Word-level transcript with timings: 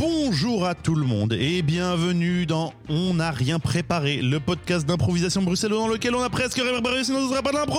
Bonjour 0.00 0.64
à 0.64 0.74
tout 0.74 0.94
le 0.94 1.04
monde 1.04 1.34
et 1.34 1.60
bienvenue 1.60 2.46
dans 2.46 2.72
On 2.88 3.12
n'a 3.12 3.30
rien 3.30 3.58
préparé, 3.58 4.22
le 4.22 4.40
podcast 4.40 4.86
d'improvisation 4.86 5.42
bruxellois 5.42 5.76
dans 5.76 5.88
lequel 5.88 6.14
on 6.14 6.22
a 6.22 6.30
presque 6.30 6.56
rien 6.56 6.72
préparé 6.72 7.04
sinon 7.04 7.20
ce 7.24 7.28
sera 7.28 7.42
pas 7.42 7.50
de 7.50 7.56
l'impro 7.56 7.78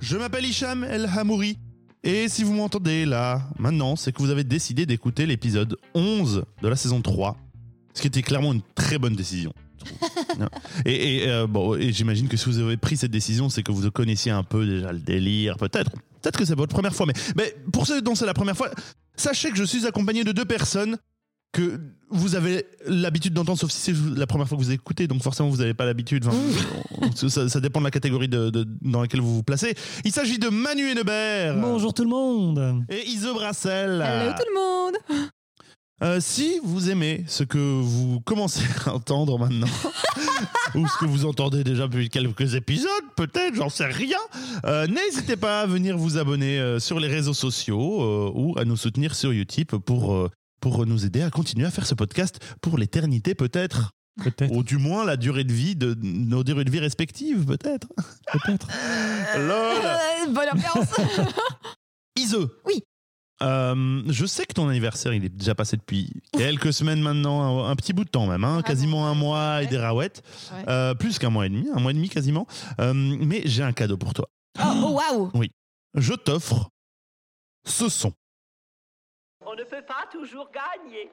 Je 0.00 0.16
m'appelle 0.16 0.44
Hicham 0.44 0.82
El 0.82 1.06
Hamouri 1.06 1.56
et 2.02 2.28
si 2.28 2.42
vous 2.42 2.52
m'entendez 2.52 3.06
là, 3.06 3.48
maintenant, 3.60 3.94
c'est 3.94 4.10
que 4.10 4.20
vous 4.20 4.30
avez 4.30 4.42
décidé 4.42 4.86
d'écouter 4.86 5.24
l'épisode 5.24 5.76
11 5.94 6.42
de 6.60 6.68
la 6.68 6.74
saison 6.74 7.00
3, 7.00 7.36
ce 7.94 8.00
qui 8.00 8.08
était 8.08 8.22
clairement 8.22 8.52
une 8.52 8.62
très 8.74 8.98
bonne 8.98 9.14
décision. 9.14 9.52
et 10.84 11.22
et, 11.22 11.28
euh, 11.28 11.46
bon, 11.46 11.76
et 11.76 11.92
j'imagine 11.92 12.26
que 12.26 12.36
si 12.36 12.46
vous 12.46 12.58
avez 12.58 12.76
pris 12.76 12.96
cette 12.96 13.12
décision, 13.12 13.48
c'est 13.48 13.62
que 13.62 13.70
vous 13.70 13.88
connaissiez 13.92 14.32
un 14.32 14.42
peu 14.42 14.66
déjà 14.66 14.92
le 14.92 14.98
délire, 14.98 15.58
peut-être. 15.58 15.92
Peut-être 16.24 16.38
que 16.38 16.46
c'est 16.46 16.54
votre 16.56 16.72
première 16.72 16.94
fois, 16.94 17.04
mais, 17.04 17.12
mais 17.36 17.54
pour 17.70 17.86
ceux 17.86 18.00
dont 18.00 18.14
c'est 18.14 18.24
la 18.24 18.32
première 18.32 18.56
fois, 18.56 18.70
sachez 19.14 19.50
que 19.50 19.56
je 19.58 19.64
suis 19.64 19.86
accompagné 19.86 20.24
de 20.24 20.32
deux 20.32 20.46
personnes 20.46 20.96
que 21.52 21.78
vous 22.08 22.34
avez 22.34 22.64
l'habitude 22.86 23.34
d'entendre, 23.34 23.58
sauf 23.58 23.70
si 23.70 23.78
c'est 23.94 24.16
la 24.18 24.26
première 24.26 24.48
fois 24.48 24.56
que 24.56 24.62
vous 24.62 24.70
écoutez, 24.72 25.06
donc 25.06 25.22
forcément 25.22 25.50
vous 25.50 25.58
n'avez 25.58 25.74
pas 25.74 25.84
l'habitude. 25.84 26.24
Enfin, 26.26 27.10
ça, 27.28 27.48
ça 27.50 27.60
dépend 27.60 27.80
de 27.80 27.84
la 27.84 27.90
catégorie 27.90 28.28
de, 28.28 28.48
de- 28.48 28.66
dans 28.80 29.02
laquelle 29.02 29.20
vous 29.20 29.34
vous 29.34 29.42
placez. 29.42 29.74
Il 30.06 30.12
s'agit 30.12 30.38
de 30.38 30.48
Manu 30.48 30.88
Hennebert 30.90 31.56
Bonjour 31.60 31.92
tout 31.92 32.04
le 32.04 32.08
monde 32.10 32.82
et 32.88 33.06
Ise 33.06 33.26
Brassel. 33.26 34.00
Hello 34.02 34.32
tout 34.32 34.46
le 34.48 34.54
monde 34.54 34.94
Euh, 36.02 36.18
si 36.20 36.58
vous 36.64 36.90
aimez 36.90 37.24
ce 37.28 37.44
que 37.44 37.58
vous 37.58 38.20
commencez 38.20 38.64
à 38.86 38.94
entendre 38.94 39.38
maintenant, 39.38 39.68
ou 40.74 40.88
ce 40.88 40.98
que 40.98 41.04
vous 41.04 41.24
entendez 41.24 41.62
déjà 41.62 41.86
depuis 41.86 42.10
quelques 42.10 42.54
épisodes, 42.56 42.90
peut-être, 43.16 43.54
j'en 43.54 43.68
sais 43.68 43.86
rien, 43.86 44.18
euh, 44.66 44.86
n'hésitez 44.86 45.36
pas 45.36 45.60
à 45.62 45.66
venir 45.66 45.96
vous 45.96 46.18
abonner 46.18 46.58
euh, 46.58 46.78
sur 46.78 47.00
les 47.00 47.08
réseaux 47.08 47.34
sociaux 47.34 48.02
euh, 48.02 48.32
ou 48.34 48.58
à 48.58 48.64
nous 48.64 48.76
soutenir 48.76 49.14
sur 49.14 49.30
Utip 49.30 49.76
pour, 49.76 50.14
euh, 50.14 50.30
pour 50.60 50.86
nous 50.86 51.04
aider 51.06 51.22
à 51.22 51.30
continuer 51.30 51.66
à 51.66 51.70
faire 51.70 51.86
ce 51.86 51.94
podcast 51.94 52.38
pour 52.60 52.78
l'éternité, 52.78 53.34
peut-être. 53.34 53.90
Peut-être, 54.22 54.52
Ou 54.54 54.62
du 54.62 54.76
moins 54.78 55.04
la 55.04 55.16
durée 55.16 55.42
de 55.42 55.52
vie 55.52 55.74
de 55.74 55.96
nos 56.00 56.44
durées 56.44 56.64
de 56.64 56.70
vie 56.70 56.78
respectives, 56.78 57.44
peut-être. 57.46 57.88
peut-être. 58.32 58.68
Lol. 59.36 60.32
Bonne 60.32 60.48
ambiance 60.52 60.88
Ise. 62.16 62.36
Oui. 62.64 62.80
Euh, 63.44 64.02
je 64.08 64.26
sais 64.26 64.46
que 64.46 64.54
ton 64.54 64.68
anniversaire, 64.68 65.12
il 65.12 65.24
est 65.24 65.28
déjà 65.28 65.54
passé 65.54 65.76
depuis 65.76 66.10
quelques 66.32 66.72
semaines 66.72 67.00
maintenant, 67.00 67.64
un, 67.64 67.70
un 67.70 67.76
petit 67.76 67.92
bout 67.92 68.04
de 68.04 68.08
temps 68.10 68.26
même, 68.26 68.42
hein, 68.44 68.48
Vraiment, 68.48 68.62
quasiment 68.62 69.06
un 69.08 69.14
mois 69.14 69.62
et 69.62 69.66
des 69.66 69.78
raouettes, 69.78 70.22
Ouais. 70.52 70.64
Euh, 70.68 70.94
plus 70.94 71.18
qu'un 71.18 71.30
mois 71.30 71.46
et 71.46 71.48
demi, 71.50 71.68
un 71.74 71.80
mois 71.80 71.90
et 71.90 71.94
demi 71.94 72.08
quasiment. 72.08 72.46
Euh, 72.80 72.92
mais 72.94 73.42
j'ai 73.44 73.62
un 73.62 73.72
cadeau 73.72 73.96
pour 73.96 74.14
toi. 74.14 74.28
Oh, 74.58 74.62
oh, 74.84 75.00
waouh 75.32 75.44
Je 75.94 76.14
t'offre 76.14 76.70
ce 77.66 77.88
son. 77.88 78.12
On 79.46 79.54
ne 79.54 79.64
peut 79.64 79.84
pas 79.86 80.06
toujours 80.10 80.48
gagner. 80.50 81.10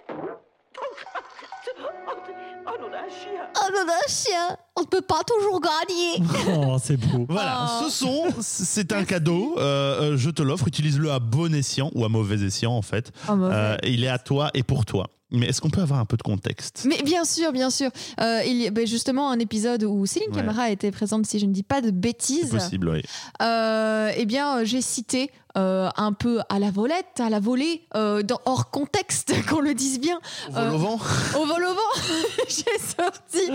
Oh 2.64 2.72
non, 2.80 2.88
chien. 3.10 3.42
Oh 3.56 3.72
non, 3.74 3.92
un 3.92 4.08
chien 4.08 4.58
On 4.78 4.82
ne 4.82 4.86
peut 4.86 5.02
pas 5.02 5.22
toujours 5.26 5.60
gagner 5.60 6.24
Oh, 6.58 6.78
c'est 6.82 6.98
beau. 6.98 7.26
Voilà, 7.28 7.68
Oh. 7.82 7.84
ce 7.86 7.90
son, 7.90 8.26
c'est 8.42 8.92
un 8.94 9.04
cadeau. 9.04 9.56
Euh, 9.58 10.14
euh, 10.14 10.18
je 10.18 10.30
te 10.30 10.42
l'offre. 10.42 10.68
Utilise-le 10.68 11.12
à 11.12 11.20
bon 11.20 11.54
escient 11.54 11.90
ou 11.96 12.06
à 12.06 12.10
mauvais 12.10 12.42
escient 12.46 12.72
en 12.72 12.82
fait. 12.82 13.12
Oh, 13.30 13.36
mauvais. 13.36 13.54
Euh, 13.54 13.78
il 13.84 14.04
est 14.04 14.08
à 14.10 14.20
toi 14.20 14.52
et 14.54 14.64
pour 14.64 14.86
toi. 14.86 15.08
Mais 15.34 15.48
est-ce 15.48 15.62
qu'on 15.62 15.70
peut 15.70 15.80
avoir 15.82 16.00
un 16.02 16.06
peu 16.06 16.18
de 16.18 16.24
contexte? 16.24 16.86
Mais 16.86 17.02
bien 17.04 17.24
sûr, 17.24 17.54
bien 17.54 17.70
sûr. 17.70 17.90
Euh, 18.20 18.42
il 18.46 18.58
y 18.58 18.68
a 18.68 18.70
ben, 18.70 18.86
justement 18.86 19.32
un 19.32 19.40
épisode 19.40 19.84
où 19.86 20.06
Céline 20.06 20.30
Ouais. 20.32 20.36
Camara 20.36 20.70
était 20.72 20.92
présente, 20.92 21.26
si 21.26 21.40
je 21.40 21.46
ne 21.46 21.54
dis 21.54 21.64
pas 21.64 21.80
de 21.80 21.86
C'est 21.88 21.92
bêtises. 21.94 22.50
possible, 22.50 22.90
oui. 22.90 23.02
Euh, 23.42 24.12
eh 24.18 24.26
bien, 24.26 24.58
euh, 24.58 24.66
j'ai 24.66 24.82
cité 24.82 25.32
euh, 25.58 25.90
un 25.98 26.14
peu 26.14 26.40
à 26.50 26.60
la 26.60 26.72
volette, 26.72 27.20
à 27.20 27.30
la 27.30 27.40
volée, 27.40 27.84
euh, 27.96 28.22
dans, 28.24 28.40
hors 28.46 28.70
contexte, 28.70 29.34
qu'on 29.50 29.60
le 29.60 29.74
dise 29.74 30.00
bien, 30.00 30.20
Au 30.50 30.52
vol 30.54 30.74
au 30.74 30.78
vent 30.78 31.00
au 31.40 31.46
vol 31.46 31.64
au 31.64 31.74
vent, 31.74 32.02
j'ai 32.48 32.80
sorti 32.80 33.52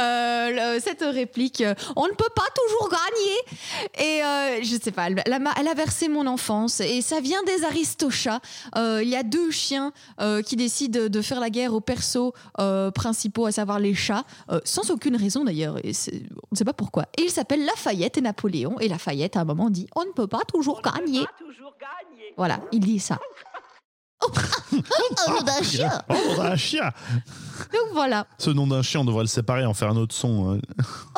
euh, 0.00 0.74
le- 0.76 0.80
cette 0.80 1.02
réplique 1.02 1.60
euh, 1.60 1.74
On 1.96 2.06
ne 2.06 2.12
peut 2.12 2.30
pas 2.34 2.42
toujours 2.54 2.90
gagner. 2.90 3.98
Et 3.98 4.22
euh, 4.24 4.62
je 4.62 4.78
sais 4.82 4.90
pas, 4.90 5.06
elle, 5.08 5.22
elle 5.24 5.32
a, 5.32 5.38
elle 5.58 5.68
a 5.68 5.74
versé 5.74 6.08
mon 6.08 6.26
enfance. 6.26 6.80
Et 6.80 7.02
ça 7.02 7.20
vient 7.20 7.42
des 7.44 7.64
Aristochats. 7.64 8.40
Euh, 8.76 9.00
il 9.02 9.08
y 9.08 9.16
a 9.16 9.22
deux 9.22 9.50
chiens 9.50 9.92
euh, 10.20 10.42
qui 10.42 10.56
décident 10.56 11.08
de 11.08 11.22
faire 11.22 11.40
la 11.40 11.50
guerre 11.50 11.74
aux 11.74 11.80
persos 11.80 12.32
euh, 12.60 12.90
principaux, 12.90 13.46
à 13.46 13.52
savoir 13.52 13.78
les 13.78 13.94
chats, 13.94 14.24
euh, 14.50 14.60
sans 14.64 14.90
aucune 14.90 15.16
raison 15.16 15.44
d'ailleurs. 15.44 15.76
On 15.84 15.88
ne 15.88 16.56
sait 16.56 16.64
pas 16.64 16.72
pourquoi. 16.72 17.04
Et 17.18 17.22
ils 17.24 17.30
s'appellent 17.30 17.64
Lafayette 17.64 18.18
et 18.18 18.20
Napoléon. 18.20 18.78
Et 18.80 18.88
Lafayette, 18.88 19.36
à 19.36 19.40
un 19.40 19.44
moment, 19.44 19.70
dit 19.70 19.86
On 19.94 20.04
ne 20.04 20.10
peut 20.12 20.26
pas 20.26 20.40
toujours 20.52 20.80
On 20.84 20.88
ne 20.90 21.06
gagner. 21.06 21.26
Toujours 21.38 21.74
gagner. 21.80 22.32
Voilà, 22.36 22.60
il 22.72 22.80
dit 22.80 22.98
ça. 22.98 23.18
Oh, 24.26 24.30
nom 25.30 25.42
d'un 25.42 25.62
chien. 25.62 25.90
Oh, 26.08 26.14
nom 26.28 26.36
d'un 26.42 26.56
chien 26.56 26.90
Donc 27.72 27.92
voilà. 27.92 28.26
Ce 28.38 28.48
nom 28.50 28.66
d'un 28.66 28.80
chien, 28.82 29.00
on 29.00 29.04
devrait 29.04 29.24
le 29.24 29.28
séparer, 29.28 29.66
en 29.66 29.74
faire 29.74 29.90
un 29.90 29.96
autre 29.96 30.14
son. 30.14 30.52
hein. 30.54 30.60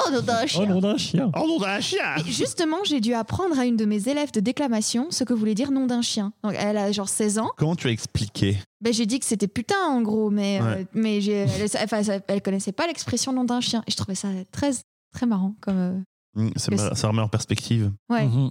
Oh, 0.04 0.10
nom 0.10 0.20
d'un 0.20 0.40
Oh, 0.42 0.46
chien. 0.46 0.66
nom 0.66 0.80
d'un 0.80 0.96
chien. 0.96 1.30
Oh, 1.36 1.46
nom 1.46 1.58
d'un 1.58 1.80
chien 1.80 2.16
Et 2.26 2.30
justement, 2.32 2.78
j'ai 2.84 3.00
dû 3.00 3.14
apprendre 3.14 3.58
à 3.58 3.64
une 3.64 3.76
de 3.76 3.84
mes 3.84 4.08
élèves 4.08 4.32
de 4.32 4.40
déclamation 4.40 5.06
ce 5.10 5.22
que 5.24 5.32
voulait 5.34 5.54
dire 5.54 5.70
nom 5.70 5.86
d'un 5.86 6.02
chien. 6.02 6.32
Donc, 6.42 6.54
elle 6.58 6.76
a 6.76 6.90
genre 6.90 7.08
16 7.08 7.38
ans. 7.38 7.50
Comment 7.56 7.76
tu 7.76 7.86
as 7.86 7.90
expliqué? 7.92 8.58
Ben, 8.80 8.92
j'ai 8.92 9.06
dit 9.06 9.20
que 9.20 9.24
c'était 9.26 9.48
putain, 9.48 9.80
en 9.86 10.02
gros, 10.02 10.30
mais, 10.30 10.60
euh, 10.60 10.84
mais 10.92 11.20
j'ai, 11.20 11.46
elle, 11.58 11.68
enfin, 11.84 12.02
ça- 12.02 12.18
elle 12.26 12.42
connaissait 12.42 12.72
pas 12.72 12.86
l'expression 12.88 13.32
nom 13.32 13.44
d'un 13.44 13.60
chien. 13.60 13.82
Et 13.86 13.90
je 13.92 13.96
trouvais 13.96 14.16
ça 14.16 14.28
très, 14.50 14.72
très 15.14 15.26
marrant. 15.26 15.54
Comme, 15.60 16.04
euh, 16.36 16.50
me- 16.70 16.94
Ça 16.94 17.08
remet 17.08 17.22
en 17.22 17.28
perspective. 17.28 17.92
ouais. 18.10 18.26
Mhm, 18.26 18.50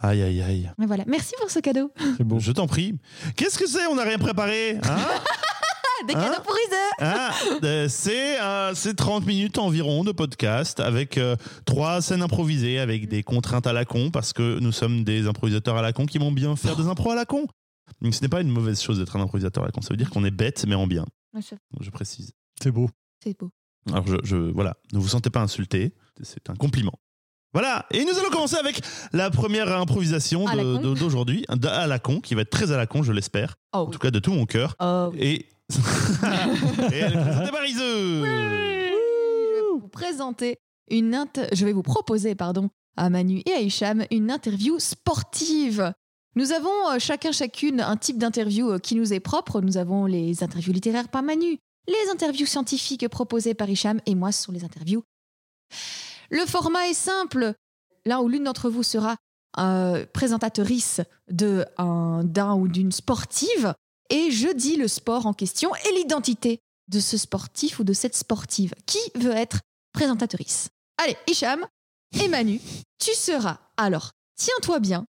Aïe, 0.00 0.22
aïe, 0.22 0.42
aïe. 0.42 0.70
Mais 0.78 0.86
voilà. 0.86 1.04
Merci 1.06 1.34
pour 1.38 1.50
ce 1.50 1.60
cadeau. 1.60 1.92
C'est 2.16 2.24
beau. 2.24 2.38
Je 2.40 2.52
t'en 2.52 2.66
prie. 2.66 2.94
Qu'est-ce 3.36 3.58
que 3.58 3.66
c'est? 3.66 3.86
On 3.86 3.94
n'a 3.94 4.02
rien 4.04 4.18
préparé 4.18 4.78
hein? 4.82 4.96
Des 6.08 6.14
Hein? 6.14 6.20
cadeaux 6.20 6.42
pour 6.42 6.54
Ise. 6.56 6.76
Hein? 6.98 7.30
Euh, 7.62 7.88
C'est 7.88 8.40
euh, 8.40 8.74
c'est 8.74 8.94
30 8.94 9.24
minutes 9.24 9.58
environ 9.58 10.02
de 10.02 10.10
podcast 10.10 10.80
avec 10.80 11.16
euh, 11.16 11.36
trois 11.64 12.00
scènes 12.02 12.22
improvisées 12.22 12.80
avec 12.80 13.06
des 13.08 13.22
contraintes 13.22 13.68
à 13.68 13.72
la 13.72 13.84
con 13.84 14.10
parce 14.10 14.32
que 14.32 14.58
nous 14.58 14.72
sommes 14.72 15.04
des 15.04 15.28
improvisateurs 15.28 15.76
à 15.76 15.82
la 15.82 15.92
con 15.92 16.06
qui 16.06 16.18
vont 16.18 16.32
bien 16.32 16.56
faire 16.56 16.74
des 16.76 16.86
impros 16.88 17.12
à 17.12 17.14
la 17.14 17.24
con. 17.24 17.46
Donc 18.00 18.14
ce 18.14 18.22
n'est 18.22 18.28
pas 18.28 18.40
une 18.40 18.48
mauvaise 18.50 18.80
chose 18.82 18.98
d'être 18.98 19.14
un 19.14 19.20
improvisateur 19.20 19.62
à 19.62 19.66
la 19.66 19.72
con. 19.72 19.80
Ça 19.80 19.90
veut 19.90 19.96
dire 19.96 20.10
qu'on 20.10 20.24
est 20.24 20.32
bête 20.32 20.64
mais 20.66 20.74
en 20.74 20.88
bien. 20.88 21.04
Je 21.80 21.90
précise. 21.90 22.32
C'est 22.60 22.72
beau. 22.72 22.90
C'est 23.22 23.38
beau. 23.38 23.50
Alors 23.92 24.04
je, 24.06 24.16
je- 24.24 24.36
voilà, 24.36 24.76
ne 24.92 24.98
vous 24.98 25.08
sentez 25.08 25.30
pas 25.30 25.40
insulté, 25.40 25.94
c'est 26.22 26.50
un 26.50 26.54
compliment. 26.56 26.98
Voilà, 27.54 27.84
et 27.90 28.04
nous 28.04 28.18
allons 28.18 28.30
commencer 28.30 28.56
avec 28.56 28.80
la 29.12 29.30
première 29.30 29.70
improvisation 29.76 30.46
À 30.46 30.54
la 30.54 30.64
de- 30.64 30.76
con. 30.76 30.80
de- 30.82 30.94
d'aujourd'hui, 30.98 31.44
d- 31.54 31.68
à 31.68 31.86
la 31.86 31.98
con, 31.98 32.20
qui 32.20 32.34
va 32.34 32.42
être 32.42 32.50
très 32.50 32.72
à 32.72 32.76
la 32.78 32.86
con, 32.86 33.02
je 33.02 33.12
l'espère, 33.12 33.56
Oh 33.74 33.78
en 33.78 33.86
tout 33.86 33.98
cas 33.98 34.10
de 34.10 34.18
tout 34.18 34.32
mon 34.32 34.46
cœur. 34.46 34.74
Oh. 34.80 35.10
Et, 35.18 35.48
et 36.92 36.96
elle 36.96 37.12
est 37.12 37.20
présentée 37.22 37.50
par 37.50 37.66
Ise. 37.66 37.78
Je 37.78 38.22
vais 38.24 39.60
vous 39.80 39.88
présenter 39.88 40.56
une 40.90 41.14
inter- 41.14 41.48
je 41.52 41.64
vais 41.64 41.72
vous 41.72 41.82
proposer 41.82 42.34
pardon 42.34 42.70
à 42.96 43.10
Manu 43.10 43.42
et 43.46 43.52
à 43.52 43.60
Hicham 43.60 44.04
une 44.10 44.30
interview 44.30 44.78
sportive. 44.78 45.92
Nous 46.34 46.52
avons 46.52 46.90
euh, 46.90 46.98
chacun 46.98 47.32
chacune 47.32 47.80
un 47.80 47.96
type 47.96 48.16
d'interview 48.18 48.70
euh, 48.72 48.78
qui 48.78 48.94
nous 48.94 49.12
est 49.12 49.20
propre. 49.20 49.60
Nous 49.60 49.76
avons 49.76 50.06
les 50.06 50.42
interviews 50.42 50.72
littéraires 50.72 51.08
par 51.08 51.22
Manu, 51.22 51.58
les 51.88 52.10
interviews 52.10 52.46
scientifiques 52.46 53.06
proposées 53.08 53.54
par 53.54 53.68
Hicham 53.68 54.00
et 54.06 54.14
moi 54.14 54.32
ce 54.32 54.42
sont 54.44 54.52
les 54.52 54.64
interviews. 54.64 55.02
Le 56.32 56.44
format 56.46 56.88
est 56.88 56.94
simple. 56.94 57.54
Là 58.04 58.20
où 58.20 58.28
l'une 58.28 58.44
d'entre 58.44 58.68
vous 58.70 58.82
sera 58.82 59.16
euh, 59.58 60.04
présentatrice 60.12 61.00
un- 61.78 62.24
d'un 62.24 62.54
ou 62.54 62.66
d'une 62.68 62.90
sportive 62.90 63.74
et 64.10 64.30
je 64.30 64.48
dis 64.52 64.76
le 64.76 64.88
sport 64.88 65.26
en 65.26 65.34
question 65.34 65.70
et 65.74 65.92
l'identité 65.94 66.58
de 66.88 66.98
ce 67.00 67.16
sportif 67.16 67.78
ou 67.78 67.84
de 67.84 67.92
cette 67.92 68.16
sportive 68.16 68.74
qui 68.86 68.98
veut 69.14 69.30
être 69.36 69.60
présentatrice? 69.92 70.70
Allez, 70.96 71.16
Hicham 71.28 71.64
et 72.20 72.28
Manu, 72.28 72.60
tu 72.98 73.14
seras. 73.14 73.58
Alors, 73.76 74.10
tiens-toi 74.36 74.80
bien. 74.80 75.04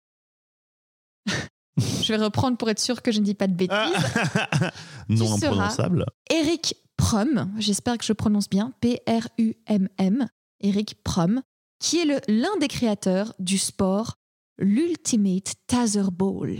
je 1.77 2.13
vais 2.13 2.23
reprendre 2.23 2.57
pour 2.57 2.69
être 2.69 2.79
sûr 2.79 3.01
que 3.01 3.11
je 3.11 3.19
ne 3.19 3.25
dis 3.25 3.33
pas 3.33 3.47
de 3.47 3.53
bêtises. 3.55 3.77
Non 5.09 5.33
imprononçable. 5.35 6.05
Eric 6.29 6.75
Prum, 6.95 7.51
j'espère 7.57 7.97
que 7.97 8.05
je 8.05 8.13
prononce 8.13 8.49
bien, 8.49 8.71
P-R-U-M-M, 8.79 10.27
Eric 10.63 10.95
Prum, 11.03 11.41
qui 11.79 11.99
est 11.99 12.05
le- 12.05 12.21
l'un 12.27 12.55
des 12.57 12.67
créateurs 12.67 13.33
du 13.39 13.57
sport, 13.57 14.15
l'Ultimate 14.57 15.53
Taser 15.67 16.09
Ball. 16.11 16.59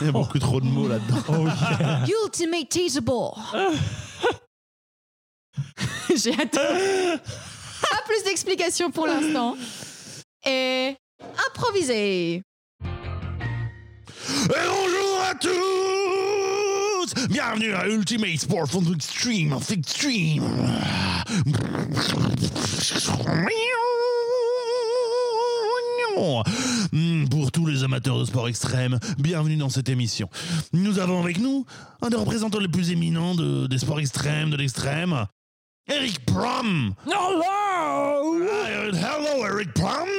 Il 0.00 0.06
y 0.06 0.08
a 0.08 0.12
beaucoup 0.12 0.38
trop 0.38 0.60
de 0.60 0.66
mots 0.66 0.86
là-dedans. 0.86 1.16
Oh, 1.30 1.46
yeah. 1.80 2.04
Ultimate 2.24 2.68
Taser 2.68 3.00
Ball. 3.00 3.32
J'ai 6.14 6.32
hâte. 6.38 6.52
Pas 6.54 8.02
plus 8.06 8.22
d'explications 8.24 8.90
pour 8.90 9.06
l'instant. 9.06 9.56
Et 10.46 10.94
improviser. 11.48 12.42
Et 12.84 12.86
bonjour 14.46 15.20
à 15.28 15.34
tous 15.34 15.48
Bienvenue 17.30 17.72
à 17.74 17.86
Ultimate 17.88 18.38
Sport 18.38 18.68
of 19.52 19.70
Extreme 19.70 20.40
l'émission. 26.16 26.42
Hmm, 26.92 27.26
Pour 27.28 27.52
tous 27.52 27.66
les 27.66 27.84
amateurs 27.84 28.18
de 28.18 28.24
sport 28.24 28.48
extrême, 28.48 28.98
bienvenue 29.18 29.56
dans 29.56 29.68
cette 29.68 29.88
émission. 29.88 30.28
Nous 30.72 30.98
avons 30.98 31.22
avec 31.22 31.38
nous 31.38 31.64
un 32.02 32.08
des 32.08 32.16
représentants 32.16 32.58
les 32.58 32.68
plus 32.68 32.90
éminents 32.90 33.34
de- 33.34 33.66
des 33.66 33.78
sports 33.78 34.00
extrêmes, 34.00 34.50
de 34.50 34.56
l'extrême, 34.56 35.26
Eric 35.88 36.24
Prom. 36.26 36.94
Euh, 37.06 37.10
hello 37.10 37.42
Eric. 39.58 39.70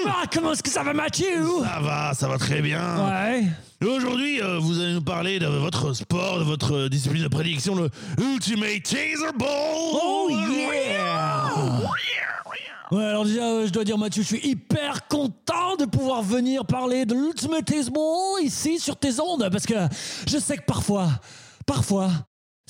Ah, 0.05 0.23
comment 0.33 0.51
est-ce 0.51 0.63
que 0.63 0.69
ça 0.69 0.83
va, 0.83 0.93
Mathieu? 0.93 1.45
Ça 1.63 1.79
va, 1.79 2.13
ça 2.13 2.27
va 2.27 2.37
très 2.37 2.61
bien. 2.61 2.81
Ouais. 3.07 3.43
Aujourd'hui, 3.87 4.41
euh, 4.41 4.57
vous 4.59 4.81
allez 4.81 4.93
nous 4.93 5.01
parler 5.01 5.39
de 5.39 5.47
votre 5.47 5.93
sport, 5.93 6.39
de 6.39 6.43
votre 6.43 6.89
discipline 6.89 7.23
de 7.23 7.29
prédiction, 7.29 7.75
le 7.75 7.89
Ultimate 8.17 8.83
Taser 8.83 9.31
Ball. 9.37 9.49
Oh 9.49 10.29
yeah 10.29 11.49
Ouais, 12.91 13.03
alors 13.05 13.23
déjà, 13.23 13.43
euh, 13.43 13.67
je 13.67 13.71
dois 13.71 13.83
dire, 13.83 13.97
Mathieu, 13.97 14.23
je 14.23 14.27
suis 14.27 14.45
hyper 14.45 15.07
content 15.07 15.75
de 15.77 15.85
pouvoir 15.85 16.23
venir 16.23 16.65
parler 16.65 17.05
de 17.05 17.13
l'Ultimate 17.13 17.69
Baseball 17.69 18.41
ici 18.43 18.79
sur 18.79 18.97
tes 18.97 19.19
ondes, 19.21 19.47
parce 19.51 19.65
que 19.65 19.75
je 20.27 20.37
sais 20.39 20.57
que 20.57 20.63
parfois, 20.63 21.07
parfois, 21.65 22.09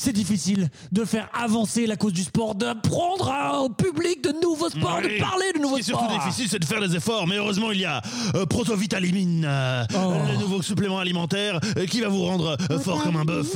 c'est 0.01 0.13
difficile 0.13 0.69
de 0.93 1.03
faire 1.03 1.27
avancer 1.33 1.85
la 1.85 1.97
cause 1.97 2.13
du 2.13 2.23
sport, 2.23 2.55
de 2.55 2.67
prendre 2.87 3.29
à- 3.29 3.59
au 3.61 3.67
public 3.69 4.23
de 4.23 4.31
nouveaux 4.41 4.69
sports, 4.69 4.99
Oui. 5.03 5.15
de 5.15 5.19
parler 5.19 5.51
de 5.53 5.59
nouveaux 5.59 5.75
Ce 5.77 5.81
qui 5.83 5.91
est 5.91 5.93
sports. 5.93 6.09
surtout 6.09 6.23
difficile, 6.25 6.47
c'est 6.49 6.59
de 6.59 6.63
faire 6.65 6.79
des 6.79 6.95
efforts. 6.95 7.27
Mais 7.27 7.35
heureusement, 7.35 7.71
il 7.71 7.81
y 7.81 7.85
a 7.85 8.01
euh, 8.35 8.45
Protovitalimine, 8.45 9.43
euh, 9.45 9.83
Oh. 9.95 10.13
le 10.31 10.37
nouveau 10.39 10.61
supplément 10.61 10.99
alimentaire 10.99 11.59
euh, 11.77 11.85
qui 11.85 11.99
va 11.99 12.07
vous 12.07 12.23
rendre 12.23 12.55
euh, 12.71 12.79
fort 12.79 13.03
comme 13.03 13.17
un 13.17 13.25
bœuf. 13.25 13.53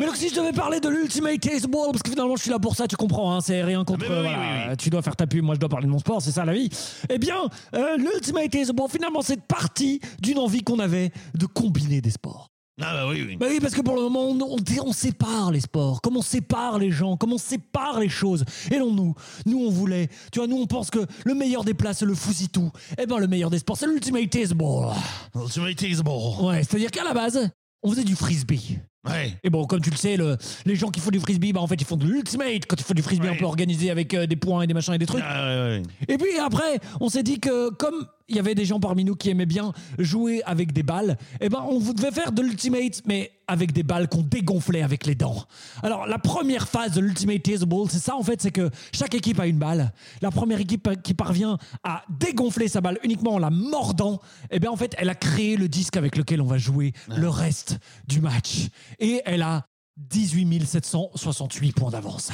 Mais 0.00 0.06
donc 0.06 0.16
si 0.16 0.28
je 0.28 0.34
devais 0.34 0.52
parler 0.52 0.80
de 0.80 0.88
l'Ultimate 0.88 1.38
Taste 1.40 1.68
Ball, 1.68 1.92
parce 1.92 2.02
que 2.02 2.10
finalement 2.10 2.34
je 2.34 2.42
suis 2.42 2.50
là 2.50 2.58
pour 2.58 2.74
ça, 2.74 2.88
tu 2.88 2.96
comprends, 2.96 3.32
hein, 3.36 3.40
c'est 3.40 3.62
rien 3.62 3.84
contre... 3.84 4.04
Ah, 4.06 4.08
mais 4.10 4.16
oui, 4.16 4.22
voilà, 4.22 4.38
oui, 4.38 4.70
oui. 4.70 4.76
Tu 4.76 4.90
dois 4.90 5.02
faire 5.02 5.14
ta 5.14 5.28
pub, 5.28 5.44
moi 5.44 5.54
je 5.54 5.60
dois 5.60 5.68
parler 5.68 5.86
de 5.86 5.92
mon 5.92 6.00
sport, 6.00 6.20
c'est 6.20 6.32
ça 6.32 6.44
la 6.44 6.52
vie. 6.52 6.68
Eh 7.08 7.18
bien, 7.18 7.48
euh, 7.76 7.96
l'Ultimate 7.96 8.50
Taste 8.50 8.72
Ball, 8.72 8.88
finalement 8.90 9.22
c'est 9.22 9.40
partie 9.40 10.00
d'une 10.20 10.38
envie 10.38 10.62
qu'on 10.64 10.80
avait 10.80 11.12
de 11.34 11.46
combiner 11.46 12.00
des 12.00 12.10
sports. 12.10 12.48
Ah 12.80 12.92
bah 12.92 13.06
oui, 13.08 13.22
oui. 13.24 13.36
Bah 13.36 13.46
oui, 13.48 13.60
parce 13.60 13.72
que 13.72 13.82
pour 13.82 13.94
le 13.94 14.02
moment, 14.02 14.24
on, 14.24 14.40
on, 14.40 14.56
on 14.84 14.92
sépare 14.92 15.52
les 15.52 15.60
sports, 15.60 16.00
comme 16.00 16.16
on 16.16 16.22
sépare 16.22 16.80
les 16.80 16.90
gens, 16.90 17.16
comme 17.16 17.32
on 17.32 17.38
sépare 17.38 18.00
les 18.00 18.08
choses. 18.08 18.44
Et 18.72 18.80
non, 18.80 18.90
nous, 18.90 19.14
nous 19.46 19.60
on 19.60 19.70
voulait, 19.70 20.08
tu 20.32 20.40
vois, 20.40 20.48
nous 20.48 20.56
on 20.56 20.66
pense 20.66 20.90
que 20.90 21.06
le 21.24 21.34
meilleur 21.34 21.62
des 21.62 21.74
plats 21.74 21.94
c'est 21.94 22.04
le 22.04 22.16
fousitou. 22.16 22.72
Eh 22.98 23.06
ben 23.06 23.18
le 23.18 23.28
meilleur 23.28 23.48
des 23.48 23.60
sports 23.60 23.76
c'est 23.76 23.86
l'Ultimate 23.86 24.28
Taste 24.28 24.54
Ball. 24.54 24.92
Ultimate 25.36 25.76
Taser 25.76 26.02
Ball. 26.02 26.44
Ouais, 26.44 26.64
c'est-à-dire 26.64 26.90
qu'à 26.90 27.04
la 27.04 27.14
base, 27.14 27.48
on 27.84 27.90
faisait 27.90 28.02
du 28.02 28.16
frisbee. 28.16 28.80
Ouais. 29.06 29.36
Et 29.44 29.50
bon, 29.50 29.66
comme 29.66 29.80
tu 29.80 29.90
le 29.90 29.96
sais, 29.96 30.16
le- 30.16 30.36
les 30.64 30.76
gens 30.76 30.90
qui 30.90 31.00
font 31.00 31.10
du 31.10 31.20
frisbee, 31.20 31.52
bah 31.52 31.60
en 31.60 31.66
fait, 31.66 31.74
ils 31.80 31.84
font 31.86 31.96
de 31.96 32.06
l'ultimate 32.06 32.64
quand 32.66 32.76
ils 32.80 32.84
font 32.84 32.94
du 32.94 33.02
frisbee 33.02 33.26
Ouais. 33.28 33.34
un 33.34 33.38
peu 33.38 33.44
organisé 33.44 33.90
avec 33.90 34.14
euh, 34.14 34.26
des 34.26 34.36
points 34.36 34.62
et 34.62 34.66
des 34.66 34.74
machins 34.74 34.94
et 34.94 34.98
des 34.98 35.06
trucs. 35.06 35.22
Ah, 35.26 35.44
ouais. 35.68 35.82
Et 36.08 36.16
puis 36.18 36.38
après, 36.44 36.78
on 37.00 37.08
s'est 37.08 37.22
dit 37.22 37.40
que 37.40 37.70
comme 37.70 38.06
il 38.30 38.36
y 38.36 38.38
avait 38.38 38.54
des 38.54 38.64
gens 38.64 38.80
parmi 38.80 39.04
nous 39.04 39.14
qui 39.16 39.28
aimaient 39.28 39.44
bien 39.44 39.72
jouer 39.98 40.42
avec 40.46 40.72
des 40.72 40.82
balles, 40.82 41.18
eh 41.42 41.50
ben 41.50 41.62
on 41.68 41.78
devait 41.78 42.10
faire 42.10 42.32
de 42.32 42.40
l'ultimate, 42.40 43.02
mais 43.06 43.30
avec 43.46 43.72
des 43.72 43.82
balles 43.82 44.08
qu'on 44.08 44.22
dégonflait 44.22 44.80
avec 44.80 45.04
les 45.04 45.14
dents. 45.14 45.44
Alors 45.82 46.06
la 46.06 46.18
première 46.18 46.66
phase 46.66 46.92
de 46.92 47.02
l'ultimate 47.02 47.42
Taser 47.42 47.66
Ball, 47.66 47.86
c'est 47.90 47.98
ça 47.98 48.16
en 48.16 48.22
fait, 48.22 48.40
c'est 48.40 48.50
que 48.50 48.70
chaque 48.94 49.14
équipe 49.14 49.38
a 49.40 49.46
une 49.46 49.58
balle. 49.58 49.92
La 50.22 50.30
première 50.30 50.58
équipe 50.58 50.88
qui 51.02 51.12
parvient 51.12 51.58
à 51.82 52.02
dégonfler 52.08 52.68
sa 52.68 52.80
balle 52.80 52.98
uniquement 53.04 53.34
en 53.34 53.38
la 53.38 53.50
mordant, 53.50 54.20
eh 54.50 54.58
bien 54.58 54.70
en 54.70 54.76
fait, 54.76 54.94
elle 54.96 55.10
a 55.10 55.14
créé 55.14 55.58
le 55.58 55.68
disque 55.68 55.98
avec 55.98 56.16
lequel 56.16 56.40
on 56.40 56.46
va 56.46 56.56
jouer 56.56 56.94
le 57.14 57.28
reste 57.28 57.78
du 58.08 58.22
match. 58.22 58.68
Et 58.98 59.22
elle 59.24 59.42
a 59.42 59.66
18 59.96 60.64
768 60.66 61.72
points 61.72 61.90
d'avance. 61.90 62.30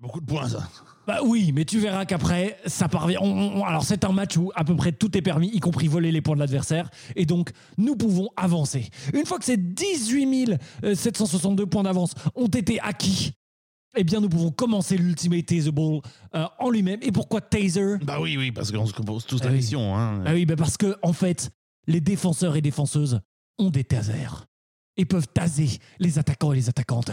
Beaucoup 0.00 0.20
de 0.20 0.26
points, 0.26 0.48
ça. 0.48 0.68
Bah 1.06 1.20
oui, 1.24 1.52
mais 1.52 1.64
tu 1.64 1.78
verras 1.78 2.04
qu'après, 2.06 2.58
ça 2.66 2.88
parvient. 2.88 3.20
on- 3.22 3.60
on- 3.60 3.64
alors, 3.64 3.84
c'est 3.84 4.04
un 4.04 4.10
match 4.12 4.36
où 4.36 4.50
à 4.56 4.64
peu 4.64 4.74
près 4.74 4.90
tout 4.92 5.16
est 5.16 5.22
permis, 5.22 5.48
y 5.48 5.60
compris 5.60 5.86
voler 5.86 6.10
les 6.10 6.20
points 6.20 6.34
de 6.34 6.40
l'adversaire. 6.40 6.90
Et 7.14 7.24
donc, 7.24 7.50
nous 7.78 7.94
pouvons 7.96 8.28
avancer. 8.36 8.88
Une 9.14 9.24
fois 9.26 9.38
que 9.38 9.44
ces 9.44 9.56
18 9.56 10.56
762 10.94 11.66
points 11.66 11.84
d'avance 11.84 12.14
ont 12.34 12.48
été 12.48 12.80
acquis, 12.80 13.32
eh 13.96 14.02
bien, 14.02 14.20
nous 14.20 14.28
pouvons 14.28 14.50
commencer 14.50 14.96
l'Ultimate 14.96 15.46
Taser 15.46 15.70
Ball 15.70 16.00
euh, 16.34 16.46
en 16.58 16.70
lui-même. 16.70 16.98
Et 17.02 17.12
pourquoi 17.12 17.40
Taser? 17.40 17.98
Bah 18.02 18.18
oui, 18.20 18.36
oui, 18.36 18.50
parce 18.50 18.72
qu'on 18.72 18.86
se 18.86 18.92
compose 18.92 19.24
tous 19.24 19.38
Ah 19.42 19.46
la 19.46 19.50
oui. 19.52 19.58
mission. 19.58 19.96
Hein. 19.96 20.24
Ah 20.26 20.32
oui, 20.32 20.46
bah 20.46 20.56
parce 20.56 20.76
que, 20.76 20.96
en 21.02 21.12
fait, 21.12 21.50
les 21.86 22.00
défenseurs 22.00 22.56
et 22.56 22.60
défenseuses 22.60 23.20
ont 23.58 23.70
des 23.70 23.84
tasers 23.84 24.46
et 24.96 25.04
peuvent 25.04 25.28
taser 25.28 25.78
les 25.98 26.18
attaquants 26.18 26.52
et 26.52 26.56
les 26.56 26.68
attaquantes. 26.68 27.10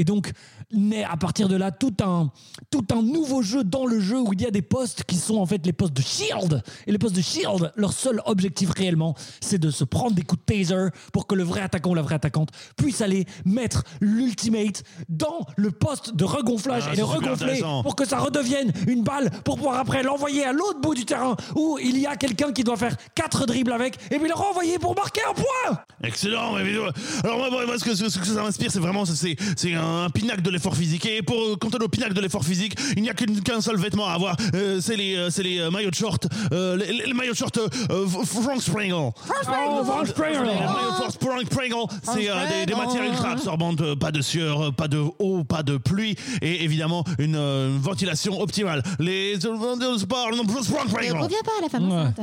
Et 0.00 0.04
donc, 0.04 0.32
naît 0.72 1.04
à 1.04 1.18
partir 1.18 1.46
de 1.46 1.56
là 1.56 1.70
tout 1.70 1.94
un, 2.02 2.30
tout 2.70 2.86
un 2.90 3.02
nouveau 3.02 3.42
jeu 3.42 3.64
dans 3.64 3.84
le 3.84 4.00
jeu 4.00 4.18
où 4.18 4.32
il 4.32 4.40
y 4.40 4.46
a 4.46 4.50
des 4.50 4.62
postes 4.62 5.04
qui 5.04 5.16
sont 5.16 5.36
en 5.36 5.44
fait 5.44 5.64
les 5.66 5.74
postes 5.74 5.92
de 5.92 6.00
shield. 6.00 6.62
Et 6.86 6.92
les 6.92 6.96
postes 6.96 7.14
de 7.14 7.20
shield, 7.20 7.70
leur 7.76 7.92
seul 7.92 8.22
objectif 8.24 8.70
réellement, 8.70 9.14
c'est 9.42 9.58
de 9.58 9.70
se 9.70 9.84
prendre 9.84 10.12
des 10.12 10.22
coups 10.22 10.40
de 10.46 10.54
taser 10.54 10.88
pour 11.12 11.26
que 11.26 11.34
le 11.34 11.42
vrai 11.42 11.60
attaquant 11.60 11.90
ou 11.90 11.94
la 11.94 12.00
vraie 12.00 12.14
attaquante 12.14 12.48
puisse 12.78 13.02
aller 13.02 13.26
mettre 13.44 13.84
l'ultimate 14.00 14.84
dans 15.10 15.44
le 15.56 15.70
poste 15.70 16.16
de 16.16 16.24
regonflage 16.24 16.84
Ah, 16.86 16.92
et 16.94 16.96
super 16.96 17.08
regonfler 17.08 17.60
pour 17.82 17.94
que 17.94 18.06
ça 18.06 18.20
redevienne 18.20 18.72
une 18.86 19.02
balle 19.02 19.30
pour 19.44 19.56
pouvoir 19.56 19.80
après 19.80 20.02
l'envoyer 20.02 20.46
à 20.46 20.54
l'autre 20.54 20.80
bout 20.80 20.94
du 20.94 21.04
terrain 21.04 21.36
où 21.56 21.78
il 21.78 21.98
y 21.98 22.06
a 22.06 22.16
quelqu'un 22.16 22.52
qui 22.52 22.64
doit 22.64 22.78
faire 22.78 22.96
quatre 23.14 23.44
dribbles 23.44 23.72
avec 23.72 23.98
et 24.10 24.18
puis 24.18 24.28
le 24.28 24.34
renvoyer 24.34 24.78
pour 24.78 24.96
marquer 24.96 25.20
un 25.28 25.34
point. 25.34 25.78
Excellent. 26.02 26.54
Alors 27.22 27.36
moi, 27.36 27.78
ce, 27.78 27.84
que, 27.84 27.94
ce 27.94 28.18
que 28.18 28.24
ça 28.24 28.42
m'inspire, 28.42 28.70
c'est 28.70 28.78
vraiment 28.78 29.04
c'est, 29.04 29.36
c'est 29.56 29.74
un 29.90 30.10
pinacle 30.10 30.42
de 30.42 30.50
l'effort 30.50 30.76
physique. 30.76 31.06
Et 31.06 31.22
pour 31.22 31.58
quand 31.58 31.74
on 31.74 31.78
est 31.78 31.84
au 31.84 31.88
pinacle 31.88 32.14
de 32.14 32.20
l'effort 32.20 32.44
physique, 32.44 32.74
il 32.96 33.02
n'y 33.02 33.10
a 33.10 33.14
qu'une- 33.14 33.40
qu'un 33.42 33.60
seul 33.60 33.76
vêtement 33.76 34.06
à 34.08 34.12
avoir. 34.12 34.36
Euh, 34.54 34.80
c'est 34.80 34.96
les, 34.96 35.16
euh, 35.16 35.30
c'est 35.30 35.42
les 35.42 35.58
euh, 35.58 35.70
maillots 35.70 35.90
de 35.90 35.94
short, 35.94 36.26
euh, 36.52 36.76
les, 36.76 36.92
les 37.06 37.14
maillots 37.14 37.32
de 37.32 37.36
short 37.36 37.56
euh, 37.58 37.68
euh, 37.90 38.06
Frank 38.06 38.62
Springle. 38.62 38.94
Oh, 38.94 39.12
Frank 39.84 40.06
Springer. 40.06 40.38
Les 40.38 40.44
maillots 40.44 40.90
de 40.92 40.96
short 40.96 41.16
Frank 41.22 41.42
Springle, 41.46 41.86
c'est 42.02 42.30
euh, 42.30 42.34
des, 42.48 42.66
des 42.66 42.74
matières 42.74 43.04
ultra 43.04 43.32
absorbantes, 43.32 43.80
euh, 43.80 43.96
pas 43.96 44.12
de 44.12 44.20
sueur, 44.20 44.66
euh, 44.66 44.70
pas 44.70 44.88
de 44.88 45.02
eau, 45.18 45.44
pas 45.44 45.62
de 45.62 45.76
pluie, 45.76 46.16
et 46.42 46.64
évidemment 46.64 47.04
une, 47.18 47.36
euh, 47.36 47.70
une 47.70 47.78
ventilation 47.80 48.40
optimale. 48.40 48.82
Les 48.98 49.34
euh, 49.44 49.56
Frank 49.56 49.80
Ne 49.80 49.98
Springle. 49.98 51.18
reviens 51.18 51.38
pas 51.44 51.52
à 51.58 51.62
la 51.62 51.68
femme 51.68 51.88
Ouais. 51.90 51.96
enceinte. 51.96 52.20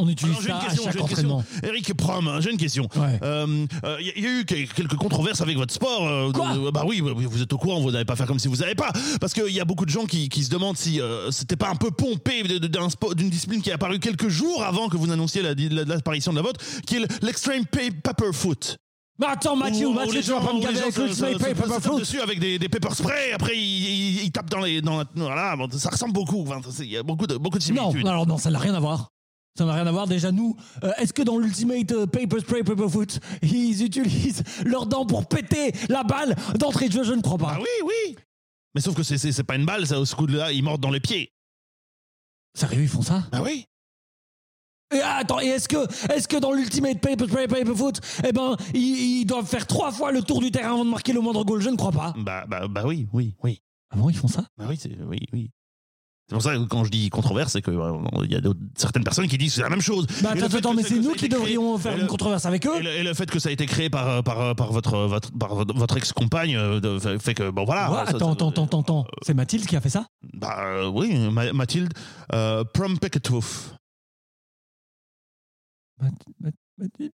On 0.00 0.08
utilise 0.08 0.32
Alors, 0.36 0.42
j'ai 0.42 0.48
une 0.50 0.54
ça 0.54 0.60
à 0.60 0.64
question, 0.68 0.84
chaque 0.84 0.92
j'ai 0.94 1.00
une 1.00 1.06
question. 1.08 1.30
entraînement. 1.38 1.68
Eric 1.68 1.94
Prom, 1.94 2.36
j'ai 2.40 2.50
une 2.52 2.56
question. 2.56 2.88
Ouais. 2.96 3.18
Euh, 3.22 3.66
euh, 3.84 3.96
Il 4.00 4.06
y, 4.06 4.10
a- 4.10 4.12
il 4.16 4.22
y 4.22 4.26
a 4.26 4.30
eu 4.40 4.44
que- 4.44 4.72
quelques 4.74 4.94
controverses 4.96 5.40
avec 5.40 5.56
votre 5.56 5.74
sport. 5.74 6.06
euh, 6.06 6.30
Quoi 6.30 6.54
de- 6.54 6.70
bah 6.70 6.84
oui, 6.86 7.00
oui, 7.00 7.26
vous 7.28 7.42
êtes 7.42 7.52
au 7.52 7.58
courant, 7.58 7.80
vous 7.80 7.90
n'allez 7.90 8.04
pas 8.04 8.14
faire 8.16 8.26
comme 8.26 8.38
si 8.38 8.46
vous 8.48 8.56
n'avez 8.56 8.74
pas. 8.76 8.92
Parce 9.20 9.32
qu'il 9.34 9.52
y 9.52 9.60
a 9.60 9.64
beaucoup 9.64 9.84
de 9.84 9.90
gens 9.90 10.06
qui, 10.06 10.28
qui 10.28 10.44
se 10.44 10.50
demandent 10.50 10.76
si 10.76 11.00
euh, 11.00 11.30
c'était 11.32 11.56
pas 11.56 11.68
un 11.70 11.74
peu 11.76 11.90
pompé 11.90 12.42
de- 12.44 12.58
de- 12.58 12.66
d'un 12.68 12.88
sport- 12.90 13.14
d'une 13.14 13.28
discipline 13.30 13.60
qui 13.60 13.70
est 13.70 13.74
apparue 13.74 13.98
quelques 13.98 14.28
jours 14.28 14.62
avant 14.62 14.88
que 14.88 14.96
vous 14.96 15.06
n'annonciez 15.08 15.42
la- 15.42 15.54
la- 15.54 15.84
l'apparition 15.84 16.30
de 16.32 16.36
la 16.36 16.42
vôtre, 16.42 16.60
qui 16.86 16.96
est 16.96 17.00
le- 17.00 17.08
l'extreme 17.22 17.64
paper 17.66 18.32
foot. 18.32 18.76
Mais 19.20 19.26
attends 19.26 19.56
Mathieu, 19.56 19.88
Où- 19.88 19.90
où 19.90 19.94
Mathieu, 19.94 20.12
les 20.14 20.20
tu 20.22 20.30
vas 20.30 20.36
gens- 20.38 20.44
pas 20.46 20.52
me 20.52 20.58
où 20.58 20.60
les 20.60 20.66
gaver 20.66 20.76
gens 20.76 20.82
avec 20.82 20.94
se- 20.94 21.00
l'Ultimate 21.00 21.32
se- 21.32 21.38
se- 21.38 21.44
Paper 21.44 21.62
se 21.64 21.68
tapent 21.74 21.82
Fruit. 21.82 21.98
dessus 21.98 22.20
avec 22.20 22.38
des, 22.38 22.56
des 22.60 22.68
pepper 22.68 22.94
spray, 22.94 23.32
après 23.32 23.56
ils, 23.56 23.60
ils- 24.18 24.24
ils 24.26 24.30
tapent 24.30 24.48
dans 24.48 24.60
les. 24.60 24.80
Dans 24.80 24.98
la- 24.98 25.04
voilà, 25.16 25.56
bon, 25.56 25.68
ça 25.76 25.90
ressemble 25.90 26.12
beaucoup. 26.12 26.42
Enfin, 26.46 26.60
c'est- 26.70 26.84
Il 26.84 26.92
y 26.92 26.96
a 26.96 27.02
beaucoup 27.02 27.26
de, 27.26 27.36
beaucoup 27.36 27.58
de 27.58 27.64
Non, 27.72 27.90
similitudes. 27.90 28.06
alors 28.06 28.28
non, 28.28 28.38
ça 28.38 28.48
n'a 28.52 28.60
rien 28.60 28.74
à 28.74 28.78
voir. 28.80 29.08
Ça 29.58 29.64
n'a 29.64 29.72
rien 29.74 29.86
à 29.88 29.90
voir. 29.90 30.06
Déjà, 30.06 30.30
nous, 30.30 30.56
euh, 30.84 30.92
est-ce 30.98 31.12
que 31.12 31.22
dans 31.22 31.36
l'Ultimate 31.36 31.90
euh, 31.90 32.06
Paper 32.06 32.38
Spray 32.38 32.62
Paper 32.62 32.88
Foot, 32.88 33.18
ils 33.42 33.82
utilisent 33.84 34.44
leurs 34.64 34.86
dents 34.86 35.04
pour 35.04 35.26
péter 35.26 35.72
la 35.88 36.04
balle 36.04 36.36
d'entrée 36.60 36.86
de 36.88 36.92
jeu? 36.92 37.02
Je 37.02 37.12
ne 37.12 37.20
crois 37.20 37.38
pas. 37.38 37.54
Ah 37.56 37.58
oui, 37.60 37.66
oui. 38.08 38.16
Mais 38.76 38.80
sauf 38.80 38.94
que 38.94 39.02
c'est- 39.02 39.18
c'est 39.18 39.32
c'est 39.32 39.42
pas 39.42 39.56
une 39.56 39.66
balle, 39.66 39.84
ça, 39.84 39.98
au 39.98 40.04
ce 40.04 40.14
coup-là, 40.14 40.52
ils 40.52 40.62
mordent 40.62 40.80
dans 40.80 40.92
les 40.92 41.00
pieds. 41.00 41.32
Sérieux, 42.56 42.82
ils 42.82 42.88
font 42.88 43.02
ça? 43.02 43.24
Ah 43.32 43.42
oui 43.42 43.64
Et 44.94 45.00
attends, 45.00 45.40
et 45.40 45.46
est-ce 45.46 45.68
que, 45.68 46.12
est 46.12 46.26
que 46.28 46.36
dans 46.36 46.52
l'Ultimate 46.52 47.00
Paper 47.00 47.26
Spray 47.26 47.48
Paper 47.48 47.74
Foot, 47.74 48.00
eh 48.24 48.30
ben, 48.32 48.56
ils, 48.74 49.20
ils 49.22 49.24
doivent 49.24 49.46
faire 49.46 49.66
trois 49.66 49.90
fois 49.90 50.12
le 50.12 50.22
tour 50.22 50.40
du 50.40 50.52
terrain 50.52 50.74
avant 50.74 50.84
de 50.84 50.90
marquer 50.90 51.12
le 51.12 51.20
moindre 51.20 51.44
goal? 51.44 51.60
Je 51.60 51.68
ne 51.70 51.76
crois 51.76 51.90
pas. 51.92 52.14
Bah, 52.16 52.44
bah, 52.46 52.68
bah 52.68 52.84
oui, 52.86 53.08
oui, 53.12 53.34
oui. 53.42 53.60
Ah 53.90 53.96
bon, 53.96 54.08
ils 54.08 54.16
font 54.16 54.28
ça? 54.28 54.44
Bah 54.56 54.66
oui, 54.68 54.76
c'est 54.80 54.96
oui, 55.02 55.18
oui. 55.32 55.50
C'est 56.28 56.34
pour 56.34 56.42
ça 56.42 56.54
que 56.56 56.62
quand 56.64 56.84
je 56.84 56.90
dis 56.90 57.08
controverse, 57.08 57.52
c'est 57.52 57.62
qu'il 57.62 57.72
y 57.72 58.36
a 58.36 58.40
certaines 58.76 59.02
personnes 59.02 59.26
qui 59.28 59.38
disent 59.38 59.52
que 59.52 59.56
c'est 59.56 59.62
la 59.62 59.70
même 59.70 59.80
chose. 59.80 60.06
Bah 60.22 60.32
attends, 60.34 60.54
attends, 60.58 60.74
mais 60.74 60.82
c'est 60.82 60.98
nous 60.98 61.12
qui 61.14 61.26
devrions 61.28 61.78
faire 61.78 61.98
une 61.98 62.06
controverse 62.06 62.44
avec 62.44 62.66
eux 62.66 62.76
Et 62.78 62.82
le, 62.82 62.90
et 62.90 63.02
le 63.02 63.14
fait 63.14 63.30
que 63.30 63.38
ça 63.38 63.48
a 63.48 63.52
été 63.52 63.64
créé 63.64 63.88
par, 63.88 64.22
par, 64.22 64.54
par 64.54 64.70
votre, 64.70 65.06
votre, 65.06 65.32
par 65.38 65.54
votre 65.54 65.96
ex-compagne 65.96 66.54
euh, 66.54 67.18
fait- 67.18 67.32
que, 67.32 67.48
bon 67.48 67.64
voilà. 67.64 67.90
Ouais, 67.90 67.98
attends, 68.00 68.18
ça- 68.18 68.32
attends, 68.32 68.50
attends, 68.64 68.80
attends. 68.80 69.06
C'est 69.22 69.32
Mathilde 69.32 69.64
qui 69.66 69.74
a 69.74 69.80
fait 69.80 69.88
ça 69.88 70.06
Bah 70.34 70.58
euh, 70.66 70.88
oui, 70.88 71.16
Ma- 71.30 71.52
Mathilde 71.54 71.94
euh, 72.34 72.62
Prom. 72.74 72.98
Mathilde 76.78 77.12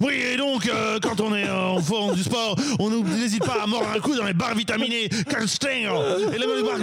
Oui, 0.00 0.14
et 0.14 0.36
donc, 0.36 0.66
euh, 0.66 0.98
quand 1.00 1.20
on 1.20 1.34
est 1.34 1.48
euh, 1.48 1.68
en 1.68 1.80
forme 1.80 2.14
du 2.14 2.22
sport, 2.22 2.56
on 2.78 2.90
n'hésite 2.90 3.44
pas 3.44 3.62
à 3.62 3.66
mordre 3.66 3.88
un 3.94 4.00
coup 4.00 4.14
dans 4.14 4.24
les 4.24 4.32
barres 4.32 4.54
vitaminées 4.54 5.08
Carl 5.28 5.48
Stengel. 5.48 5.90
Et 6.34 6.38
les 6.38 6.46
barres 6.62 6.78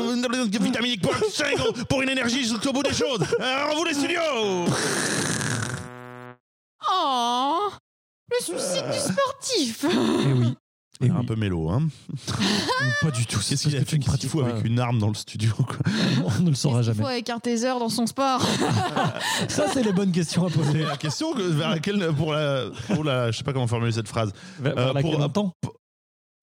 vitaminées 0.59 0.99
pour 1.89 2.01
une 2.01 2.09
énergie 2.09 2.43
jusqu'au 2.43 2.71
bout 2.71 2.83
des 2.83 2.93
choses. 2.93 3.19
Alors, 3.39 3.75
vous 3.75 3.83
les 3.83 3.93
studios 3.93 4.65
Oh 6.89 7.69
Le 8.29 8.43
suicide 8.43 8.85
du 8.91 8.99
sportif 8.99 9.85
Eh 9.85 10.33
oui. 10.33 10.55
Et 11.01 11.09
un 11.09 11.19
oui. 11.21 11.25
peu 11.25 11.35
mélo, 11.35 11.69
hein. 11.69 11.87
Pas 13.01 13.11
du 13.11 13.25
tout. 13.25 13.39
c'est 13.41 13.51
Qu'est-ce 13.55 13.63
qu'il 13.69 13.77
a 13.77 13.85
fait 13.85 13.97
qu'il 13.99 14.29
pas. 14.29 14.45
avec 14.49 14.65
une 14.65 14.79
arme 14.79 14.99
dans 14.99 15.07
le 15.09 15.13
studio 15.15 15.51
quoi 15.55 15.77
On 16.39 16.41
ne 16.43 16.49
le 16.49 16.55
saura 16.55 16.81
jamais. 16.81 17.01
faut 17.01 17.07
avec 17.07 17.29
un 17.29 17.39
taser 17.39 17.67
dans 17.79 17.89
son 17.89 18.05
sport 18.07 18.41
Ça, 19.47 19.65
c'est 19.73 19.83
les 19.83 19.93
bonnes 19.93 20.11
questions 20.11 20.45
à 20.45 20.49
poser. 20.49 20.83
La 20.83 20.97
question 20.97 21.33
que- 21.33 21.41
vers 21.41 21.69
laquelle, 21.69 22.11
pour 22.15 22.33
la, 22.33 22.65
pour 22.93 23.03
la, 23.03 23.31
je 23.31 23.37
sais 23.37 23.43
pas 23.43 23.53
comment 23.53 23.67
formuler 23.67 23.91
cette 23.91 24.07
phrase. 24.07 24.31
Vers 24.59 24.77
Euh, 24.77 24.93
laquelle 24.93 25.11
pour- 25.11 25.19
on 25.21 25.29
tend. 25.29 25.53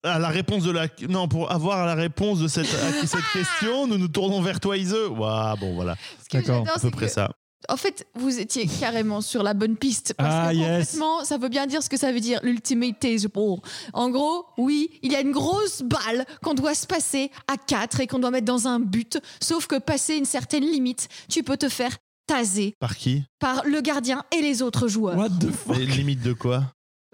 À 0.03 0.17
la 0.17 0.29
réponse 0.29 0.63
de 0.63 0.71
la, 0.71 0.87
non, 1.09 1.27
pour 1.27 1.51
avoir 1.51 1.85
la 1.85 1.93
réponse 1.93 2.39
de 2.39 2.47
cette, 2.47 2.73
à 2.73 3.05
cette 3.05 3.19
question, 3.33 3.85
nous 3.85 3.97
nous 3.97 4.07
tournons 4.07 4.41
vers 4.41 4.61
toi, 4.61 4.77
Ise. 4.77 4.95
Waouh, 5.09 5.57
bon 5.57 5.75
voilà, 5.75 5.95
Ce 6.23 6.29
que 6.29 6.37
D'accord, 6.37 6.65
à 6.73 6.79
peu 6.79 6.89
près 6.89 7.07
que, 7.07 7.11
ça. 7.11 7.29
En 7.67 7.75
fait, 7.77 8.07
vous 8.15 8.39
étiez 8.39 8.67
carrément 8.79 9.21
sur 9.21 9.43
la 9.43 9.53
bonne 9.53 9.75
piste. 9.75 10.13
Parce 10.17 10.33
Ah, 10.33 10.49
que 10.51 10.55
yes. 10.57 10.69
concrètement, 10.91 11.23
ça 11.25 11.37
veut 11.37 11.49
bien 11.49 11.67
dire 11.67 11.83
ce 11.83 11.89
que 11.89 11.97
ça 11.97 12.11
veut 12.11 12.19
dire, 12.21 12.39
l'ultimate 12.43 12.99
taser 12.99 13.27
ball. 13.27 13.57
En 13.93 14.09
gros, 14.09 14.45
oui, 14.57 14.89
il 15.03 15.11
y 15.11 15.15
a 15.15 15.21
une 15.21 15.31
grosse 15.31 15.81
balle 15.81 16.25
qu'on 16.41 16.53
doit 16.53 16.73
se 16.75 16.87
passer 16.87 17.31
à 17.47 17.57
4 17.57 17.99
et 17.99 18.07
qu'on 18.07 18.19
doit 18.19 18.31
mettre 18.31 18.45
dans 18.45 18.67
un 18.67 18.79
but. 18.79 19.19
Sauf 19.41 19.67
que 19.67 19.77
passer 19.77 20.15
une 20.15 20.25
certaine 20.25 20.63
limite, 20.63 21.09
tu 21.29 21.43
peux 21.43 21.57
te 21.57 21.67
faire 21.69 21.95
taser 22.27 22.75
Par 22.79 22.95
qui? 22.95 23.23
par 23.39 23.63
le 23.65 23.81
gardien 23.81 24.23
et 24.37 24.41
les 24.41 24.61
autres 24.61 24.87
joueurs. 24.87 25.17
What 25.17 25.29
the 25.41 25.51
fuck? 25.51 25.75
Les 25.77 25.85
limites 25.85 26.21
de 26.21 26.33
quoi? 26.33 26.63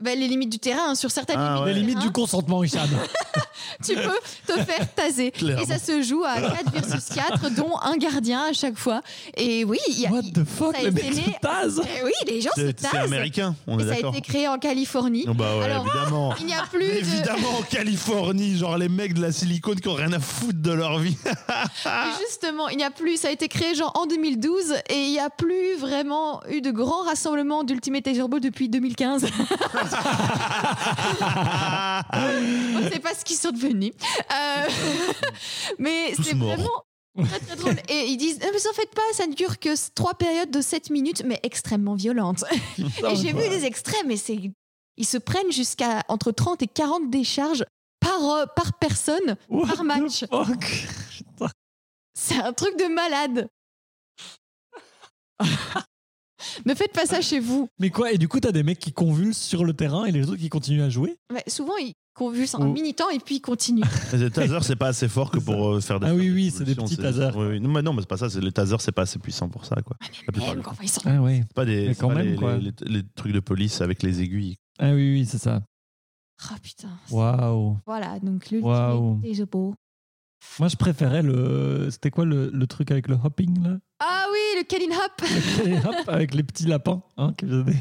Ben, 0.02 0.20
les 0.20 0.28
limites 0.28 0.52
du 0.52 0.60
terrain, 0.60 0.94
sur 0.94 1.10
certaines 1.10 1.38
Ah, 1.40 1.54
limites, 1.56 1.64
ouais. 1.66 1.74
Les 1.74 1.80
limites 1.80 2.00
du 2.00 2.12
consentement, 2.12 2.64
Hicham. 2.64 2.90
tu 3.86 3.95
peux 3.95 4.19
te 4.53 4.60
faire 4.63 4.93
taser. 4.93 5.31
Clairement. 5.31 5.62
Et 5.63 5.65
ça 5.65 5.77
se 5.79 6.01
joue 6.01 6.24
à 6.24 6.36
4 6.41 6.72
versus 6.74 7.15
4, 7.15 7.50
dont 7.55 7.77
un 7.81 7.98
gardien 7.98 8.43
à 8.50 8.53
chaque 8.53 8.77
fois. 8.77 9.01
Et 9.36 9.63
oui, 9.65 9.77
il 9.89 10.00
y 10.01 10.05
a. 10.07 10.12
What 10.12 10.22
the 10.34 10.43
fuck 10.45 10.74
ça 10.75 10.81
a 10.81 10.84
Le 10.84 10.89
été 10.89 11.03
mec 11.03 11.15
né- 11.15 11.24
se 11.24 11.39
tase 11.41 11.81
Eh 11.84 12.03
oui, 12.03 12.12
les 12.27 12.41
gens 12.41 12.50
se 12.55 12.62
C'est 12.62 12.67
c'est 12.79 12.89
tasent. 12.91 13.03
américain, 13.05 13.55
on 13.67 13.77
ça 13.79 13.91
a 13.93 13.98
été 14.10 14.22
créé 14.22 14.48
en 14.48 14.57
Californie. 14.57 15.25
Oh, 15.27 15.34
Bah 15.34 15.57
ouais, 15.57 15.65
Alors, 15.65 15.86
évidemment. 15.88 16.34
Il 16.39 16.45
n'y 16.45 16.53
a 16.53 16.63
plus 16.72 16.79
de. 16.88 16.91
Évidemment 16.98 17.57
en 17.60 17.62
Californie, 17.63 18.57
genre 18.57 18.77
les 18.77 18.89
mecs 18.89 19.13
de 19.13 19.22
la 19.22 19.31
silicone 19.31 19.79
qui 19.79 19.88
ont 19.88 19.93
rien 19.93 20.12
à 20.13 20.19
foutre 20.19 20.60
de 20.62 20.72
leur 20.72 21.00
vie. 21.00 21.17
Justement, 22.22 22.69
il 22.69 22.77
n'y 22.77 22.84
a 22.84 22.91
plus. 22.91 23.17
Ça 23.17 23.27
a 23.29 23.31
été 23.31 23.48
créé 23.48 23.75
genre 23.75 23.91
en 23.95 24.05
2012 24.05 24.74
et 24.89 24.95
il 25.05 25.12
n'y 25.12 25.19
a 25.19 25.29
plus 25.29 25.75
vraiment 25.79 26.41
eu 26.50 26.62
de 26.62 26.72
grands 26.72 27.03
rassemblements 27.03 27.63
d'Ultimate 27.63 28.05
Ball 28.29 28.39
depuis 28.39 28.69
2015. 28.69 29.25
On 32.75 32.79
ne 32.81 32.89
sait 32.89 33.00
pas 33.00 33.13
ce 33.17 33.24
qu'ils 33.25 33.38
sont 33.38 33.51
devenus. 33.55 33.93
Euh, 34.31 34.67
mais 35.79 36.13
c'est 36.15 36.35
vraiment 36.35 36.83
très 37.24 37.39
très 37.39 37.55
drôle. 37.55 37.75
Et 37.89 38.05
ils 38.07 38.17
disent, 38.17 38.39
Ah, 38.43 38.47
mais 38.51 38.67
en 38.67 38.74
fait 38.74 38.93
pas, 38.93 39.01
ça 39.13 39.27
ne 39.27 39.33
dure 39.33 39.59
que 39.59 39.69
trois 39.93 40.13
périodes 40.13 40.51
de 40.51 40.62
7 40.62 40.89
minutes, 40.89 41.24
mais 41.25 41.39
extrêmement 41.43 41.95
violentes. 41.95 42.43
et 42.77 43.15
j'ai 43.15 43.33
vu 43.33 43.50
des 43.50 43.65
extraits, 43.65 44.03
mais 44.05 44.17
c'est. 44.17 44.38
Ils 44.97 45.05
se 45.05 45.17
prennent 45.17 45.51
jusqu'à 45.51 46.03
entre 46.07 46.31
30 46.31 46.62
et 46.62 46.67
40 46.67 47.09
décharges 47.09 47.65
par, 48.00 48.24
euh, 48.24 48.45
par 48.55 48.77
personne. 48.79 49.35
What 49.50 49.67
par 49.67 49.83
match. 49.83 50.24
C'est 52.17 52.38
un 52.38 52.53
truc 52.53 52.79
de 52.79 52.85
malade. 52.85 53.50
ne 56.65 56.74
faites 56.74 56.93
pas 56.93 57.05
ça 57.05 57.21
chez 57.21 57.41
vous. 57.41 57.67
Mais 57.77 57.89
quoi 57.89 58.13
Et 58.13 58.17
du 58.17 58.29
coup, 58.29 58.39
t'as 58.39 58.53
des 58.53 58.63
mecs 58.63 58.79
qui 58.79 58.93
convulsent 58.93 59.41
sur 59.41 59.65
le 59.65 59.74
terrain 59.74 60.05
et 60.05 60.12
les 60.12 60.29
autres 60.29 60.39
qui 60.39 60.47
continuent 60.50 60.83
à 60.83 60.89
jouer? 60.89 61.17
Ouais, 61.33 61.43
souvent, 61.47 61.75
ils 61.77 61.93
convulsent 62.15 62.55
un 62.60 62.65
Oh. 62.67 62.72
mini-temps 62.74 63.10
et 63.12 63.19
puis 63.19 63.36
ils 63.36 63.41
continuent. 63.41 63.84
Les 64.13 64.31
tasers, 64.31 64.63
c'est 64.63 64.75
pas 64.75 64.88
assez 64.88 65.07
fort 65.07 65.29
que 65.29 65.38
pour 65.39 65.67
euh, 65.75 65.81
faire 65.81 66.00
des. 66.00 66.07
Ah 66.07 66.15
oui, 66.15 66.31
oui, 66.31 66.50
c'est 66.50 66.63
des 66.63 66.74
petits 66.74 66.98
tasers. 66.98 67.36
Oui, 67.38 67.45
oui. 67.48 67.60
Non, 67.60 67.69
mais 67.69 67.81
non, 67.84 67.93
mais 67.93 68.01
c'est 68.01 68.07
pas 68.10 68.17
ça. 68.17 68.29
c'est- 68.29 68.39
Les 68.41 68.51
tasers, 68.51 68.81
c'est 68.81 68.91
pas 68.91 69.03
assez 69.03 69.19
puissant 69.19 69.50
pour 69.50 69.65
ça, 69.65 69.75
quoi. 69.86 69.95
La 70.01 70.07
plupart 70.34 70.48
Même 70.50 70.57
du 70.57 70.63
quand 70.63 70.72
temps. 70.72 70.77
ils 70.81 70.89
sont- 70.89 71.01
Ah 71.05 71.22
ouais. 71.22 71.43
C'est 71.48 71.53
pas 71.53 71.65
des. 71.65 71.88
Mais 71.89 71.93
c'est 71.93 72.01
quand 72.01 72.07
pas 72.07 72.15
même, 72.15 72.27
les, 72.29 72.36
quoi. 72.36 72.57
les- 72.57 72.74
les- 72.86 72.89
les 72.89 73.03
trucs 73.15 73.34
de 73.34 73.39
police 73.39 73.81
avec 73.81 74.01
les 74.01 74.22
aiguilles. 74.22 74.55
Ah 74.79 74.91
oui, 74.93 75.13
oui, 75.13 75.25
c'est 75.25 75.38
ça. 75.38 75.62
Ah 76.50 76.55
putain. 76.62 76.89
Waouh. 77.12 77.77
Voilà, 77.86 78.19
donc 78.19 78.50
le 78.51 78.60
Waouh. 78.62 79.22
Taser 79.22 79.45
Ball. 79.45 79.74
Moi, 80.60 80.67
je 80.67 80.75
préférais 80.75 81.22
le. 81.24 81.88
C'était 81.91 82.12
quoi 82.12 82.24
le, 82.25 82.50
le 82.53 82.67
truc 82.67 82.91
avec 82.91 83.07
le 83.07 83.17
hopping 83.24 83.63
là? 83.63 83.77
Ah 84.00 84.25
oui, 84.32 84.60
le 84.60 84.63
Kelly 84.63 84.88
Hop. 84.88 85.86
Hop, 85.88 85.96
Avec 86.10 86.34
les 86.34 86.44
petits 86.44 86.65
lapins 86.65 87.01
hein, 87.17 87.34
qui 87.38 87.46
faisaient 87.46 87.63
des 87.63 87.77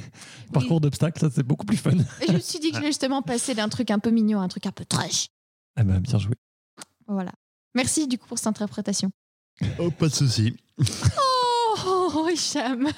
parcours 0.52 0.80
d'obstacles, 0.80 1.20
ça 1.20 1.28
c'est 1.34 1.42
beaucoup 1.42 1.66
plus 1.66 1.76
fun. 1.76 1.92
Et 2.20 2.26
je 2.28 2.32
me 2.32 2.38
suis 2.38 2.58
dit 2.58 2.70
que 2.70 2.76
je 2.76 2.80
vais 2.82 2.88
justement 2.88 3.22
passer 3.22 3.54
d'un 3.54 3.68
truc 3.68 3.90
un 3.90 3.98
peu 3.98 4.10
mignon 4.10 4.40
à 4.40 4.44
un 4.44 4.48
truc 4.48 4.66
un 4.66 4.72
peu 4.72 4.84
trash. 4.84 5.28
Ah 5.76 5.84
ben, 5.84 5.98
bien 6.00 6.18
joué. 6.18 6.34
Voilà. 7.06 7.32
Merci 7.74 8.06
du 8.06 8.18
coup 8.18 8.26
pour 8.28 8.38
cette 8.38 8.46
interprétation. 8.46 9.10
Oh, 9.78 9.90
pas 9.90 10.08
de 10.08 10.14
souci. 10.14 10.56
Oh, 11.86 12.10
oh 12.16 12.28
Hicham. 12.32 12.88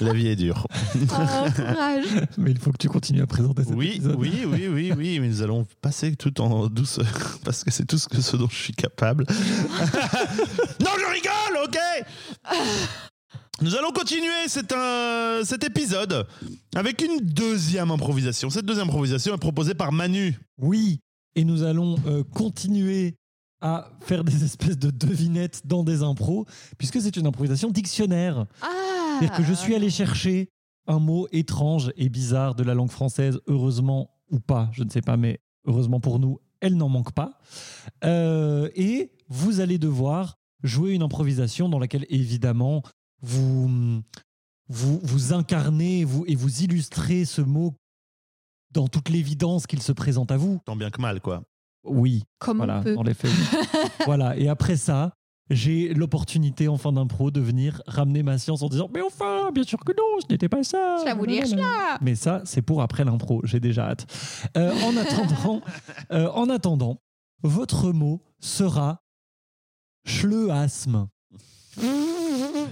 La 0.00 0.12
vie 0.12 0.26
est 0.28 0.36
dure. 0.36 0.66
Oh, 0.96 1.06
courage. 1.54 2.06
Mais 2.38 2.50
il 2.50 2.58
faut 2.58 2.72
que 2.72 2.76
tu 2.78 2.88
continues 2.88 3.22
à 3.22 3.26
présenter 3.26 3.62
cet 3.64 3.74
Oui, 3.74 3.92
épisode. 3.94 4.16
oui, 4.18 4.44
oui, 4.46 4.66
oui, 4.68 4.92
oui, 4.96 5.20
mais 5.20 5.28
nous 5.28 5.42
allons 5.42 5.66
passer 5.80 6.16
tout 6.16 6.40
en 6.40 6.66
douceur 6.68 7.38
parce 7.44 7.62
que 7.64 7.70
c'est 7.70 7.84
tout 7.86 7.98
ce, 7.98 8.08
que, 8.08 8.20
ce 8.20 8.36
dont 8.36 8.48
je 8.48 8.56
suis 8.62 8.72
capable. 8.74 9.24
non, 10.80 10.90
je 10.98 11.12
rigole, 11.12 11.64
ok 11.64 11.78
Nous 13.62 13.74
allons 13.76 13.92
continuer 13.92 14.48
cet, 14.48 14.72
un- 14.72 15.40
cet 15.44 15.64
épisode 15.64 16.26
avec 16.74 17.02
une 17.02 17.20
deuxième 17.20 17.90
improvisation. 17.90 18.48
Cette 18.48 18.64
deuxième 18.64 18.86
improvisation 18.88 19.34
est 19.34 19.38
proposée 19.38 19.74
par 19.74 19.92
Manu. 19.92 20.38
Oui, 20.58 21.00
et 21.34 21.44
nous 21.44 21.62
allons 21.62 21.96
euh, 22.06 22.24
continuer 22.24 23.16
à 23.60 23.90
faire 24.00 24.24
des 24.24 24.42
espèces 24.44 24.78
de 24.78 24.90
devinettes 24.90 25.60
dans 25.66 25.84
des 25.84 26.02
impros, 26.02 26.46
puisque 26.78 27.02
c'est 27.02 27.16
une 27.18 27.26
improvisation 27.26 27.70
dictionnaire. 27.70 28.46
Ah. 28.62 28.68
C'est-à-dire 29.18 29.36
que 29.36 29.44
je 29.44 29.52
suis 29.52 29.74
allé 29.74 29.90
chercher 29.90 30.48
un 30.86 30.98
mot 30.98 31.28
étrange 31.30 31.92
et 31.98 32.08
bizarre 32.08 32.54
de 32.54 32.62
la 32.62 32.72
langue 32.72 32.90
française, 32.90 33.38
heureusement 33.46 34.10
ou 34.30 34.40
pas, 34.40 34.70
je 34.72 34.82
ne 34.82 34.88
sais 34.88 35.02
pas, 35.02 35.18
mais 35.18 35.40
heureusement 35.66 36.00
pour 36.00 36.18
nous, 36.18 36.38
elle 36.60 36.76
n'en 36.78 36.88
manque 36.88 37.12
pas. 37.12 37.38
Euh, 38.04 38.70
et 38.74 39.12
vous 39.28 39.60
allez 39.60 39.76
devoir 39.76 40.38
jouer 40.62 40.92
une 40.92 41.02
improvisation 41.02 41.68
dans 41.68 41.78
laquelle, 41.78 42.06
évidemment, 42.08 42.82
vous, 43.22 44.02
vous, 44.68 45.00
vous 45.02 45.32
incarnez 45.32 46.04
vous, 46.04 46.24
et 46.26 46.34
vous 46.34 46.62
illustrez 46.62 47.24
ce 47.24 47.40
mot 47.42 47.74
dans 48.72 48.88
toute 48.88 49.08
l'évidence 49.08 49.66
qu'il 49.66 49.82
se 49.82 49.92
présente 49.92 50.30
à 50.30 50.36
vous. 50.36 50.60
Tant 50.64 50.76
bien 50.76 50.90
que 50.90 51.00
mal, 51.00 51.20
quoi. 51.20 51.42
Oui, 51.84 52.24
Comme 52.38 52.58
voilà, 52.58 52.80
on 52.80 52.82
peut. 52.82 52.94
dans 52.94 53.02
les 53.02 53.14
faits. 53.14 53.30
voilà, 54.04 54.36
et 54.36 54.48
après 54.48 54.76
ça, 54.76 55.12
j'ai 55.48 55.92
l'opportunité 55.94 56.68
en 56.68 56.76
fin 56.76 56.92
d'impro 56.92 57.30
de 57.30 57.40
venir 57.40 57.82
ramener 57.86 58.22
ma 58.22 58.38
science 58.38 58.62
en 58.62 58.68
disant 58.68 58.88
Mais 58.94 59.00
enfin, 59.02 59.50
bien 59.52 59.64
sûr 59.64 59.78
que 59.80 59.92
non, 59.92 60.20
ce 60.20 60.26
n'était 60.32 60.48
pas 60.48 60.62
ça. 60.62 60.98
Je 61.00 61.06
la 61.06 61.14
voulais 61.14 61.40
dire 61.42 61.56
Blablabla. 61.56 61.98
Mais 62.02 62.14
ça, 62.14 62.42
c'est 62.44 62.62
pour 62.62 62.82
après 62.82 63.04
l'impro, 63.04 63.40
j'ai 63.44 63.60
déjà 63.60 63.88
hâte. 63.88 64.06
Euh, 64.56 64.72
en, 64.82 64.96
attendant, 64.96 65.60
euh, 66.12 66.28
en 66.30 66.48
attendant, 66.48 66.98
votre 67.42 67.92
mot 67.92 68.22
sera 68.38 69.00
schleuasme 70.04 71.08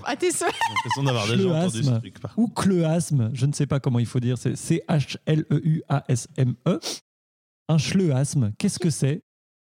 À 0.04 0.16
tes 0.16 0.30
souhaits. 0.32 0.52
J'ai 0.52 0.68
l'impression 0.74 1.02
d'avoir 1.04 1.26
déjà 1.26 1.48
entendu 1.48 1.82
ce 1.84 1.90
truc. 1.98 2.20
Par... 2.20 2.32
ou 2.38 2.48
cleuasme, 2.48 3.30
je 3.34 3.46
ne 3.46 3.52
sais 3.52 3.66
pas 3.66 3.80
comment 3.80 3.98
il 3.98 4.06
faut 4.06 4.20
dire, 4.20 4.38
c'est 4.38 4.56
C-H-L-E-U-A-S-M-E. 4.56 5.20
Un 7.68 7.78
schleuasme, 7.78 8.52
qu'est-ce 8.58 8.78
que 8.78 8.90
c'est? 8.90 9.22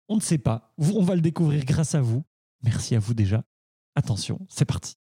On 0.09 0.17
ne 0.17 0.21
sait 0.21 0.39
pas. 0.39 0.73
Vous- 0.79 0.95
On 0.97 1.03
va 1.05 1.15
le 1.15 1.21
découvrir 1.21 1.65
grâce 1.65 1.95
à 1.95 2.01
vous. 2.01 2.23
Merci 2.63 2.95
à 2.95 2.99
vous 2.99 3.15
déjà. 3.15 3.43
Attention, 3.95 4.39
c'est 4.49 4.65
parti. 4.65 4.95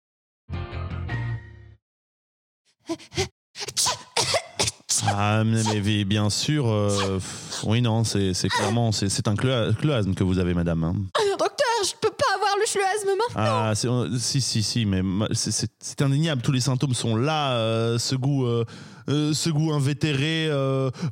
Ah, 5.09 5.43
mais, 5.45 5.62
mais- 5.65 5.81
mais 5.81 6.05
bien 6.05 6.31
sûr. 6.31 6.67
euh, 6.69 7.17
pff, 7.17 7.65
oui, 7.67 7.81
non, 7.83 8.05
c'est 8.05 8.35
c'est 8.35 8.49
clairement. 8.49 8.93
C'est 8.93 9.09
c'est 9.09 9.29
un 9.29 9.35
clea- 9.35 9.75
cloasme 9.75 10.15
que 10.15 10.25
vous 10.25 10.38
avez, 10.38 10.55
madame. 10.55 10.85
hein. 10.85 10.95
Docteur, 11.38 11.65
je 11.85 11.92
peux 12.00 12.11
pas 12.11 12.35
avoir 12.35 12.56
le 12.59 12.66
schluasme 12.66 13.09
maintenant. 13.09 13.71
Ah, 13.71 13.73
si, 14.18 14.40
si, 14.40 14.62
si, 14.62 14.85
mais 14.87 15.02
ma- 15.02 15.28
c'est- 15.33 16.00
indéniable. 16.02 16.42
Tous 16.42 16.52
les 16.52 16.61
symptômes 16.61 16.95
sont 16.95 17.16
là. 17.16 17.52
euh, 17.54 17.99
ce 17.99 18.14
goût, 18.14 18.47
euh, 18.47 18.64
euh, 19.09 19.33
ce 19.35 19.50
goût 19.50 19.73
invétéré 19.73 20.49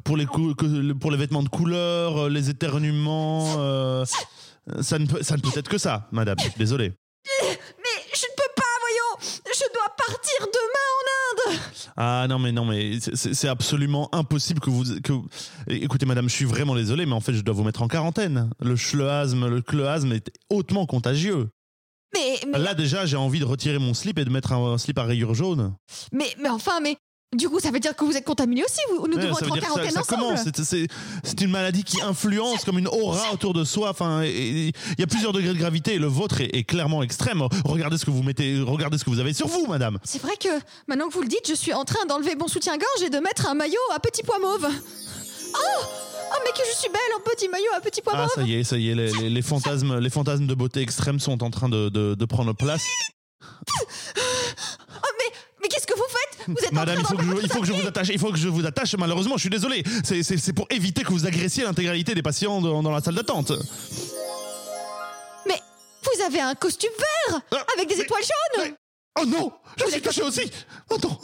pour 0.05 0.17
les 0.17 0.27
pour 0.27 1.11
les 1.11 1.17
vêtements 1.17 1.43
de 1.43 1.49
couleur, 1.49 2.29
les 2.29 2.51
éternuements. 2.51 4.05
ça 4.81 4.99
ne 4.99 5.07
peut, 5.07 5.23
ça 5.23 5.37
ne 5.37 5.43
peut 5.43 5.51
être 5.59 5.69
que 5.69 5.79
ça, 5.79 6.09
madame. 6.13 6.37
Désolé. 6.57 6.93
Mais 7.43 8.03
je 8.15 8.25
ne 8.27 8.35
peux 8.37 8.53
pas, 8.57 8.63
voyons. 8.81 9.41
Je 9.47 9.73
dois 9.73 9.95
partir 9.97 10.41
demain 10.41 10.89
en 10.95 11.53
Inde. 11.53 11.61
Ah 11.97 12.27
non, 12.29 12.39
mais 12.39 12.51
non, 12.53 12.65
mais 12.65 12.99
c'est- 13.01 13.49
absolument 13.49 14.09
impossible 14.15 14.61
que 14.61 14.71
vous, 14.71 15.01
que. 15.01 15.13
Écoutez, 15.69 16.07
madame, 16.07 16.29
je 16.29 16.35
suis 16.35 16.45
vraiment 16.45 16.75
désolé, 16.75 17.07
mais 17.07 17.13
en 17.13 17.21
fait, 17.21 17.33
je 17.35 17.43
dois 17.43 17.55
vous 17.55 17.63
mettre 17.65 17.83
en 17.83 17.89
quarantaine. 17.89 18.51
Le 18.61 18.75
schleuasme, 18.77 19.47
le 19.49 19.63
cloasme 19.63 20.13
est 20.13 20.31
hautement 20.51 20.87
contagieux. 20.87 21.49
Mais, 22.13 22.41
mais, 22.51 22.59
Là, 22.59 22.75
déjà, 22.75 23.07
j'ai 23.07 23.17
envie 23.17 23.41
de 23.41 23.45
retirer 23.45 23.79
mon 23.79 23.93
slip 23.95 24.19
et 24.19 24.25
de 24.25 24.31
mettre 24.31 24.53
un 24.53 24.79
slip 24.79 24.99
à 24.99 25.05
rayures 25.05 25.35
jaunes. 25.35 25.75
mais, 26.13 26.35
mais 26.41 26.49
enfin, 26.49 26.81
mais. 26.81 26.97
Du 27.35 27.49
coup, 27.49 27.61
ça 27.61 27.71
veut 27.71 27.81
dire 27.81 27.95
que 27.97 28.05
vous 28.05 28.17
êtes 28.17 28.25
contaminé 28.25 28.63
aussi. 28.65 28.81
Vous, 28.91 29.07
nous 29.09 29.17
Ouais, 29.17 29.23
devons 29.23 29.39
être 29.39 29.51
en 29.51 29.55
que 29.55 29.61
ça, 29.61 29.67
quarantaine 29.67 29.91
ça 29.91 30.01
ensemble. 30.01 30.23
commence. 30.23 30.45
C'est- 30.65 31.43
une 31.45 31.51
maladie 31.51 31.85
qui 31.85 32.01
influence 32.01 32.65
comme 32.65 32.79
une 32.79 32.89
aura 32.89 33.33
autour 33.33 33.53
de 33.53 33.65
soi. 33.65 33.91
Enfin, 33.91 34.23
il 34.25 34.73
y 34.99 35.03
a 35.03 35.07
plusieurs 35.07 35.33
degrés 35.33 35.53
de 35.53 35.59
gravité 35.59 35.95
et 35.95 35.99
le 35.99 36.07
vôtre 36.07 36.41
est, 36.41 36.55
est 36.57 36.65
clairement 36.65 37.03
extrême. 37.03 37.43
Regardez 37.65 37.99
ce 37.99 38.05
que 38.07 38.11
vous 38.11 38.23
mettez, 38.23 38.61
regardez 38.61 38.97
ce 38.99 39.05
que 39.05 39.11
vous 39.11 39.21
avez 39.21 39.33
sur 39.35 39.47
vous, 39.49 39.67
madame. 39.67 39.99
C'est 40.05 40.23
vrai 40.23 40.37
que 40.41 40.49
maintenant 40.89 41.09
que 41.09 41.15
vous 41.15 41.23
le 41.23 41.29
dites, 41.29 41.47
je 41.49 41.55
suis 41.55 41.73
en 41.75 41.85
train 41.85 42.05
d'enlever 42.07 42.35
mon 42.37 42.49
soutien-gorge 42.49 43.03
et 43.05 43.11
de 43.11 43.19
mettre 43.19 43.47
un 43.49 43.55
maillot 43.55 43.75
à 43.95 44.01
petits 44.01 44.23
pois 44.23 44.39
mauves. 44.39 44.69
Oh 45.55 45.59
Oh, 46.37 46.39
mais 46.45 46.51
que 46.53 46.67
je 46.69 46.77
suis 46.79 46.89
belle 46.89 47.01
en 47.17 47.21
petit 47.21 47.49
maillot, 47.49 47.67
un 47.77 47.81
petit 47.81 48.01
poids 48.03 48.15
Ah, 48.17 48.27
ça 48.35 48.43
y 48.43 48.55
est, 48.55 48.65
ça 48.65 48.77
y 48.77 48.89
est, 48.91 48.95
les, 48.97 49.13
les- 49.13 49.31
les 49.31 49.43
fantasmes, 49.43 49.99
les 50.01 50.11
fantasmes 50.11 50.47
de 50.47 50.55
beauté 50.55 50.81
extrême 50.81 51.21
sont 51.21 51.45
en 51.45 51.51
train 51.51 51.69
de, 51.69 51.91
de- 51.91 52.15
de 52.15 52.25
prendre 52.25 52.53
place. 52.55 52.83
Vous 56.47 56.55
êtes 56.55 56.73
Madame, 56.73 56.99
il 57.01 57.05
faut, 57.07 57.17
que 57.17 57.23
je, 57.23 57.27
d'enlever 57.29 57.43
il 57.45 57.51
faut 57.53 57.61
que 57.61 57.67
je 57.67 57.73
vous 57.73 57.87
attache, 57.87 58.09
il 58.11 58.19
faut 58.19 58.31
que 58.33 58.39
je 58.39 58.49
vous 58.49 58.67
attache. 58.67 58.95
Malheureusement, 58.97 59.37
je 59.37 59.41
suis 59.43 59.51
désolé. 59.51 59.83
C'est- 60.05 60.23
C'est 60.23 60.37
c'est 60.37 60.53
pour 60.53 60.67
éviter 60.71 61.03
que 61.03 61.11
vous 61.11 61.27
agressiez 61.27 61.65
l'intégralité 61.65 62.15
des 62.15 62.23
patients 62.23 62.61
dans, 62.61 62.83
dans 62.83 62.91
la 62.91 63.01
salle 63.01 63.15
d'attente. 63.15 63.53
Mais 65.47 65.59
vous 66.03 66.23
avez 66.23 66.41
un 66.41 66.55
costume 66.55 66.91
vert 67.31 67.41
Ah, 67.53 67.65
avec 67.77 67.89
des 67.89 67.97
mais- 67.97 68.03
étoiles 68.03 68.23
jaunes 68.23 68.65
mais- 68.67 68.75
Oh 69.21 69.25
non 69.27 69.53
Je 69.79 69.85
suis 69.93 70.03
touché 70.03 70.23
aussi 70.23 70.51
Oh 70.91 70.97
non 71.01 71.17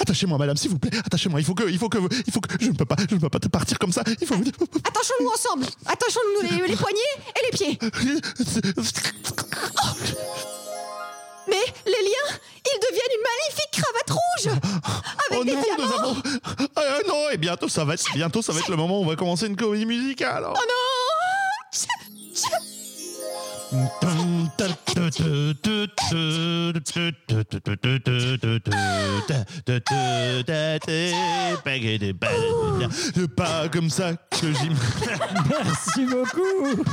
Attachez-moi, 0.00 0.36
madame, 0.36 0.56
s'il 0.58 0.70
vous 0.70 0.78
plaît. 0.78 0.90
Attachez-moi. 0.98 1.40
Il 1.40 1.46
faut 1.46 1.54
que, 1.54 1.66
il 1.70 1.78
faut 1.78 1.88
que, 1.88 1.96
il 2.26 2.30
faut 2.32 2.40
que. 2.40 2.56
Je 2.60 2.66
ne 2.68 2.74
peux 2.74 2.84
pas, 2.84 2.96
je 3.08 3.14
ne 3.14 3.20
peux 3.20 3.30
pas 3.30 3.38
partir 3.50 3.78
comme 3.78 3.90
ça. 3.92 4.02
Il 4.20 4.26
faut. 4.26 4.34
Attachons-nous 4.34 5.28
ensemble 5.30 5.64
Attachons-nous 5.86 6.42
les, 6.60 6.68
les 6.68 6.76
poignets 6.84 7.00
et 7.36 7.40
les 7.50 7.56
pieds 7.56 7.78
Mais 11.48 11.64
les 11.86 11.92
liens, 11.92 12.38
ils 12.66 12.80
deviennent 12.80 13.14
une 13.16 13.22
magnifique 13.22 13.70
cravate 13.72 14.10
rouge 14.10 14.48
Avec 15.30 15.40
oh 15.40 15.44
des 15.44 15.54
non, 15.54 15.62
diamants 15.62 15.78
nous 15.78 15.92
avons. 15.92 16.16
Ah, 16.76 16.98
non, 17.06 17.30
et 17.30 17.36
bientôt 17.36 17.68
ça 17.68 17.84
va 17.84 17.94
être, 17.94 18.04
bientôt 18.14 18.42
ça 18.42 18.52
va 18.52 18.58
être 18.60 18.70
le 18.70 18.76
moment 18.76 19.00
où 19.00 19.02
on 19.02 19.06
va 19.06 19.16
commencer 19.16 19.46
une 19.46 19.56
comédie 19.56 19.86
musicale. 19.86 20.44
Oh 20.46 20.52
non 20.52 20.60
C'est 21.70 21.88
pas 33.34 33.68
comme 33.68 33.90
ça 33.90 34.12
que 34.30 34.52
j'y. 34.52 34.70
Merci 35.48 36.06
beaucoup. 36.06 36.84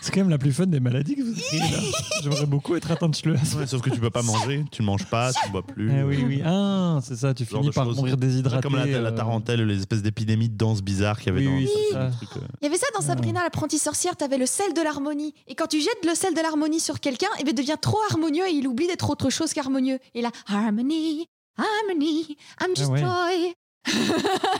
C'est 0.00 0.12
quand 0.12 0.20
même 0.20 0.30
la 0.30 0.38
plus 0.38 0.52
fun 0.52 0.66
des 0.66 0.80
maladies 0.80 1.14
que 1.14 1.22
vous 1.22 1.32
avez 1.32 1.58
là. 1.58 1.78
J'aimerais 2.22 2.46
beaucoup 2.46 2.74
être 2.74 2.90
atteint 2.90 3.08
de. 3.08 3.30
Ouais, 3.58 3.66
sauf 3.66 3.82
que 3.82 3.90
tu 3.90 4.00
peux 4.00 4.10
pas 4.10 4.22
manger, 4.22 4.64
tu 4.70 4.80
ne 4.82 4.86
manges 4.86 5.04
pas, 5.04 5.32
tu 5.32 5.46
ne 5.46 5.52
bois 5.52 5.62
plus. 5.62 5.92
Eh 5.92 6.02
oui, 6.02 6.24
oui. 6.26 6.42
Ah, 6.44 7.00
c'est 7.02 7.16
ça, 7.16 7.34
tu 7.34 7.44
finis 7.44 7.70
par 7.70 7.86
mourir 7.86 8.16
déshydraté. 8.16 8.62
Comme 8.62 8.76
la, 8.76 8.86
la 8.86 9.10
euh. 9.10 9.10
tarentelle, 9.12 9.62
les 9.66 9.78
espèces 9.78 10.02
d'épidémies 10.02 10.48
de 10.48 10.56
danse 10.56 10.80
bizarres 10.82 11.18
qu'il 11.18 11.34
y 11.34 11.36
avait 11.36 11.46
Oui, 11.46 11.68
dans 11.92 12.06
oui, 12.06 12.12
truc, 12.16 12.28
euh. 12.36 12.40
Il 12.60 12.64
y 12.64 12.68
avait 12.68 12.78
ça 12.78 12.86
dans 12.94 13.02
Sabrina 13.02 13.42
l'apprentie 13.42 13.78
sorcière, 13.78 14.16
t'avais 14.16 14.38
le 14.38 14.46
sel 14.46 14.72
de 14.72 14.80
l'harmonie. 14.80 15.34
Et 15.46 15.54
quand 15.54 15.66
tu 15.66 15.80
jettes 15.80 16.04
le 16.06 16.14
sel 16.14 16.34
de 16.34 16.40
l'harmonie 16.40 16.80
sur 16.80 16.98
quelqu'un, 17.00 17.28
eh 17.38 17.44
ben, 17.44 17.50
il 17.50 17.54
devient 17.54 17.76
trop 17.80 17.98
harmonieux 18.10 18.46
et 18.48 18.52
il 18.52 18.66
oublie 18.66 18.86
d'être 18.86 19.10
autre 19.10 19.28
chose 19.30 19.52
qu'harmonieux. 19.52 19.98
Et 20.14 20.22
là, 20.22 20.30
harmony, 20.46 21.26
harmony, 21.58 22.36
I'm 22.60 22.74
just 22.74 22.90
Ah 22.90 22.92
ouais. 22.92 23.00
joy. 23.00 23.54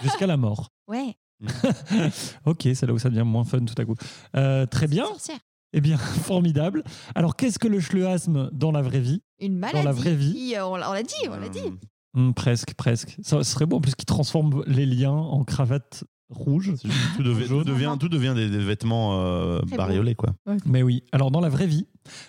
Jusqu'à 0.03 0.27
la 0.27 0.37
mort. 0.37 0.69
Ouais. 0.89 1.15
Ok, 2.47 2.69
c'est 2.75 2.87
là 2.87 2.93
où 2.93 2.99
ça 2.99 3.11
devient 3.11 3.25
moins 3.25 3.45
fun 3.45 3.61
tout 3.65 3.75
à 3.81 3.85
coup. 3.85 3.95
Euh, 4.37 4.67
très 4.67 4.87
bien. 4.89 5.07
Sorcière. 5.07 5.39
Eh 5.73 5.81
bien, 5.81 5.97
formidable. 6.27 6.83
Alors, 7.15 7.37
qu'est-ce 7.37 7.59
que 7.59 7.69
le 7.69 7.81
schleuasme 7.81 8.51
dans 8.53 8.73
la 8.73 8.83
vraie 8.83 9.01
vie? 9.01 9.23
Une 9.41 9.57
maladie. 9.57 9.85
la 9.85 9.93
vraie 9.93 10.15
vie. 10.15 10.33
qui, 10.35 10.57
euh, 10.57 10.67
on 10.67 10.77
l'a 10.77 11.03
dit, 11.03 11.15
on 11.31 11.37
l'a 11.39 11.49
dit. 11.49 11.61
Hum, 11.61 11.79
Hmm, 12.15 12.33
Presque, 12.35 12.75
presque. 12.75 13.17
Ça 13.23 13.43
serait 13.43 13.65
bon, 13.65 13.79
en 13.79 13.81
plus, 13.81 13.95
qu'il 13.95 14.05
transforme 14.05 14.63
les 14.67 14.85
liens 14.85 15.13
en 15.13 15.45
cravates 15.45 16.05
rouges. 16.29 16.73
c'est 16.77 16.91
juste- 16.91 17.17
Tout, 17.17 17.23
devient- 17.23 17.49
tout 17.49 17.65
devient, 17.65 17.97
tout 17.99 18.09
devient 18.11 18.35
des, 18.37 18.51
des 18.51 18.59
vêtements 18.59 19.19
euh, 19.23 19.61
beau. 19.63 19.77
bariolés, 19.79 20.15
quoi. 20.15 20.35
Mais 20.67 20.83
oui. 20.83 21.05
Alors, 21.13 21.31
dans 21.31 21.41
la 21.41 21.49
vraie 21.49 21.67
vie, 21.67 21.87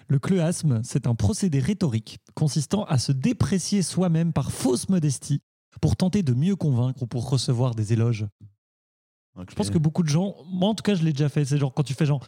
le 0.07 0.19
chleuasme, 0.19 0.79
c'est 0.85 1.05
un 1.05 1.15
procédé 1.15 1.59
rhétorique 1.59 2.19
consistant 2.33 2.85
à 2.85 2.97
se 2.97 3.11
déprécier 3.11 3.81
soi-même 3.81 4.31
par 4.31 4.53
fausse 4.53 4.87
modestie 4.87 5.41
pour 5.81 5.97
tenter 5.97 6.23
de 6.23 6.33
mieux 6.33 6.55
convaincre 6.55 7.03
ou 7.03 7.07
pour 7.07 7.29
recevoir 7.29 7.75
des 7.75 7.91
éloges. 7.91 8.25
Je 9.49 9.55
pense 9.55 9.69
que 9.69 9.77
beaucoup 9.77 10.03
de 10.03 10.09
gens, 10.09 10.35
moi 10.51 10.69
en 10.69 10.75
tout 10.75 10.83
cas, 10.83 10.95
je 10.95 11.03
l'ai 11.03 11.11
déjà 11.13 11.29
fait. 11.29 11.43
C'est 11.45 11.57
genre 11.57 11.73
quand 11.73 11.83
tu 11.83 11.93
fais 11.93 12.05
genre. 12.05 12.23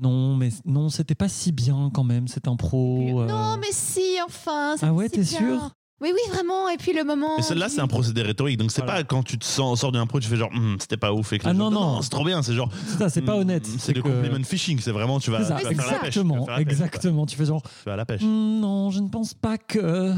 Non, 0.00 0.34
mais 0.34 0.48
non, 0.64 0.88
c'était 0.88 1.14
pas 1.14 1.28
si 1.28 1.52
bien 1.52 1.90
quand 1.94 2.02
même, 2.02 2.26
c'est 2.26 2.48
un 2.48 2.56
pro. 2.56 3.20
euh. 3.22 3.26
Non, 3.26 3.56
mais 3.60 3.68
si, 3.70 4.16
enfin. 4.26 4.74
Ah 4.82 4.92
ouais, 4.92 5.08
t'es 5.08 5.22
sûr? 5.24 5.70
Oui, 6.00 6.10
oui, 6.12 6.20
vraiment. 6.32 6.68
Et 6.68 6.76
puis 6.76 6.92
le 6.92 7.04
moment. 7.04 7.36
Mais 7.36 7.42
celle-là, 7.44 7.68
c'est 7.68 7.80
un 7.80 7.86
procédé 7.86 8.20
rhétorique. 8.22 8.58
Donc, 8.58 8.72
c'est 8.72 8.82
Voilà. 8.82 8.98
pas 8.98 9.04
quand 9.04 9.22
tu 9.22 9.38
te 9.38 9.44
sens, 9.44 9.80
sors 9.80 9.92
d'un 9.92 10.04
pro, 10.08 10.18
tu 10.18 10.26
fais 10.28 10.36
genre, 10.36 10.50
Hum, 10.52 10.76
c'était 10.80 10.96
pas 10.96 11.12
ouf. 11.12 11.32
Et 11.32 11.38
que 11.38 11.46
Ah 11.46 11.52
les 11.52 11.58
non, 11.58 11.70
gens- 11.70 11.80
non. 11.94 12.02
c'est 12.02 12.10
trop 12.10 12.24
bien. 12.24 12.42
C'est 12.42 12.52
genre, 12.54 12.68
C'est 12.88 12.98
ça, 12.98 13.08
c'est 13.08 13.22
pas 13.22 13.34
hum, 13.34 13.42
honnête. 13.42 13.64
C'est 13.78 13.92
le 13.94 14.02
que- 14.02 14.08
compliment 14.08 14.42
phishing. 14.44 14.80
C'est 14.80 14.90
vraiment, 14.90 15.20
tu 15.20 15.30
vas, 15.30 15.44
ça, 15.44 15.54
tu 15.60 15.64
vas 15.66 15.82
faire 15.82 15.92
la 15.92 15.98
pêche. 16.00 16.16
exactement, 16.16 16.58
exactement. 16.58 17.26
Tu 17.26 17.36
fais 17.36 17.44
genre, 17.46 17.62
Tu 17.62 17.68
vas 17.86 17.92
à 17.92 17.96
la 17.96 18.04
pêche. 18.04 18.22
Hmm, 18.22 18.58
non, 18.60 18.90
je 18.90 18.98
ne 18.98 19.08
pense 19.08 19.34
pas 19.34 19.56
que. 19.56 20.12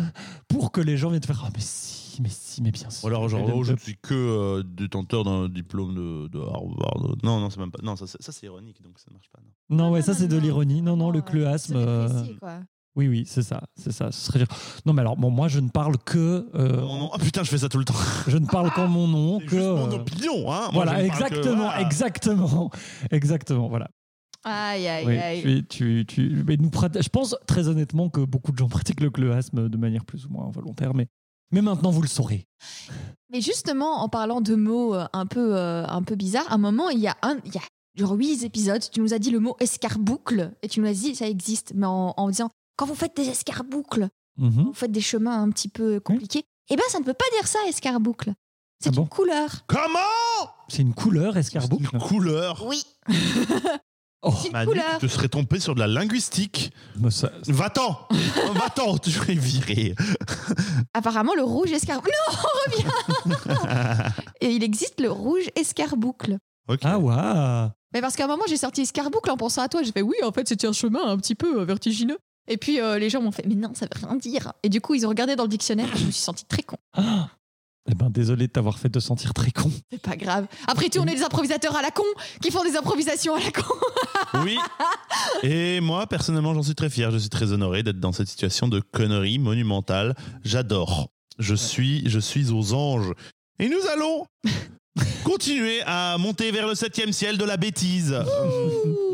Pour 0.48 0.72
que 0.72 0.80
les 0.80 0.96
gens 0.96 1.10
viennent 1.10 1.20
te 1.20 1.26
faire, 1.26 1.42
ah, 1.44 1.50
mais 1.54 1.60
si, 1.60 2.05
mais 2.22 2.28
si, 2.30 2.62
mais 2.62 2.70
bien 2.70 2.88
sûr. 2.90 3.04
Ou 3.04 3.08
alors, 3.08 3.28
genre, 3.28 3.48
oh, 3.54 3.62
je 3.64 3.72
ne 3.72 3.78
suis 3.78 3.96
que 3.96 4.14
euh, 4.14 4.62
détenteur 4.62 5.24
d'un 5.24 5.48
diplôme 5.48 5.94
de, 5.94 6.28
de 6.28 6.38
Harvard. 6.40 7.16
Non, 7.22 7.40
non, 7.40 7.50
c'est 7.50 7.60
même 7.60 7.70
pas. 7.70 7.82
Non, 7.82 7.96
ça, 7.96 8.06
c'est- 8.06 8.22
ça, 8.22 8.32
c'est 8.32 8.46
ironique, 8.46 8.82
donc 8.82 8.98
ça 8.98 9.06
ne 9.10 9.14
marche 9.14 9.28
pas. 9.30 9.40
non. 9.70 9.76
Non, 9.76 9.92
ouais, 9.92 10.00
Non, 10.00 10.04
ça 10.06 10.14
c'est 10.14 10.28
de 10.28 10.36
l'ironie. 10.38 10.82
Non, 10.82 10.96
non, 10.96 11.10
le 11.10 11.22
chleuasme. 11.22 11.74
se 11.74 11.78
euh, 11.78 12.24
quoi. 12.40 12.60
Oui, 12.96 13.08
oui, 13.08 13.24
c'est 13.26 13.42
ça, 13.42 13.62
c'est 13.76 13.92
ça. 13.92 14.10
Ce 14.10 14.26
serait... 14.32 14.46
Non, 14.86 14.94
mais 14.94 15.02
alors, 15.02 15.16
bon, 15.18 15.28
moi, 15.30 15.48
je 15.48 15.60
ne 15.60 15.68
parle 15.68 15.98
que. 15.98 16.48
euh, 16.54 16.80
Mon 16.80 16.98
nom- 16.98 17.10
Ah 17.12 17.18
putain, 17.18 17.42
je 17.42 17.50
fais 17.50 17.58
ça 17.58 17.68
tout 17.68 17.76
le 17.78 17.84
temps. 17.84 17.92
Je 18.26 18.38
ne 18.38 18.46
parle 18.46 18.70
qu'en 18.72 18.88
mon 18.88 19.06
nom, 19.06 19.38
C'est 19.40 19.46
que. 19.46 19.56
juste 19.56 19.66
mon 19.68 19.90
euh, 19.92 19.96
opinion, 19.96 20.50
hein. 20.50 20.70
Moi, 20.72 20.84
Voilà, 20.84 20.94
que- 21.00 21.04
exactement, 21.04 21.56
voilà. 21.56 21.80
exactement, 21.82 22.70
exactement, 23.10 23.68
voilà. 23.68 23.88
Aïe, 24.44 24.86
aïe, 24.86 25.04
Oui, 25.06 25.18
aïe. 25.18 25.42
tu, 25.42 25.66
tu, 25.66 26.04
tu- 26.06 26.44
mais 26.46 26.56
nous 26.56 26.70
prat- 26.70 26.88
je 27.02 27.08
pense 27.08 27.36
très 27.46 27.66
honnêtement 27.68 28.08
que 28.08 28.20
beaucoup 28.20 28.52
de 28.52 28.56
gens 28.58 28.68
pratiquent 28.68 29.00
le 29.00 29.10
chleuasme 29.10 29.68
de 29.68 29.76
manière 29.76 30.04
plus 30.06 30.24
ou 30.24 30.30
moins 30.30 30.48
volontaire, 30.50 30.94
mais, 30.94 31.08
mais 31.52 31.62
maintenant 31.62 31.90
vous 31.90 32.02
le 32.02 32.08
saurez. 32.08 32.46
Mais 33.30 33.40
justement, 33.40 34.02
en 34.02 34.08
parlant 34.08 34.40
de 34.40 34.54
mots 34.54 34.94
euh, 34.94 35.06
un 35.12 35.26
peu, 35.26 35.56
euh, 35.56 35.86
un 35.86 36.02
peu 36.02 36.14
bizarres, 36.14 36.50
à 36.50 36.54
un 36.54 36.58
moment, 36.58 36.88
il 36.90 37.00
y 37.00 37.08
a 37.08 37.16
un, 37.22 37.38
il 37.44 37.54
y 37.54 37.58
a 37.58 37.62
genre 37.96 38.12
huit 38.12 38.44
épisodes, 38.44 38.82
tu 38.92 39.00
nous 39.00 39.14
as 39.14 39.18
dit 39.18 39.30
le 39.30 39.40
mot 39.40 39.56
escarboucle 39.58 40.52
et 40.62 40.68
tu 40.68 40.80
nous 40.80 40.86
as 40.88 40.92
dit 40.92 41.14
ça 41.16 41.26
existe, 41.28 41.72
mais 41.74 41.86
en, 41.86 42.12
en 42.16 42.28
disant 42.30 42.50
quand 42.76 42.86
vous 42.86 42.94
faites 42.94 43.16
des 43.16 43.28
escarboucles, 43.28 44.08
Mhm. 44.38 44.64
vous 44.66 44.74
faites 44.74 44.92
des 44.92 45.00
chemins 45.00 45.40
un 45.42 45.48
petit 45.48 45.68
peu 45.68 45.98
compliqués. 45.98 46.42
Eh 46.68 46.76
ben, 46.76 46.82
ça 46.90 46.98
ne 46.98 47.04
peut 47.04 47.14
pas 47.14 47.24
dire 47.38 47.48
ça, 47.48 47.58
escarboucle. 47.68 48.34
C'est 48.82 48.90
Ah 48.90 48.92
bon? 48.92 49.02
une 49.04 49.08
couleur. 49.08 49.64
Comment? 49.66 50.50
C'est 50.68 50.82
une 50.82 50.92
couleur 50.92 51.32
C'est 51.32 51.38
escarboucle. 51.40 51.88
une 51.94 51.98
couleur. 52.00 52.62
Oui, 52.66 52.82
Oh, 54.28 54.34
c'est 54.40 54.48
une 54.48 54.52
Manu, 54.52 54.66
couleur. 54.68 54.98
tu 54.98 55.06
te 55.06 55.12
serais 55.12 55.28
trompé 55.28 55.60
sur 55.60 55.74
de 55.74 55.80
la 55.80 55.86
linguistique. 55.86 56.72
mais 56.98 57.10
ça- 57.10 57.30
Va-t'en 57.46 58.08
Va-t'en 58.54 58.98
Tu 58.98 59.10
serais 59.12 59.34
viré. 59.34 59.94
Apparemment, 60.94 61.34
le 61.36 61.42
rouge 61.44 61.70
escarboucle. 61.72 62.10
Non, 62.28 62.38
on 62.38 62.70
revient. 62.70 64.10
et 64.40 64.50
il 64.50 64.62
existe 64.64 65.00
le 65.00 65.10
rouge 65.10 65.44
escarboucle. 65.54 66.38
Ok. 66.68 66.80
Ah 66.82 66.98
ouais. 66.98 67.70
Mais 67.94 68.00
parce 68.00 68.16
qu'à 68.16 68.24
un 68.24 68.28
moment, 68.28 68.42
j'ai 68.48 68.56
sorti 68.56 68.80
escarboucle 68.82 69.30
en 69.30 69.36
pensant 69.36 69.62
à 69.62 69.68
toi. 69.68 69.82
J'ai 69.82 69.92
fait 69.92 70.02
oui, 70.02 70.16
en 70.24 70.32
fait, 70.32 70.48
c'était 70.48 70.66
un 70.66 70.72
chemin 70.72 71.06
un 71.06 71.16
petit 71.16 71.34
peu 71.34 71.60
euh, 71.60 71.64
vertigineux. 71.64 72.18
Et 72.48 72.56
puis 72.56 72.80
euh, 72.80 72.98
les 72.98 73.10
gens 73.10 73.20
m'ont 73.22 73.32
fait 73.32 73.44
mais 73.46 73.54
non, 73.56 73.72
ça 73.74 73.86
veut 73.86 74.06
rien 74.06 74.16
dire. 74.16 74.52
Et 74.62 74.68
du 74.68 74.80
coup, 74.80 74.94
ils 74.94 75.04
ont 75.06 75.08
regardé 75.08 75.34
dans 75.36 75.42
le 75.44 75.48
dictionnaire 75.48 75.88
et 75.94 75.98
je 75.98 76.04
me 76.06 76.10
suis 76.10 76.22
sentie 76.22 76.44
très 76.44 76.62
con. 76.62 76.76
Ah. 76.96 77.28
Eh 77.88 77.94
ben, 77.94 78.10
désolé 78.10 78.48
de 78.48 78.52
t'avoir 78.52 78.78
fait 78.78 78.88
te 78.88 78.98
sentir 78.98 79.32
très 79.32 79.50
con. 79.50 79.70
C'est 79.92 80.02
pas 80.02 80.16
grave. 80.16 80.46
Après 80.66 80.88
tout, 80.88 80.98
on 80.98 81.06
est 81.06 81.14
des 81.14 81.22
improvisateurs 81.22 81.76
à 81.76 81.82
la 81.82 81.90
con 81.90 82.04
qui 82.42 82.50
font 82.50 82.64
des 82.64 82.76
improvisations 82.76 83.34
à 83.34 83.40
la 83.40 83.50
con? 83.50 83.74
Oui. 84.44 84.58
Et 85.42 85.80
moi, 85.80 86.06
personnellement, 86.06 86.52
j'en 86.52 86.62
suis 86.62 86.74
très 86.74 86.90
fier. 86.90 87.10
Je 87.10 87.18
suis 87.18 87.28
très 87.28 87.52
honoré 87.52 87.82
d'être 87.82 88.00
dans 88.00 88.12
cette 88.12 88.28
situation 88.28 88.68
de 88.68 88.80
connerie 88.80 89.38
monumentale. 89.38 90.14
J'adore. 90.44 91.08
Je 91.38 91.54
suis, 91.54 92.08
je 92.08 92.18
suis 92.18 92.50
aux 92.50 92.74
anges. 92.74 93.12
Et 93.58 93.68
nous 93.68 93.80
allons 93.92 94.26
continuer 95.24 95.80
à 95.86 96.16
monter 96.18 96.50
vers 96.50 96.66
le 96.66 96.74
septième 96.74 97.12
ciel 97.12 97.38
de 97.38 97.44
la 97.44 97.56
bêtise. 97.56 98.16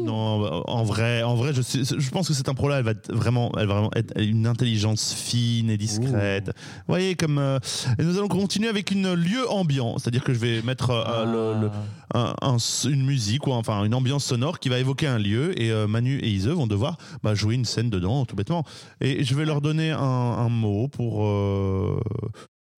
Non, 0.05 0.63
en 0.67 0.83
vrai, 0.83 1.23
en 1.23 1.35
vrai, 1.37 1.53
je, 1.55 1.63
suis- 1.63 1.85
je 1.85 2.11
pense 2.11 2.29
que 2.29 2.35
cette 2.35 2.49
impro-là, 2.49 2.79
elle 2.79 2.85
va 2.85 2.91
être 2.93 3.13
vraiment, 3.13 3.53
elle 3.59 3.67
va 3.67 3.75
vraiment 3.75 3.91
être 3.95 4.13
une 4.21 4.47
intelligence 4.47 5.15
fine 5.15 5.71
et 5.71 5.77
discrète. 5.77 6.47
Vous 6.47 6.89
voyez, 6.89 7.15
comme 7.15 7.39
euh, 7.39 7.59
et 7.99 8.03
nous 8.03 8.19
allons 8.19 8.29
continuer 8.29 8.69
avec 8.69 8.91
une 8.91 9.13
lieu 9.15 9.49
ambiant, 9.51 9.99
c'est-à-dire 9.99 10.25
que 10.25 10.35
je 10.35 10.39
vais 10.39 10.63
mettre 10.63 10.91
euh, 10.91 11.55
le- 11.55 11.61
le, 11.63 11.71
un- 12.15 12.35
un- 12.43 12.57
une 12.89 13.05
musique 13.05 13.47
ou 13.47 13.53
enfin 13.53 13.85
une 13.85 13.95
ambiance 13.95 14.25
sonore 14.25 14.59
qui 14.59 14.69
va 14.69 14.79
évoquer 14.79 15.07
un 15.07 15.19
lieu. 15.19 15.61
Et 15.61 15.71
euh, 15.71 15.87
Manu 15.87 16.19
et 16.19 16.29
Ise 16.29 16.49
vont 16.49 16.67
devoir 16.67 16.97
bah, 17.23 17.35
jouer 17.35 17.55
une 17.55 17.65
scène 17.65 17.89
dedans 17.91 18.25
tout 18.25 18.35
bêtement. 18.37 18.65
Et 19.01 19.23
je 19.25 19.35
vais 19.35 19.45
leur 19.45 19.61
donner 19.61 19.91
un, 19.93 19.99
un 20.01 20.49
mot 20.49 20.89
pour 20.89 21.25
euh, 21.27 22.01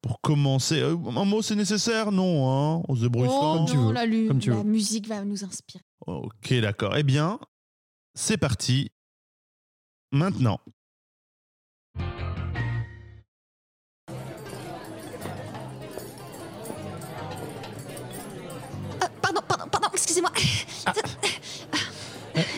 pour 0.04 0.20
commencer 0.20 0.80
Euh, 0.82 0.96
un 1.16 1.24
mot 1.24 1.40
c'est 1.40 1.54
nécessaire? 1.56 2.12
Non 2.12 2.50
hein 2.50 2.82
on 2.88 2.94
se 2.94 3.00
débrouille 3.00 3.28
Oh 3.30 3.54
Comme 3.56 3.66
tu 3.66 3.76
non, 3.76 3.86
veux, 3.88 3.92
la, 3.94 4.04
lu- 4.04 4.28
comme 4.28 4.38
tu 4.38 4.50
la 4.50 4.56
veux. 4.56 4.62
musique 4.64 5.08
va 5.08 5.24
nous 5.24 5.42
inspirer. 5.44 5.82
ok 6.06 6.52
d'accord. 6.60 6.94
Eh 6.96 7.02
bien 7.02 7.38
c'est 8.14 8.36
parti. 8.36 8.90
Maintenant 10.12 10.60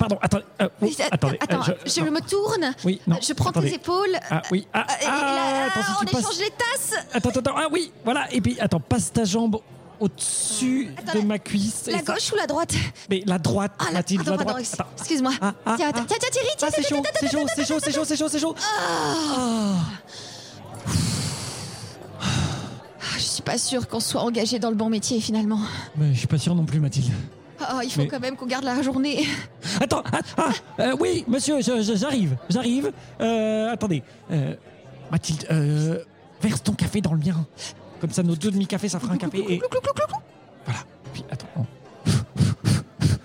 pardon, 0.08 0.18
excusez-moi. 0.18 0.18
Euh, 0.18 0.18
pardon, 0.18 0.18
attendez. 0.22 0.44
euh, 0.60 0.68
oui, 0.82 0.96
attendez. 1.10 1.38
Attends, 1.40 1.70
euh, 1.70 1.74
je, 1.86 2.00
me 2.02 2.20
tourne. 2.20 2.74
Oui, 2.84 3.00
non. 3.06 3.16
je 3.20 3.32
prends 3.32 3.50
attendez. 3.50 3.70
tes 3.70 3.74
épaules. 3.76 4.16
Ah 4.30 4.42
oui. 4.50 4.66
Ah, 4.72 4.86
Euh, 4.88 4.92
et, 5.00 5.04
et 5.04 5.08
ah, 5.08 5.68
là, 5.76 5.96
on 6.00 6.04
passes. 6.04 6.20
échange 6.20 6.38
les 6.38 6.50
tasses. 6.50 6.94
Attends, 7.12 7.28
attends, 7.30 7.40
attends. 7.40 7.54
Ah 7.56 7.66
oui, 7.72 7.92
voilà. 8.04 8.32
Et 8.32 8.40
puis, 8.40 8.56
attends, 8.60 8.80
passe 8.80 9.12
ta 9.12 9.24
jambe 9.24 9.58
au-dessus 9.98 10.90
de 11.14 11.20
ma 11.20 11.38
cuisse. 11.38 11.86
La 11.90 12.02
gauche 12.02 12.30
ou 12.32 12.36
la 12.36 12.46
droite? 12.46 12.74
Mais 13.08 13.22
la 13.26 13.38
droite, 13.38 13.72
Ah, 13.78 13.92
Mathilde, 13.92 14.26
la 14.28 14.36
droite. 14.36 14.64
Attends. 14.74 14.84
Excuse-moi. 14.98 15.32
Ah, 15.40 15.54
tiens, 15.76 15.90
tiens, 15.92 16.04
Thierry, 16.04 16.48
tiens, 16.58 16.68
Ah, 16.70 16.74
c'est 16.74 16.86
chaud, 16.86 17.02
c'est 17.18 17.30
chaud, 17.30 17.46
c'est 17.54 17.64
chaud, 17.66 17.78
c'est 17.82 17.92
chaud, 17.92 18.04
c'est 18.04 18.16
chaud, 18.16 18.28
c'est 18.28 18.38
chaud. 18.38 18.54
Je 23.16 23.22
suis 23.22 23.42
pas 23.42 23.58
sûre 23.58 23.88
qu'on 23.88 24.00
soit 24.00 24.20
engagé 24.22 24.58
dans 24.58 24.70
le 24.70 24.76
bon 24.76 24.88
métier 24.90 25.20
finalement. 25.20 25.60
Mais 25.96 26.12
je 26.12 26.18
suis 26.18 26.26
pas 26.26 26.38
sûr 26.38 26.54
non 26.54 26.64
plus, 26.64 26.80
Mathilde. 26.80 27.12
Ah, 27.60 27.80
il 27.82 27.90
faut 27.90 28.02
Mais- 28.02 28.08
quand 28.08 28.20
même 28.20 28.36
qu'on 28.36 28.46
garde 28.46 28.64
la 28.64 28.82
journée. 28.82 29.26
Attends, 29.80 30.02
ah, 30.12 30.18
ah, 30.36 30.48
euh, 30.80 30.96
oui, 31.00 31.24
monsieur, 31.28 31.60
je- 31.60 31.82
je- 31.82 31.96
j'arrive, 31.96 32.36
j'arrive. 32.50 32.92
Euh, 33.20 33.72
attendez, 33.72 34.02
euh, 34.30 34.54
Mathilde, 35.10 35.46
euh, 35.50 36.02
verse 36.42 36.62
ton 36.62 36.72
café 36.72 37.00
dans 37.00 37.12
le 37.12 37.18
mien. 37.20 37.46
Comme 38.00 38.10
ça, 38.10 38.22
nos 38.22 38.36
deux 38.36 38.50
demi-cafés, 38.50 38.88
ça 38.88 39.00
fera 39.00 39.14
un 39.14 39.16
café. 39.18 39.38
Et 39.54 39.60
voilà. 40.64 40.80
Puis 41.12 41.24
attends. 41.30 41.46
oh. 41.58 41.64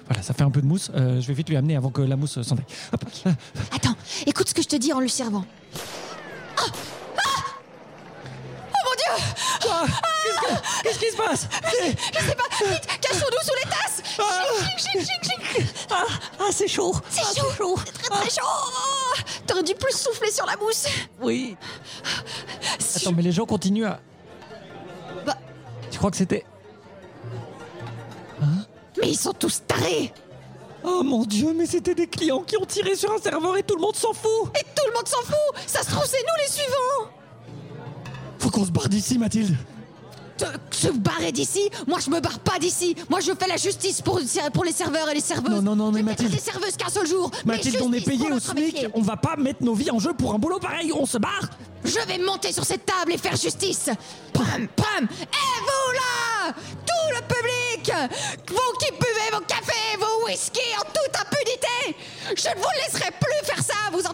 Voilà, 0.07 0.23
ça 0.23 0.33
fait 0.33 0.43
un 0.43 0.51
peu 0.51 0.61
de 0.61 0.65
mousse. 0.65 0.91
Euh, 0.93 1.21
je 1.21 1.27
vais 1.27 1.33
vite 1.33 1.47
lui 1.49 1.55
amener 1.57 1.75
avant 1.77 1.89
que 1.89 2.01
la 2.01 2.15
mousse 2.17 2.41
s'en 2.41 2.55
aille. 2.55 2.65
Hop. 2.91 3.03
euh, 3.27 3.31
Attends, 3.73 3.95
écoute 4.25 4.49
ce 4.49 4.53
que 4.53 4.61
je 4.61 4.67
te 4.67 4.75
dis 4.75 4.91
en 4.93 4.99
le 4.99 5.07
servant. 5.07 5.45
Ah 6.57 6.63
Ah 7.17 7.43
Oh 8.73 8.77
mon 8.85 8.95
dieu 8.95 9.23
Qu'est-ce 10.23 10.39
que- 10.41 10.83
qu'est-ce 10.83 10.99
qui 10.99 11.11
se 11.11 11.17
passe? 11.17 11.47
Je 11.53 12.19
sais 12.19 12.35
pas, 12.35 12.43
vite, 12.73 12.87
cachons-nous 13.01 13.43
sous 13.43 13.55
les 13.63 13.69
tasses 13.69 14.00
Ah. 14.19 14.43
Ching, 14.78 15.02
ching. 15.04 15.65
ah, 15.91 16.06
ah, 16.39 16.43
c'est 16.52 16.67
chaud. 16.67 16.93
C'est 17.10 17.21
Ah, 17.24 17.34
chaud, 17.58 17.76
très 17.76 18.10
très 18.10 18.30
chaud 18.30 18.41
Oh, 18.45 19.19
T'aurais 19.47 19.63
dû 19.63 19.74
plus 19.76 19.93
souffler 19.95 20.32
sur 20.32 20.45
la 20.45 20.56
mousse 20.58 20.86
Oui. 21.21 21.56
Si 22.80 22.97
Attends, 23.00 23.15
mais 23.15 23.21
les 23.24 23.32
gens 23.32 23.45
continuent 23.45 23.86
à. 23.86 24.00
Bah. 25.26 25.38
Tu 25.89 25.97
crois 25.97 26.12
que 26.12 26.17
c'était. 26.17 26.45
Mais 29.00 29.10
ils 29.10 29.17
sont 29.17 29.34
tous 29.34 29.62
tarés 29.67 30.13
Oh 30.84 31.02
mon 31.04 31.24
dieu, 31.24 31.54
mais 31.56 31.65
c'était 31.65 31.95
des 31.95 32.08
clients 32.08 32.41
qui 32.41 32.58
ont 32.58 32.65
tiré 32.65 32.95
sur 32.95 33.12
un 33.12 33.17
serveur 33.19 33.56
et 33.58 33.63
tout 33.63 33.76
le 33.76 33.82
monde 33.82 33.95
s'en 33.95 34.13
fout 34.13 34.50
Et 34.60 34.63
tout 34.76 34.84
le 34.88 34.93
monde 34.93 35.08
s'en 35.08 35.21
fout 35.21 35.63
Ça 35.67 35.82
se 35.84 35.89
trouve, 35.91 36.06
c'est 36.06 36.17
nous 36.21 36.43
les 36.43 36.52
suivants 36.52 37.12
Faut 38.39 38.50
qu'on 38.50 38.65
se 38.65 38.71
barre 38.71 38.89
d'ici, 38.89 39.17
Mathilde 39.17 39.56
Te- 40.45 40.75
Se 40.75 40.88
barrer 40.88 41.32
d'ici. 41.32 41.69
Moi, 41.88 41.99
je 42.04 42.10
me 42.10 42.19
barre 42.19 42.39
pas 42.39 42.58
d'ici. 42.60 42.95
Moi, 43.10 43.19
je 43.19 43.32
fais 43.39 43.47
la 43.47 43.58
justice 43.58 44.01
pour, 44.01 44.19
pour 44.54 44.63
les 44.65 44.71
serveurs 44.71 45.08
et 45.10 45.13
les 45.13 45.21
serveuses. 45.21 45.51
Non, 45.51 45.62
non, 45.62 45.75
non, 45.75 45.91
mais 45.91 46.01
Mathilde- 46.01 46.32
des 46.32 46.39
serveuses 46.39 46.75
qu'un 46.77 46.89
seul 46.89 47.06
jour. 47.08 47.30
Mais 47.45 47.56
Mathilde, 47.58 47.77
on 47.82 47.93
est 47.93 48.01
payé 48.01 48.32
au 48.32 48.39
SMIC, 48.39 48.88
on 48.93 49.01
va 49.01 49.17
pas 49.17 49.36
mettre 49.38 49.63
nos 49.63 49.73
vies 49.75 49.91
en 49.91 49.99
jeu 49.99 50.13
pour 50.13 50.34
un 50.34 50.39
boulot 50.39 50.60
pareil, 50.60 50.91
on 50.93 51.06
se 51.06 51.17
barre. 51.19 51.49
Je 51.84 51.99
vais 52.08 52.17
monter 52.19 52.51
sur 52.54 52.63
cette 52.63 52.86
table 52.86 53.12
et 53.13 53.17
faire 53.17 53.36
justice. 53.36 53.89
Pam, 54.34 54.67
pam 54.75 55.04
Et 55.04 55.60
vous 55.62 55.91
là 55.93 56.54
Tout 56.86 57.15
le 57.15 57.21
public 57.27 57.91
Vous 58.49 58.77
qui 58.80 58.91
buvez 58.91 59.30
vos 59.34 59.41
cafés, 59.45 59.97
vos 59.99 60.25
whisky 60.27 60.62
en 60.80 60.84
toute 60.86 61.15
impunité 61.19 61.97
Je 62.36 62.49
ne 62.49 62.62
vous 62.62 62.69
laisserai 62.86 63.10
plus 63.12 63.45
faire 63.45 63.63
ça, 63.63 63.73
vous 63.91 63.99
entendez 63.99 64.11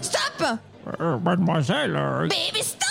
Stop 0.00 0.58
Mademoiselle, 1.22 1.94
euh, 1.96 2.26
mais, 2.28 2.50
mais 2.54 2.62
stop 2.62 2.88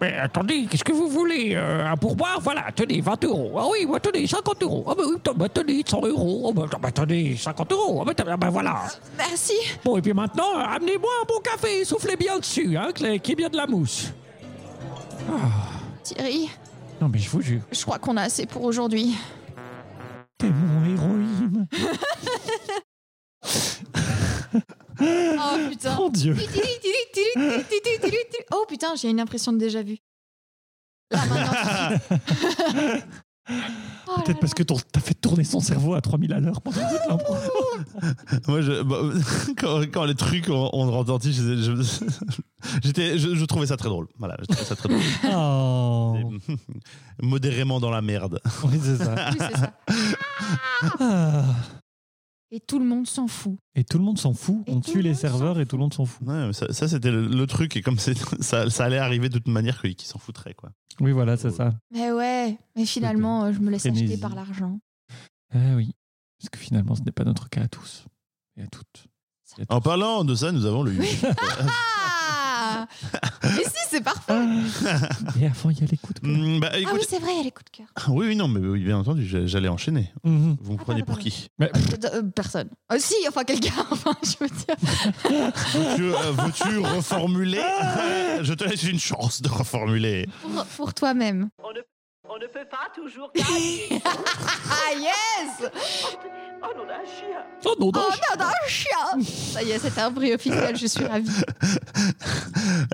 mais 0.00 0.14
attendez, 0.14 0.66
qu'est-ce 0.66 0.84
que 0.84 0.92
vous 0.92 1.08
voulez 1.08 1.52
euh, 1.54 1.86
Un 1.90 1.96
pourboire? 1.96 2.40
Voilà, 2.40 2.66
tenez, 2.74 3.00
20 3.00 3.24
euros. 3.24 3.52
Ah 3.58 3.66
oui, 3.70 3.86
bah, 3.86 4.00
tenez, 4.00 4.26
50 4.26 4.62
euros. 4.62 4.84
Ah 4.88 4.94
bah 4.96 5.02
oui, 5.06 5.16
bah, 5.36 5.48
tenez, 5.48 5.82
100 5.86 6.06
euros. 6.06 6.46
Ah 6.48 6.52
bah, 6.54 6.78
bah, 6.80 6.90
tenez, 6.90 7.36
50 7.36 7.72
euros. 7.72 8.02
Ah 8.02 8.04
bah, 8.06 8.24
ah 8.26 8.36
bah, 8.36 8.50
voilà. 8.50 8.82
Merci 9.18 9.54
Bon, 9.84 9.96
et 9.96 10.02
puis 10.02 10.12
maintenant, 10.14 10.56
euh, 10.56 10.62
amenez-moi 10.62 11.10
un 11.22 11.26
bon 11.26 11.40
café, 11.40 11.84
soufflez 11.84 12.16
bien 12.16 12.38
dessus, 12.38 12.76
hein, 12.76 12.88
qu'il 12.94 13.06
y 13.06 13.14
ait 13.14 13.34
bien 13.34 13.48
de 13.48 13.56
la 13.56 13.66
mousse. 13.66 14.12
Thierry, 16.02 16.48
Non, 17.00 17.08
mais 17.08 17.18
je 17.18 17.28
vous 17.28 17.42
jure, 17.42 17.62
je 17.70 17.82
crois 17.82 17.98
qu'on 17.98 18.16
a 18.16 18.22
assez 18.22 18.46
pour 18.46 18.62
aujourd'hui. 18.62 19.16
t'es 20.38 20.48
mon 20.48 20.84
héroïne. 20.84 21.66
Oh 25.00 25.68
putain. 25.68 25.94
Mon 25.96 26.08
Dieu. 26.08 26.34
Oh 28.52 28.64
putain, 28.68 28.94
j'ai 28.96 29.08
une 29.10 29.20
impression 29.20 29.52
de 29.52 29.58
déjà 29.58 29.82
vu. 29.82 29.98
Là 31.10 31.20
maintenant. 31.26 33.00
Oh 34.08 34.20
Peut-être 34.24 34.40
parce 34.40 34.54
que 34.54 34.64
t'as 34.64 35.00
fait 35.00 35.14
tourner 35.14 35.44
son 35.44 35.60
cerveau 35.60 35.94
à 35.94 36.00
3000 36.00 36.32
à 36.32 36.40
l'heure 36.40 36.60
pendant. 36.60 36.78
Moi, 38.48 38.60
je, 38.60 38.82
bah, 38.82 38.96
quand, 39.56 39.82
quand 39.92 40.04
les 40.04 40.16
trucs 40.16 40.48
ont, 40.48 40.68
ont 40.72 40.90
retenti, 40.90 41.32
je- 41.32 41.56
je- 41.56 42.04
j'étais, 42.82 43.18
je, 43.18 43.36
je 43.36 43.44
trouvais 43.44 43.66
ça 43.68 43.76
très 43.76 43.88
drôle. 43.88 44.08
Voilà, 44.18 44.36
je 44.40 44.46
trouvais 44.46 44.64
ça 44.64 44.74
très 44.74 44.88
drôle. 44.88 45.00
Oh. 45.32 46.16
Modérément 47.22 47.78
dans 47.78 47.90
la 47.90 48.02
merde. 48.02 48.40
Oui, 48.64 48.80
c'est 48.82 48.96
ça. 48.96 49.14
là. 49.14 49.30
Oui, 49.32 49.38
c'est 49.38 49.58
ça. 49.58 49.72
Ah. 50.98 51.44
Et 52.52 52.60
tout 52.60 52.78
le 52.78 52.84
monde 52.84 53.06
s'en 53.08 53.26
fout. 53.26 53.56
Et 53.74 53.82
tout 53.82 53.98
le 53.98 54.04
monde 54.04 54.18
s'en 54.18 54.32
fout. 54.32 54.62
Et 54.66 54.72
On 54.72 54.80
tue 54.80 54.96
le 54.98 55.02
les 55.08 55.14
serveurs 55.14 55.58
et 55.58 55.66
tout 55.66 55.76
le 55.76 55.82
monde 55.82 55.94
s'en 55.94 56.04
fout. 56.04 56.26
Ouais, 56.28 56.52
ça, 56.52 56.72
ça, 56.72 56.86
c'était 56.86 57.10
le, 57.10 57.26
le 57.26 57.46
truc. 57.46 57.76
Et 57.76 57.82
comme 57.82 57.98
ça, 58.40 58.70
ça 58.70 58.84
allait 58.84 58.98
arriver 58.98 59.28
de 59.28 59.38
toute 59.38 59.48
manière, 59.48 59.82
qu'ils 59.82 60.00
s'en 60.02 60.18
foutraient. 60.18 60.54
Quoi. 60.54 60.70
Oui, 61.00 61.10
voilà, 61.12 61.36
c'est 61.36 61.50
ça. 61.50 61.74
Mais 61.90 62.12
ouais, 62.12 62.56
mais 62.76 62.86
finalement, 62.86 63.44
euh, 63.44 63.52
je 63.52 63.58
me 63.58 63.70
laisse 63.70 63.84
acheter 63.86 64.16
par 64.16 64.34
l'argent. 64.34 64.78
Ah 65.52 65.74
oui. 65.74 65.92
Parce 66.38 66.50
que 66.50 66.58
finalement, 66.58 66.94
ce 66.94 67.02
n'est 67.02 67.12
pas 67.12 67.24
notre 67.24 67.48
cas 67.48 67.62
à 67.62 67.68
tous. 67.68 68.04
Et 68.56 68.62
à 68.62 68.66
toutes. 68.68 69.06
Et 69.58 69.62
à 69.62 69.74
En 69.74 69.80
tous. 69.80 69.84
parlant 69.84 70.24
de 70.24 70.34
ça, 70.34 70.52
nous 70.52 70.66
avons 70.66 70.82
le 70.82 70.92
Ah 71.58 72.86
Mais 73.42 73.64
c'est 73.96 74.02
parfait. 74.04 74.32
Et 75.40 75.46
avant, 75.46 75.70
il 75.70 75.80
y 75.80 75.82
a 75.82 75.86
les 75.90 75.96
coups 75.96 76.20
de 76.20 76.26
cœur. 76.26 76.36
Mm, 76.36 76.60
bah, 76.60 76.70
Ah 76.72 76.90
oui, 76.94 77.00
c'est 77.08 77.18
vrai, 77.18 77.30
il 77.32 77.36
y 77.38 77.40
a 77.40 77.44
les 77.44 77.50
coups 77.50 77.64
de 77.72 77.76
cœur. 77.78 77.86
oui, 78.08 78.26
oui, 78.28 78.36
non, 78.36 78.48
mais 78.48 78.60
oui, 78.60 78.82
bien 78.84 78.98
entendu, 78.98 79.26
j'a- 79.26 79.46
j'allais 79.46 79.68
enchaîner. 79.68 80.12
Mhm. 80.24 80.56
Vous 80.60 80.72
me 80.74 80.78
Ah, 80.78 80.82
prenez 80.84 81.00
pardon, 81.00 81.12
pour 81.14 81.18
qui? 81.22 81.48
Mais- 81.58 81.70
Euh, 81.74 82.08
euh, 82.14 82.22
personne. 82.34 82.68
Euh, 82.92 82.96
si, 82.98 83.14
enfin 83.28 83.44
quelqu'un, 83.44 83.72
enfin, 83.90 84.12
je 84.22 84.34
veux 84.40 84.48
dire. 84.48 84.76
Veux-tu, 85.74 86.02
euh, 86.14 86.32
veux-tu 86.32 86.78
reformuler? 86.78 87.62
Je 88.42 88.52
te 88.52 88.64
laisse 88.64 88.82
une 88.84 88.98
chance 89.00 89.40
de 89.40 89.48
reformuler. 89.48 90.26
Pour, 90.42 90.64
pour 90.76 90.94
toi-même. 90.94 91.48
On 91.64 91.72
ne, 91.72 91.80
on 92.28 92.38
ne 92.38 92.46
peut 92.46 92.66
pas 92.70 92.88
toujours 92.94 93.30
gagner. 93.34 94.00
Ah 94.68 94.92
yes 94.98 95.70
oh 96.62 96.66
non, 96.76 96.84
d'un 96.86 97.04
chien. 97.04 97.42
Oh 97.64 97.74
non, 97.78 97.90
Oh 97.94 98.10
non, 98.38 98.44
non, 98.44 98.50
chien 98.66 99.22
Ça 99.52 99.62
y 99.62 99.70
est, 99.70 99.78
c'est 99.78 99.98
un 99.98 100.10
bruit 100.10 100.34
officiel, 100.34 100.76
je 100.76 100.86
suis 100.86 101.04
ravie. 101.04 101.28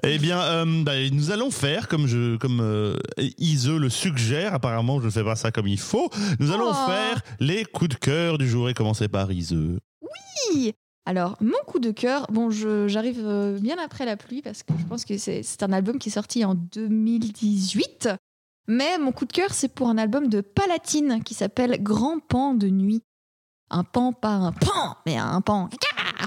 Eh 0.05 0.19
bien, 0.19 0.41
euh, 0.41 0.83
bah, 0.85 0.93
nous 1.13 1.31
allons 1.31 1.51
faire, 1.51 1.89
comme, 1.89 2.07
je, 2.07 2.37
comme 2.37 2.61
euh, 2.61 2.97
Ise 3.39 3.69
le 3.71 3.89
suggère, 3.89 4.55
apparemment 4.55 5.01
je 5.01 5.07
ne 5.07 5.11
fais 5.11 5.25
pas 5.25 5.37
ça 5.37 5.51
comme 5.51 5.67
il 5.69 5.79
faut, 5.79 6.11
nous 6.41 6.51
allons 6.53 6.71
Oh. 6.71 6.87
faire 6.87 7.21
les 7.41 7.65
coups 7.65 7.91
de 7.91 7.95
cœur 7.97 8.39
du 8.39 8.49
jour 8.49 8.69
et 8.69 8.75
commencer 8.75 9.09
par 9.09 9.31
Ise. 9.33 9.57
Alors, 11.07 11.37
mon 11.41 11.59
coup 11.67 11.79
de 11.81 11.91
cœur, 11.91 12.27
bon, 12.31 12.51
je- 12.51 12.87
j'arrive 12.89 13.21
euh, 13.25 13.59
bien 13.59 13.77
après 13.83 14.05
la 14.05 14.17
pluie 14.17 14.41
parce 14.43 14.63
que 14.63 14.73
je 14.79 14.85
pense 14.87 15.05
que 15.05 15.19
c'est 15.19 15.43
c'est 15.43 15.63
un 15.65 15.73
album 15.73 15.99
qui 15.99 16.11
est 16.11 16.13
sorti 16.13 16.45
en 16.45 16.55
2018. 16.55 18.09
Mais 18.69 18.99
mon 18.99 19.13
coup 19.13 19.25
de 19.25 19.33
cœur, 19.33 19.53
c'est 19.53 19.69
pour 19.69 19.89
un 19.89 19.99
album 19.99 20.29
de 20.29 20.41
Palatine 20.41 21.23
qui 21.25 21.35
s'appelle 21.35 21.83
Grand 21.83 22.19
Pan 22.21 22.55
de 22.55 22.69
nuit. 22.69 23.03
Un 23.71 23.85
pan, 23.85 24.13
pas 24.13 24.29
un 24.35 24.53
pan, 24.53 24.97
mais 25.07 25.17
un 25.17 25.41
pan. 25.41 25.69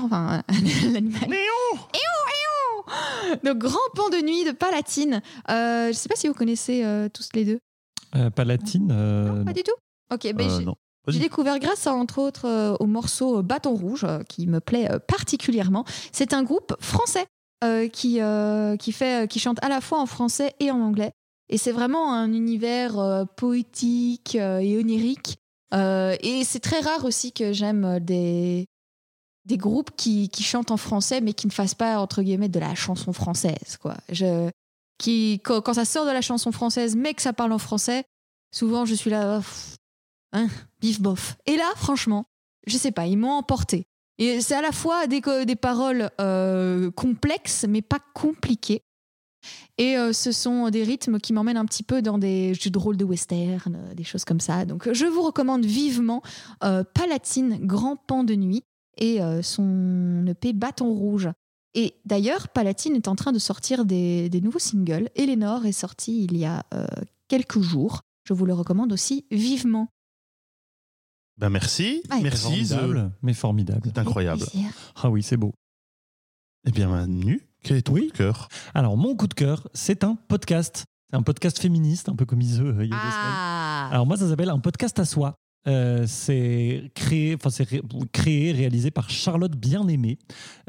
Enfin, 0.01 0.41
l'animal. 0.91 1.23
Éou, 1.25 1.79
éou. 1.93 3.37
Donc, 3.43 3.57
Grand 3.59 3.77
Pan 3.95 4.09
de 4.09 4.17
nuit 4.23 4.43
de 4.45 4.51
Palatine. 4.51 5.21
Euh, 5.49 5.87
je 5.87 5.93
sais 5.93 6.09
pas 6.09 6.15
si 6.15 6.27
vous 6.27 6.33
connaissez 6.33 6.83
euh, 6.83 7.07
tous 7.09 7.29
les 7.33 7.45
deux. 7.45 7.59
Euh, 8.15 8.29
Palatine. 8.29 8.89
euh, 8.91 9.31
non, 9.39 9.45
pas 9.45 9.53
du 9.53 9.63
tout. 9.63 9.73
Ok, 10.13 10.31
ben 10.33 10.49
Euh, 10.49 10.57
j'ai- 10.59 10.65
non. 10.65 10.75
j'ai 11.07 11.13
Vas-y. 11.13 11.21
découvert 11.23 11.59
grâce 11.59 11.87
à, 11.87 11.93
entre 11.93 12.19
autres 12.19 12.45
euh, 12.47 12.75
au 12.79 12.85
morceau 12.85 13.41
Bâton 13.43 13.75
Rouge, 13.75 14.03
euh, 14.05 14.23
qui 14.23 14.47
me 14.47 14.59
plaît 14.59 14.89
euh, 14.91 14.99
particulièrement. 14.99 15.85
C'est 16.11 16.33
un 16.33 16.43
groupe 16.43 16.75
français 16.79 17.25
euh, 17.63 17.87
qui, 17.87 18.21
euh, 18.21 18.75
qui, 18.77 18.91
fait, 18.91 19.29
qui 19.29 19.39
chante 19.39 19.63
à 19.63 19.69
la 19.69 19.81
fois 19.81 19.99
en 19.99 20.05
français 20.05 20.53
et 20.59 20.71
en 20.71 20.81
anglais. 20.81 21.11
Et 21.49 21.57
c'est 21.57 21.71
vraiment 21.71 22.13
un 22.13 22.33
univers 22.33 22.97
euh, 22.99 23.25
poétique 23.25 24.35
euh, 24.35 24.59
et 24.59 24.77
onirique. 24.77 25.37
Euh, 25.73 26.15
et 26.21 26.43
c'est 26.43 26.59
très 26.59 26.79
rare 26.79 27.05
aussi 27.05 27.31
que 27.31 27.53
j'aime 27.53 27.99
des, 27.99 28.67
des 29.45 29.57
groupes 29.57 29.91
qui, 29.95 30.29
qui 30.29 30.43
chantent 30.43 30.71
en 30.71 30.77
français, 30.77 31.21
mais 31.21 31.33
qui 31.33 31.47
ne 31.47 31.51
fassent 31.51 31.75
pas, 31.75 31.99
entre 31.99 32.23
guillemets, 32.23 32.49
de 32.49 32.59
la 32.59 32.73
chanson 32.75 33.13
française. 33.13 33.77
Quoi. 33.79 33.95
Je, 34.09 34.49
qui, 34.97 35.41
quand, 35.43 35.73
ça 35.73 35.85
sort 35.85 36.05
de 36.05 36.11
la 36.11 36.21
chanson 36.21 36.51
française, 36.51 36.95
mais 36.95 37.13
que 37.13 37.21
ça 37.21 37.33
parle 37.33 37.51
en 37.51 37.59
français, 37.59 38.05
souvent 38.51 38.85
je 38.85 38.95
suis 38.95 39.09
là, 39.09 39.37
oh, 39.37 39.41
pff, 39.41 39.75
hein, 40.33 40.47
bif 40.79 41.01
bof. 41.01 41.35
Et 41.45 41.57
là, 41.57 41.71
franchement, 41.75 42.25
je 42.65 42.77
sais 42.77 42.91
pas, 42.91 43.05
ils 43.05 43.17
m'ont 43.17 43.33
emporté. 43.33 43.85
Et 44.17 44.39
c'est 44.41 44.55
à 44.55 44.61
la 44.61 44.71
fois 44.71 45.07
des, 45.07 45.21
des 45.45 45.55
paroles 45.57 46.09
complexes, 46.95 47.65
mais 47.67 47.81
pas 47.81 47.99
compliquées. 48.13 48.81
Et 49.77 49.97
euh, 49.97 50.13
ce 50.13 50.31
sont 50.31 50.69
des 50.69 50.83
rythmes 50.83 51.19
qui 51.19 51.33
m'emmènent 51.33 51.57
un 51.57 51.65
petit 51.65 51.83
peu 51.83 52.01
dans 52.01 52.17
des 52.17 52.53
jeux 52.53 52.69
de 52.69 52.77
rôle 52.79 52.95
de 52.97 53.03
western, 53.03 53.75
euh, 53.75 53.93
des 53.93 54.03
choses 54.05 54.23
comme 54.23 54.39
ça. 54.39 54.65
Donc, 54.65 54.91
je 54.91 55.05
vous 55.05 55.21
recommande 55.21 55.65
vivement 55.65 56.21
euh, 56.63 56.83
Palatine, 56.93 57.59
Grand 57.65 57.97
Pan 57.97 58.23
de 58.23 58.35
Nuit, 58.35 58.63
et 58.97 59.21
euh, 59.21 59.41
son 59.41 60.25
EP 60.27 60.53
Bâton 60.53 60.93
Rouge. 60.93 61.29
Et 61.73 61.95
d'ailleurs, 62.05 62.47
Palatine 62.47 62.95
est 62.95 63.09
en 63.09 63.15
train 63.15 63.33
de 63.33 63.39
sortir 63.39 63.83
des, 63.83 64.29
des 64.29 64.39
nouveaux 64.39 64.59
singles. 64.59 65.09
Eleanor 65.15 65.65
est 65.65 65.73
sorti 65.73 66.23
il 66.23 66.37
y 66.37 66.45
a 66.45 66.63
euh, 66.73 66.87
quelques 67.27 67.59
jours. 67.59 68.03
Je 68.23 68.33
vous 68.33 68.45
le 68.45 68.53
recommande 68.53 68.93
aussi 68.93 69.25
vivement. 69.29 69.89
Ben 71.37 71.49
merci, 71.49 72.01
Ouais. 72.11 72.21
merci. 72.21 72.43
Formidable, 72.65 73.11
mais 73.21 73.33
formidable. 73.33 73.81
C'est 73.83 73.97
incroyable. 73.97 74.45
Ah 74.95 75.09
oui, 75.09 75.21
c'est 75.21 75.35
beau. 75.35 75.53
Eh 76.65 76.71
bien, 76.71 76.87
Manu, 76.87 77.41
quel 77.65 77.77
est 77.77 77.81
ton 77.81 77.93
Oui. 77.93 78.01
coup 78.07 78.13
de 78.13 78.17
cœur? 78.17 78.47
Alors, 78.73 78.95
mon 78.95 79.15
coup 79.15 79.27
de 79.27 79.33
cœur, 79.33 79.67
c'est 79.73 80.03
un 80.03 80.15
podcast. 80.27 80.85
C'est 81.09 81.15
un 81.17 81.21
podcast 81.23 81.59
féministe, 81.59 82.09
un 82.09 82.15
peu 82.15 82.25
comme 82.25 82.41
Iseux 82.41 82.65
euh, 82.77 82.83
il 82.85 82.89
y 82.89 82.93
a 82.93 82.95
deux 82.95 83.11
semaines. 83.11 83.35
Ah 83.37 83.89
Alors 83.91 84.05
moi, 84.05 84.17
ça 84.17 84.27
s'appelle 84.29 84.49
un 84.49 84.59
podcast 84.59 84.97
à 84.99 85.05
soi. 85.05 85.35
Euh, 85.67 86.05
c'est 86.07 86.91
créé, 86.93 87.33
enfin 87.35 87.49
c'est 87.49 87.67
ré- 87.67 87.81
créé, 88.11 88.51
réalisé 88.51 88.91
par 88.91 89.09
Charlotte 89.09 89.55
Bien-Aimée. 89.55 90.19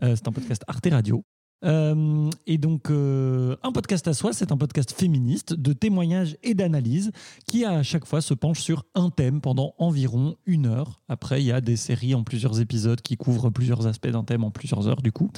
Euh, 0.03 0.17
c'est 0.17 0.27
un 0.29 0.33
podcast 0.33 0.63
Arte 0.69 0.89
Radio. 0.91 1.23
Euh, 1.65 2.31
et 2.47 2.59
donc, 2.59 2.91
euh, 2.91 3.57
un 3.63 3.73
podcast 3.73 4.07
à 4.09 4.13
soi, 4.15 4.33
c'est 4.35 4.53
un 4.53 4.57
podcast 4.59 4.93
féministe 4.93 5.55
de 5.55 5.73
témoignages 5.73 6.37
et 6.43 6.53
d'analyse 6.55 7.11
qui, 7.49 7.65
à 7.65 7.83
chaque 7.83 8.05
fois, 8.07 8.21
se 8.21 8.35
penche 8.35 8.61
sur 8.61 8.85
un 8.95 9.09
thème 9.11 9.41
pendant 9.41 9.75
environ 9.79 10.37
une 10.45 10.67
heure. 10.67 11.01
Après, 11.09 11.43
il 11.43 11.47
y 11.47 11.53
a 11.53 11.61
des 11.63 11.77
séries 11.77 12.15
en 12.15 12.25
plusieurs 12.25 12.61
épisodes 12.61 13.01
qui 13.01 13.17
couvrent 13.17 13.49
plusieurs 13.51 13.87
aspects 13.87 14.09
d'un 14.09 14.23
thème 14.25 14.45
en 14.45 14.51
plusieurs 14.51 14.87
heures, 14.87 15.01
du 15.03 15.13
coup. 15.13 15.31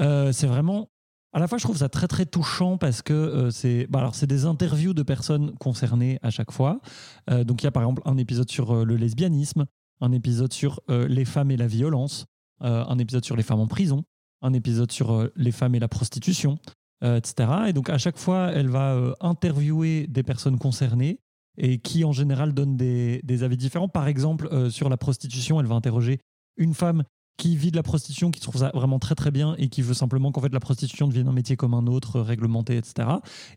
Euh, 0.00 0.30
c'est 0.32 0.46
vraiment. 0.46 0.88
À 1.36 1.38
la 1.38 1.48
fois, 1.48 1.58
je 1.58 1.64
trouve 1.64 1.76
ça 1.76 1.90
très 1.90 2.08
très 2.08 2.24
touchant 2.24 2.78
parce 2.78 3.02
que 3.02 3.12
euh, 3.12 3.50
c'est 3.50 3.86
bah 3.90 3.98
alors 3.98 4.14
c'est 4.14 4.26
des 4.26 4.46
interviews 4.46 4.94
de 4.94 5.02
personnes 5.02 5.54
concernées 5.58 6.18
à 6.22 6.30
chaque 6.30 6.50
fois. 6.50 6.80
Euh, 7.28 7.44
donc 7.44 7.60
il 7.60 7.64
y 7.64 7.66
a 7.66 7.70
par 7.70 7.82
exemple 7.82 8.00
un 8.06 8.16
épisode 8.16 8.50
sur 8.50 8.74
euh, 8.74 8.84
le 8.86 8.96
lesbianisme, 8.96 9.66
un 10.00 10.12
épisode 10.12 10.54
sur 10.54 10.80
les 10.88 11.26
femmes 11.26 11.50
et 11.50 11.58
la 11.58 11.66
violence, 11.66 12.24
un 12.60 12.98
épisode 12.98 13.24
sur 13.24 13.36
les 13.36 13.42
femmes 13.42 13.60
en 13.60 13.66
prison, 13.66 14.04
un 14.40 14.54
épisode 14.54 14.90
sur 14.90 15.28
les 15.36 15.52
femmes 15.52 15.74
et 15.74 15.78
la 15.78 15.88
prostitution, 15.88 16.58
etc. 17.02 17.50
Et 17.68 17.72
donc 17.72 17.88
à 17.88 17.96
chaque 17.96 18.18
fois, 18.18 18.50
elle 18.52 18.68
va 18.68 19.14
interviewer 19.20 20.06
des 20.06 20.22
personnes 20.22 20.58
concernées 20.58 21.18
et 21.56 21.78
qui 21.78 22.04
en 22.04 22.12
général 22.12 22.52
donnent 22.52 22.76
des, 22.76 23.22
des 23.24 23.42
avis 23.42 23.56
différents. 23.56 23.88
Par 23.88 24.06
exemple, 24.06 24.70
sur 24.70 24.90
la 24.90 24.98
prostitution, 24.98 25.60
elle 25.60 25.66
va 25.66 25.76
interroger 25.76 26.20
une 26.58 26.74
femme 26.74 27.02
qui 27.36 27.56
vit 27.56 27.70
de 27.70 27.76
la 27.76 27.82
prostitution, 27.82 28.30
qui 28.30 28.40
trouve 28.40 28.56
ça 28.56 28.70
vraiment 28.74 28.98
très 28.98 29.14
très 29.14 29.30
bien 29.30 29.54
et 29.58 29.68
qui 29.68 29.82
veut 29.82 29.94
simplement 29.94 30.32
qu'en 30.32 30.40
fait 30.40 30.52
la 30.52 30.60
prostitution 30.60 31.06
devienne 31.06 31.28
un 31.28 31.32
métier 31.32 31.56
comme 31.56 31.74
un 31.74 31.86
autre, 31.86 32.16
euh, 32.16 32.22
réglementé, 32.22 32.76
etc. 32.76 33.08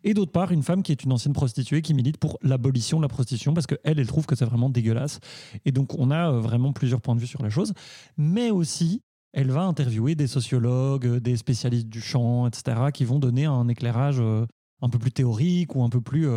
Et 0.03 0.13
d'autre 0.13 0.31
part, 0.31 0.51
une 0.51 0.63
femme 0.63 0.83
qui 0.83 0.91
est 0.91 1.03
une 1.03 1.11
ancienne 1.11 1.33
prostituée 1.33 1.81
qui 1.81 1.93
milite 1.93 2.17
pour 2.17 2.37
l'abolition 2.41 2.97
de 2.97 3.03
la 3.03 3.07
prostitution 3.07 3.53
parce 3.53 3.67
qu'elle, 3.67 3.79
elle 3.83 4.07
trouve 4.07 4.25
que 4.25 4.35
c'est 4.35 4.45
vraiment 4.45 4.69
dégueulasse. 4.69 5.19
Et 5.65 5.71
donc 5.71 5.97
on 5.97 6.11
a 6.11 6.31
euh, 6.31 6.39
vraiment 6.39 6.73
plusieurs 6.73 7.01
points 7.01 7.15
de 7.15 7.21
vue 7.21 7.27
sur 7.27 7.41
la 7.41 7.49
chose. 7.49 7.73
Mais 8.17 8.51
aussi, 8.51 9.01
elle 9.31 9.51
va 9.51 9.61
interviewer 9.61 10.15
des 10.15 10.27
sociologues, 10.27 11.05
euh, 11.05 11.19
des 11.19 11.37
spécialistes 11.37 11.87
du 11.87 12.01
champ, 12.01 12.47
etc., 12.47 12.91
qui 12.93 13.05
vont 13.05 13.19
donner 13.19 13.45
un 13.45 13.67
éclairage 13.67 14.21
un 14.81 14.89
peu 14.89 14.99
plus 14.99 15.11
théorique 15.11 15.75
ou 15.75 15.83
un 15.83 15.89
peu 15.89 16.01
plus, 16.01 16.27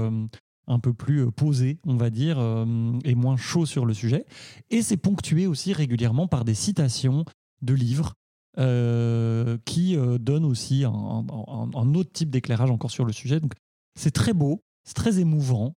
un 0.67 0.79
peu 0.79 0.93
plus 0.93 1.27
euh, 1.27 1.31
posé, 1.31 1.79
on 1.85 1.97
va 1.97 2.11
dire, 2.11 2.39
euh, 2.39 2.99
et 3.05 3.15
moins 3.15 3.37
chaud 3.37 3.67
sur 3.67 3.87
le 3.87 3.95
sujet. 3.95 4.27
Et 4.71 4.83
c'est 4.83 4.97
ponctué 4.97 5.47
aussi 5.47 5.73
régulièrement 5.73 6.27
par 6.27 6.45
des 6.45 6.55
citations 6.55 7.25
de 7.63 7.75
livres 7.75 8.15
euh, 8.59 9.57
qui 9.65 9.97
donnent 10.21 10.45
aussi 10.45 10.85
un, 10.85 11.95
autre 11.95 12.13
type 12.13 12.31
d'éclairage 12.31 12.71
encore 12.71 12.91
sur 12.91 13.05
le 13.05 13.13
sujet. 13.13 13.41
Donc 13.41 13.55
c'est 13.99 14.11
très 14.11 14.33
beau, 14.33 14.63
c'est 14.85 14.95
très 14.95 15.21
émouvant, 15.21 15.75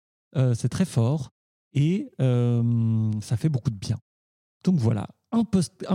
c'est 0.55 0.69
très 0.69 0.85
fort 0.85 1.29
et 1.73 2.09
ça 2.17 3.37
fait 3.37 3.49
beaucoup 3.49 3.69
de 3.69 3.77
bien. 3.77 3.97
Donc 4.63 4.77
voilà, 4.77 5.07
un, 5.31 5.43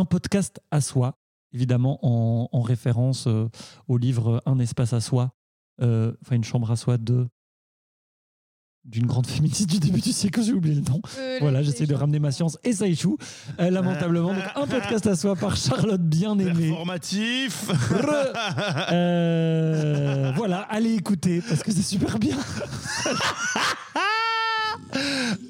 podcast 0.04 0.60
à 0.70 0.80
soi, 0.80 1.18
évidemment 1.52 1.98
en, 2.02 2.48
en 2.52 2.62
référence 2.62 3.28
au 3.88 3.98
livre 3.98 4.40
Un 4.46 4.58
espace 4.60 4.92
à 4.92 5.00
soi, 5.00 5.34
enfin 5.82 6.36
une 6.36 6.44
chambre 6.44 6.70
à 6.70 6.76
soi 6.76 6.96
de 6.96 7.28
d'une 8.84 9.06
grande 9.06 9.26
féministe 9.26 9.68
du 9.68 9.78
début 9.78 10.00
du 10.00 10.10
siècle, 10.12 10.42
j'ai 10.42 10.52
oublié 10.52 10.74
le 10.74 10.80
nom. 10.80 11.00
Voilà, 11.40 11.62
j'essaie 11.62 11.86
de 11.86 11.94
ramener 11.94 12.18
ma 12.18 12.32
science 12.32 12.58
et 12.64 12.72
ça 12.72 12.86
échoue, 12.86 13.18
euh, 13.60 13.70
lamentablement. 13.70 14.32
Donc 14.34 14.42
un 14.56 14.66
podcast 14.66 15.06
à 15.06 15.14
soi 15.16 15.36
par 15.36 15.56
Charlotte 15.56 16.00
Bien-Aimée. 16.02 16.68
Performatif 16.68 17.70
Euh, 18.92 20.32
voilà, 20.36 20.60
allez 20.62 20.94
écouter 20.94 21.42
parce 21.46 21.62
que 21.62 21.70
c'est 21.72 21.82
super 21.82 22.18
bien. 22.18 22.36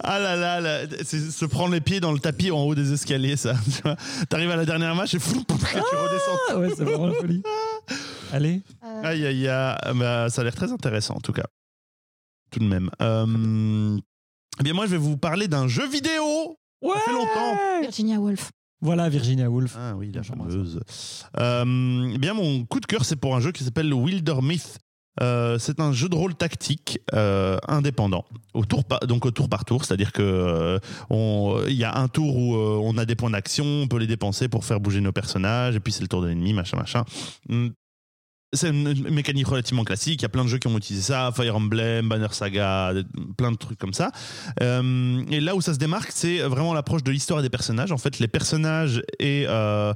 Ah 0.03 0.19
là 0.19 0.37
là, 0.37 0.61
là, 0.61 0.81
c'est 1.05 1.21
se 1.31 1.45
prendre 1.47 1.73
les 1.73 1.81
pieds 1.81 2.01
dans 2.01 2.13
le 2.13 2.19
tapis 2.19 2.51
en 2.51 2.59
haut 2.61 2.75
des 2.75 2.93
escaliers, 2.93 3.37
ça. 3.37 3.55
tu 3.75 3.83
vois. 3.83 3.97
T'arrives 4.29 4.51
à 4.51 4.57
la 4.57 4.65
dernière 4.67 4.95
marche 4.95 5.15
et 5.15 5.19
fou, 5.19 5.43
tu 5.47 5.55
redescends. 5.55 6.39
Ah 6.51 6.59
ouais, 6.59 6.69
c'est 6.77 6.85
vraiment 6.85 7.07
la 7.07 7.15
folie. 7.15 7.43
Allez. 8.33 8.61
Euh, 8.85 9.03
Aïe 9.05 9.27
aïe 9.27 9.49
aïe, 9.49 9.77
bah, 9.95 10.29
ça 10.29 10.41
a 10.43 10.45
l'air 10.45 10.55
très 10.55 10.73
intéressant 10.73 11.15
en 11.17 11.21
tout 11.21 11.33
cas. 11.33 11.47
Tout 12.51 12.59
de 12.61 12.65
même. 12.65 12.91
Euh, 13.01 13.97
eh 14.59 14.63
bien 14.63 14.73
moi 14.75 14.87
je 14.87 14.93
vais 14.93 14.97
vous 14.99 15.17
parler 15.17 15.49
d'un 15.49 15.69
jeu 15.69 15.89
vidéo. 15.89 16.57
Ouais 16.83 16.97
fait 17.05 17.13
longtemps. 17.13 17.57
Virginia 17.83 18.19
Woolf. 18.19 18.51
Voilà 18.83 19.09
Virginia 19.09 19.51
Woolf. 19.51 19.77
Ah 19.79 19.95
oui, 19.97 20.11
la 20.13 20.23
fameuse. 20.23 20.81
Euh, 21.39 22.11
eh 22.15 22.19
bien 22.19 22.35
mon 22.35 22.65
coup 22.65 22.81
de 22.81 22.87
cœur 22.87 23.05
c'est 23.05 23.17
pour 23.17 23.37
un 23.37 23.41
jeu 23.41 23.53
qui 23.53 23.63
s'appelle 23.65 23.93
Wilder 23.93 24.37
Myth. 24.43 24.79
Euh, 25.21 25.59
c'est 25.59 25.81
un 25.81 25.93
jeu 25.93 26.09
de 26.09 26.15
rôle 26.15 26.35
tactique 26.35 27.01
euh, 27.15 27.59
indépendant, 27.69 28.25
au 28.55 28.65
tour 28.65 28.85
par, 28.85 29.01
donc 29.01 29.27
au 29.27 29.33
tour 29.33 29.49
par 29.51 29.65
tour, 29.67 29.85
c'est-à-dire 29.85 30.13
que 30.13 30.23
euh, 30.23 30.79
on- 31.11 31.61
il 31.69 31.75
y 31.75 31.85
a 31.85 31.99
un 31.99 32.07
tour 32.09 32.37
où 32.39 32.55
euh, 32.55 32.81
on 32.83 32.97
a 32.97 33.05
des 33.05 33.17
points 33.17 33.29
d'action, 33.31 33.65
on 33.67 33.89
peut 33.89 33.99
les 33.99 34.07
dépenser 34.07 34.49
pour 34.49 34.65
faire 34.65 34.79
bouger 34.81 35.01
nos 35.01 35.13
personnages, 35.13 35.75
et 35.75 35.81
puis 35.81 35.93
c'est 35.93 36.01
le 36.03 36.09
tour 36.09 36.23
de 36.23 36.29
l'ennemi, 36.29 36.55
machin, 36.55 36.77
machin. 36.79 37.05
C'est 38.53 38.71
une 38.71 39.09
mécanique 39.11 39.47
relativement 39.47 39.85
classique. 39.85 40.21
Il 40.21 40.23
y 40.23 40.27
a 40.27 40.29
plein 40.29 40.43
de 40.43 40.49
jeux 40.49 40.59
qui 40.59 40.67
ont 40.67 40.77
utilisé 40.77 41.13
ça, 41.13 41.31
Fire 41.33 41.55
Emblem, 41.55 42.09
Banner 42.09 42.27
Saga, 42.33 42.93
plein 43.37 43.53
de 43.53 43.57
trucs 43.57 43.79
comme 43.79 43.93
ça. 43.93 44.11
Euh, 44.61 45.23
et 45.31 45.39
là 45.39 45.55
où 45.55 45.61
ça 45.61 45.73
se 45.73 45.79
démarque, 45.79 46.11
c'est 46.13 46.39
vraiment 46.41 46.75
l'approche 46.75 47.05
de 47.05 47.13
l'histoire 47.13 47.43
des 47.43 47.51
personnages. 47.51 47.93
En 47.93 47.99
fait, 47.99 48.19
les 48.19 48.27
personnages 48.27 49.05
et, 49.21 49.45
euh, 49.49 49.95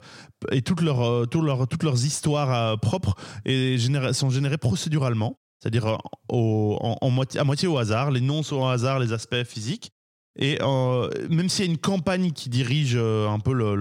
et 0.53 0.63
toutes, 0.63 0.83
leurs, 0.83 1.05
euh, 1.05 1.27
toutes, 1.27 1.45
leurs, 1.45 1.67
toutes 1.67 1.83
leurs 1.83 2.05
histoires 2.05 2.79
propres 2.79 3.17
et 3.45 3.77
sont 4.13 4.31
générées 4.31 4.59
procéduralement, 4.59 5.41
c'est-à-dire 5.61 5.99
en, 6.29 6.99
en 7.01 7.11
moitié, 7.11 7.41
à 7.41 7.45
moitié 7.45 7.67
au 7.67 7.77
hasard. 7.77 8.13
Les 8.13 8.21
noms 8.21 8.45
sont 8.45 8.57
au 8.57 8.67
hasard, 8.67 9.01
les 9.01 9.13
aspects 9.13 9.43
physiques. 9.45 9.94
Et 10.37 10.59
euh, 10.63 11.09
même 11.31 11.49
s'il 11.49 11.65
y 11.65 11.69
a 11.69 11.71
une 11.71 11.79
campagne 11.79 12.33
qui 12.33 12.49
dirige 12.49 12.97
euh, 12.97 13.29
un 13.29 13.39
peu 13.39 13.53
le, 13.53 13.75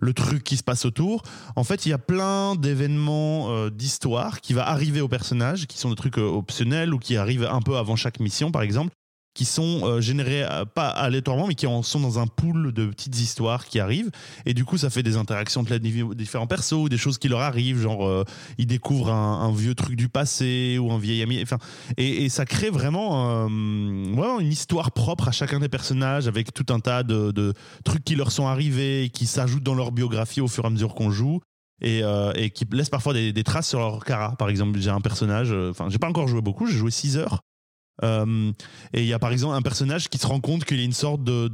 le, 0.00 0.12
truc 0.12 0.44
qui 0.44 0.58
se 0.58 0.62
passe 0.62 0.84
autour, 0.84 1.22
en 1.56 1.64
fait, 1.64 1.86
il 1.86 1.90
y 1.90 1.92
a 1.92 1.98
plein 1.98 2.56
d'événements 2.56 3.50
euh, 3.50 3.70
d'histoire 3.70 4.40
qui 4.42 4.52
va 4.52 4.68
arriver 4.68 5.00
aux 5.00 5.08
personnages, 5.08 5.66
qui 5.66 5.78
sont 5.78 5.88
des 5.88 5.96
trucs 5.96 6.18
euh, 6.18 6.28
optionnels 6.28 6.92
ou 6.92 6.98
qui 6.98 7.16
arrivent 7.16 7.48
un 7.50 7.62
peu 7.62 7.76
avant 7.78 7.96
chaque 7.96 8.20
mission, 8.20 8.52
par 8.52 8.62
exemple, 8.62 8.92
qui 9.34 9.44
sont 9.44 9.80
euh, 9.84 10.00
générés 10.00 10.44
euh, 10.44 10.64
pas 10.64 10.88
aléatoirement, 10.88 11.46
mais 11.46 11.54
qui 11.54 11.66
en 11.66 11.82
sont 11.82 12.00
dans 12.00 12.18
un 12.18 12.26
pool 12.26 12.72
de 12.72 12.86
petites 12.86 13.18
histoires 13.18 13.64
qui 13.64 13.80
arrivent. 13.80 14.10
Et 14.44 14.54
du 14.54 14.64
coup, 14.64 14.76
ça 14.76 14.90
fait 14.90 15.02
des 15.02 15.16
interactions 15.16 15.62
entre 15.62 15.72
les 15.72 15.80
différents 16.14 16.46
persos, 16.46 16.88
des 16.90 16.98
choses 16.98 17.18
qui 17.18 17.28
leur 17.28 17.40
arrivent, 17.40 17.80
genre 17.80 18.06
euh, 18.06 18.24
ils 18.58 18.66
découvrent 18.66 19.10
un, 19.10 19.52
vieux 19.52 19.74
truc 19.74 19.96
du 19.96 20.08
passé 20.08 20.78
ou 20.78 20.92
un 20.92 20.98
vieil 20.98 21.22
ami. 21.22 21.40
Enfin, 21.42 21.58
et, 21.96 22.28
ça 22.28 22.46
crée 22.46 22.70
vraiment, 22.70 23.46
une 23.46 24.52
histoire 24.52 24.92
propre 24.92 25.28
à 25.28 25.32
chacun 25.32 25.60
des 25.60 25.68
personnages, 25.68 26.26
avec 26.26 26.52
tout 26.54 26.66
un 26.72 26.80
tas 26.80 27.02
de, 27.02 27.52
trucs 27.84 28.04
qui 28.04 28.14
leur 28.14 28.32
sont 28.32 28.46
arrivés, 28.46 29.10
qui 29.12 29.26
s'ajoutent 29.26 29.62
dans 29.62 29.74
leur 29.74 29.92
biographie 29.92 30.40
au 30.40 30.48
fur 30.48 30.64
et 30.64 30.66
à 30.68 30.70
mesure 30.70 30.94
qu'on 30.94 31.10
joue. 31.10 31.40
Et, 31.84 32.02
et 32.36 32.50
qui 32.50 32.64
laissent 32.70 32.90
parfois 32.90 33.12
des, 33.12 33.44
traces 33.44 33.68
sur 33.68 33.80
leur 33.80 34.04
cara. 34.04 34.36
Par 34.36 34.48
exemple, 34.48 34.78
j'ai 34.78 34.90
un 34.90 35.00
personnage, 35.00 35.52
enfin, 35.52 35.88
j'ai 35.90 35.98
pas 35.98 36.08
encore 36.08 36.28
joué 36.28 36.40
beaucoup, 36.40 36.66
j'ai 36.66 36.78
joué 36.78 36.90
6 36.90 37.18
heures. 37.18 37.42
Euh, 38.02 38.52
et 38.92 39.02
il 39.02 39.06
y 39.06 39.12
a 39.12 39.18
par 39.18 39.32
exemple 39.32 39.54
un 39.54 39.62
personnage 39.62 40.08
qui 40.08 40.18
se 40.18 40.26
rend 40.26 40.40
compte 40.40 40.64
qu'il 40.64 40.80
est 40.80 40.84
une 40.84 40.92
sorte 40.92 41.22
de, 41.22 41.48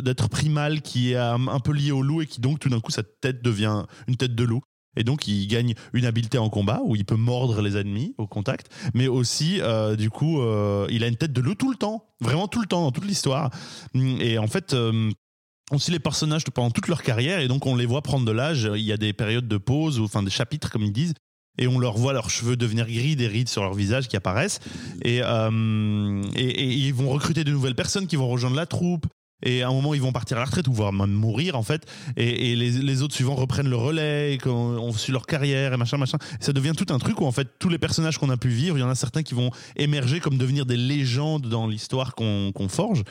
d'être, 0.00 0.28
primal 0.28 0.82
qui 0.82 1.12
est 1.12 1.16
un, 1.16 1.60
peu 1.60 1.72
lié 1.72 1.92
au 1.92 2.02
loup 2.02 2.22
et 2.22 2.26
qui 2.26 2.40
donc 2.40 2.58
tout 2.58 2.68
d'un 2.68 2.80
coup 2.80 2.90
sa 2.90 3.02
tête 3.02 3.42
devient 3.42 3.84
une 4.06 4.16
tête 4.16 4.34
de 4.34 4.44
loup. 4.44 4.62
Et 4.96 5.02
donc 5.02 5.26
il 5.26 5.48
gagne 5.48 5.74
une 5.92 6.04
habileté 6.04 6.38
en 6.38 6.48
combat 6.48 6.80
où 6.84 6.94
il 6.94 7.04
peut 7.04 7.16
mordre 7.16 7.62
les 7.62 7.76
ennemis 7.76 8.14
au 8.16 8.28
contact, 8.28 8.68
mais 8.94 9.08
aussi 9.08 9.60
euh, 9.60 9.96
du 9.96 10.08
coup 10.08 10.40
euh, 10.40 10.86
il 10.88 11.02
a 11.02 11.08
une 11.08 11.16
tête 11.16 11.32
de 11.32 11.40
loup 11.40 11.56
tout 11.56 11.70
le 11.70 11.76
temps, 11.76 12.06
vraiment 12.20 12.46
tout 12.46 12.60
le 12.60 12.66
temps 12.66 12.82
dans 12.82 12.92
toute 12.92 13.06
l'histoire. 13.06 13.50
Et 13.94 14.38
en 14.38 14.46
fait 14.46 14.76
on 15.70 15.78
suit 15.78 15.92
les 15.92 15.98
personnages 15.98 16.44
pendant 16.44 16.70
toute 16.70 16.88
leur 16.88 17.02
carrière 17.02 17.40
et 17.40 17.48
donc 17.48 17.66
on 17.66 17.74
les 17.74 17.86
voit 17.86 18.02
prendre 18.02 18.24
de 18.24 18.30
l'âge. 18.30 18.70
Il 18.74 18.82
y 18.82 18.92
a 18.92 18.96
des 18.96 19.12
périodes 19.12 19.48
de 19.48 19.56
pause 19.56 19.98
ou 19.98 20.04
enfin 20.04 20.22
des 20.22 20.30
chapitres 20.30 20.70
comme 20.70 20.82
ils 20.82 20.92
disent 20.92 21.14
et 21.58 21.66
on 21.66 21.78
leur 21.78 21.96
voit 21.96 22.12
leurs 22.12 22.30
cheveux 22.30 22.56
devenir 22.56 22.86
gris, 22.86 23.16
des 23.16 23.28
rides 23.28 23.48
sur 23.48 23.62
leur 23.62 23.74
visage 23.74 24.08
qui 24.08 24.16
apparaissent 24.16 24.60
et, 25.02 25.20
euh, 25.22 26.22
et, 26.34 26.48
et 26.48 26.66
ils 26.66 26.94
vont 26.94 27.10
recruter 27.10 27.44
de 27.44 27.50
nouvelles 27.50 27.74
personnes 27.74 28.06
qui 28.06 28.16
vont 28.16 28.28
rejoindre 28.28 28.56
la 28.56 28.66
troupe. 28.66 29.06
Et 29.46 29.62
à 29.62 29.68
un 29.68 29.72
moment, 29.72 29.92
ils 29.92 30.00
vont 30.00 30.12
partir 30.12 30.38
à 30.38 30.40
la 30.40 30.46
retraite 30.46 30.68
ou 30.68 30.72
voire 30.72 30.92
même 30.92 31.10
mourir, 31.10 31.54
en 31.56 31.62
fait. 31.62 31.84
Et, 32.16 32.56
les, 32.56 32.70
les 32.70 33.02
autres 33.02 33.14
suivants 33.14 33.34
reprennent 33.34 33.68
le 33.68 33.76
relais, 33.76 34.34
et 34.34 34.48
on 34.48 34.90
suit 34.92 35.12
leur 35.12 35.26
carrière 35.26 35.74
et 35.74 35.76
machin, 35.76 35.98
machin. 35.98 36.16
Ça 36.40 36.54
devient 36.54 36.72
tout 36.74 36.86
un 36.94 36.98
truc 36.98 37.20
où, 37.20 37.26
en 37.26 37.32
fait, 37.32 37.48
tous 37.58 37.68
les 37.68 37.78
personnages 37.78 38.16
qu'on 38.16 38.30
a 38.30 38.38
pu 38.38 38.48
vivre, 38.48 38.78
il 38.78 38.80
y 38.80 38.84
en 38.84 38.88
a 38.88 38.94
certains 38.94 39.22
qui 39.22 39.34
vont 39.34 39.50
émerger 39.76 40.20
comme 40.20 40.38
devenir 40.38 40.64
des 40.64 40.78
légendes 40.78 41.46
dans 41.46 41.66
l'histoire 41.66 42.14
qu'on 42.14 42.52
qu'on 42.54 42.68
forge. 42.68 43.02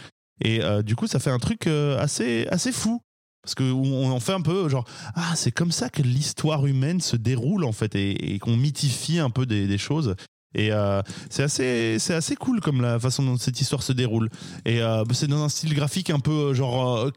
Et 0.44 0.64
euh, 0.64 0.82
du 0.82 0.96
coup, 0.96 1.08
ça 1.08 1.20
fait 1.20 1.30
un 1.30 1.40
truc 1.40 1.68
euh, 1.68 2.00
assez, 2.00 2.48
assez 2.48 2.72
fou. 2.72 3.02
Parce 3.44 3.56
qu'on 3.56 4.10
en 4.10 4.20
fait 4.22 4.32
un 4.32 4.42
peu 4.42 4.70
genre, 4.70 4.86
ah, 5.16 5.34
c'est 5.36 5.52
comme 5.52 5.72
ça 5.72 5.90
que 5.90 6.02
l'histoire 6.02 6.66
humaine 6.66 7.02
se 7.02 7.18
déroule, 7.18 7.66
en 7.66 7.74
fait, 7.74 7.94
et, 7.96 8.40
qu'on 8.40 8.56
mythifie 8.56 9.20
un 9.20 9.30
peu 9.30 9.46
des, 9.46 9.78
choses. 9.78 10.16
Et 10.56 10.72
euh, 10.72 11.02
c'est 11.30 11.44
assez, 11.44 11.98
c'est 12.00 12.14
assez 12.14 12.36
cool 12.36 12.62
comme 12.62 12.82
la 12.82 13.00
façon 13.00 13.24
dont 13.24 13.38
cette 13.38 13.60
histoire 13.60 13.84
se 13.84 13.92
déroule. 13.92 14.30
Et 14.66 14.82
euh, 14.82 15.04
c'est 15.12 15.28
dans 15.28 15.44
un 15.44 15.50
style 15.50 15.74
graphique 15.74 16.10
un 16.10 16.20
peu 16.20 16.32
euh, 16.32 16.54
genre 16.54 17.12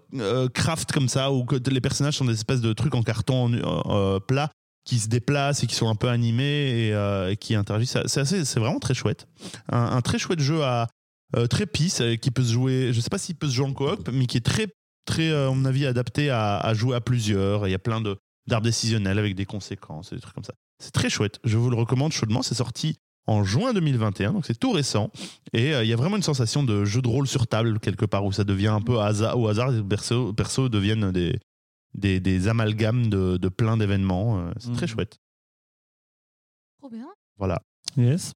craft 0.52 0.90
comme 0.90 1.08
ça, 1.08 1.30
où 1.32 1.46
les 1.70 1.80
personnages 1.80 2.16
sont 2.16 2.24
des 2.24 2.32
espèces 2.32 2.60
de 2.60 2.72
trucs 2.72 2.94
en 2.94 3.02
carton 3.02 3.52
plat 4.26 4.50
qui 4.84 4.98
se 4.98 5.08
déplacent 5.08 5.62
et 5.64 5.66
qui 5.66 5.74
sont 5.74 5.88
un 5.88 5.96
peu 5.96 6.08
animés 6.08 6.92
et, 7.28 7.36
qui 7.36 7.54
interagissent. 7.54 7.98
C'est 8.06 8.20
assez- 8.20 8.44
c'est 8.44 8.60
vraiment 8.60 8.80
très 8.80 8.94
chouette. 8.94 9.28
Un, 9.70 10.00
très 10.00 10.18
chouette 10.18 10.40
jeu 10.40 10.64
à 10.64 10.88
très 11.50 11.66
qui 11.66 12.30
peut 12.32 12.42
se 12.42 12.52
jouer. 12.52 12.92
Je 12.92 13.00
sais 13.00 13.10
pas 13.10 13.18
s'il 13.18 13.36
peut 13.36 13.48
se 13.48 13.54
jouer 13.54 13.66
en 13.66 13.72
coop, 13.72 14.08
mais 14.12 14.26
qui 14.26 14.38
est 14.38 14.44
très, 14.46 14.68
très, 15.06 15.30
euh, 15.30 15.48
à 15.48 15.54
mon 15.54 15.64
avis, 15.64 15.86
adapté 15.86 16.28
à, 16.30 16.58
à 16.58 16.74
jouer 16.74 16.94
à 16.96 17.00
plusieurs. 17.00 17.66
Il 17.66 17.70
y 17.70 17.74
a 17.74 17.78
plein 17.78 18.00
de 18.00 18.16
d'arbres 18.46 18.64
décisionnels 18.66 19.18
avec 19.18 19.34
des 19.34 19.44
conséquences 19.46 20.12
et 20.12 20.16
des 20.16 20.20
trucs 20.20 20.34
comme 20.34 20.44
ça. 20.44 20.54
C'est 20.78 20.92
très 20.92 21.08
chouette. 21.10 21.40
Je 21.42 21.56
vous 21.58 21.68
le 21.70 21.76
recommande 21.76 22.12
chaudement. 22.12 22.42
C'est 22.42 22.54
sorti 22.54 22.96
en 23.26 23.42
juin 23.42 23.72
2021, 23.72 24.34
donc 24.34 24.46
c'est 24.46 24.54
tout 24.58 24.70
récent. 24.70 25.10
Et 25.52 25.74
euh, 25.74 25.82
il 25.82 25.88
y 25.88 25.92
a 25.92 25.96
vraiment 25.96 26.14
une 26.16 26.22
sensation 26.22 26.62
de 26.62 26.84
jeu 26.84 27.02
de 27.02 27.08
rôle 27.08 27.26
sur 27.26 27.48
table 27.48 27.80
quelque 27.80 28.04
part 28.04 28.24
où 28.24 28.30
ça 28.30 28.44
devient 28.44 28.68
un 28.68 28.80
peu 28.82 29.00
hasard, 29.00 29.36
au 29.36 29.48
hasard. 29.48 29.70
Les 29.72 29.82
persos, 29.82 30.32
persos 30.36 30.70
deviennent 30.70 31.10
des, 31.10 31.40
des, 31.94 32.20
des 32.20 32.46
amalgames 32.46 33.08
de, 33.08 33.36
de 33.36 33.48
plein 33.48 33.76
d'événements. 33.76 34.38
Euh, 34.38 34.52
C'est 34.60 34.72
très 34.74 34.86
Mhm. 34.86 34.92
chouette. 34.92 35.16
Trop 36.78 36.90
bien. 36.90 37.08
Voilà. 37.36 37.60
Yes. 37.96 38.32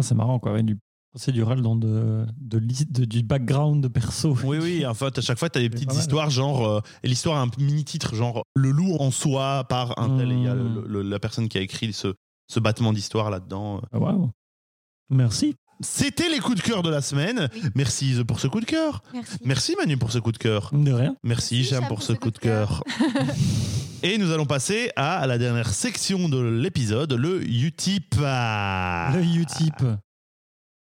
C'est 0.00 0.14
marrant, 0.16 0.40
quoi. 0.40 0.60
du 0.62 0.76
procédural 1.14 1.62
dans 1.62 1.76
de, 1.76 2.26
de, 2.40 2.58
de- 2.58 3.04
du 3.04 3.22
background 3.22 3.80
de 3.82 3.86
perso. 3.88 4.36
Oui, 4.42 4.58
oui, 4.60 4.84
en 4.86 4.94
fait, 4.94 5.16
à 5.16 5.20
chaque 5.20 5.38
fois, 5.38 5.48
tu 5.48 5.58
as 5.58 5.62
des 5.62 5.70
petites 5.70 5.88
mal. 5.92 5.98
histoires, 5.98 6.28
genre, 6.30 6.66
euh, 6.66 6.80
et 7.04 7.08
l'histoire 7.08 7.38
a 7.38 7.42
un 7.42 7.50
mini-titre, 7.56 8.16
genre, 8.16 8.42
le 8.56 8.70
loup 8.70 8.96
en 8.98 9.12
soi 9.12 9.64
par 9.68 9.96
un 9.98 10.18
tel, 10.18 10.32
et 10.32 10.34
il 10.34 10.42
y 10.42 10.48
a 10.48 10.54
le- 10.54 10.64
Mm. 10.64 10.84
le- 10.88 11.02
la 11.02 11.18
personne 11.20 11.48
qui 11.48 11.56
a 11.56 11.60
écrit 11.60 11.92
ce, 11.92 12.14
ce 12.48 12.58
battement 12.58 12.92
d'histoire 12.92 13.30
là-dedans. 13.30 13.80
Ah, 13.92 13.98
Waouh. 14.00 14.30
Merci. 15.10 15.54
C'était 15.80 16.28
les 16.28 16.38
coups 16.40 16.56
de 16.56 16.62
cœur 16.62 16.82
de 16.82 16.90
la 16.90 17.00
semaine. 17.00 17.48
Oui. 17.54 17.60
Merci 17.76 18.10
Ise 18.10 18.24
pour 18.26 18.40
ce 18.40 18.48
coup 18.48 18.60
de 18.60 18.64
cœur. 18.64 19.02
Merci. 19.12 19.36
Merci 19.44 19.74
Manu 19.78 19.96
pour 19.96 20.10
ce 20.12 20.18
coup 20.18 20.32
de 20.32 20.38
cœur. 20.38 20.70
De 20.72 20.92
rien. 20.92 21.16
Merci 21.22 21.54
Merci, 21.56 21.74
Hicham, 21.74 21.86
pour 21.88 22.02
ce 22.02 22.12
coup 22.12 22.30
de 22.30 22.38
cœur. 22.38 22.82
cœur. 22.98 23.14
Et 24.02 24.18
nous 24.18 24.30
allons 24.32 24.46
passer 24.46 24.90
à 24.96 25.26
la 25.26 25.38
dernière 25.38 25.68
section 25.68 26.28
de 26.28 26.40
l'épisode, 26.40 27.12
le 27.12 27.42
Utip. 27.48 28.14
Le 28.18 29.22
Utip. 29.22 29.74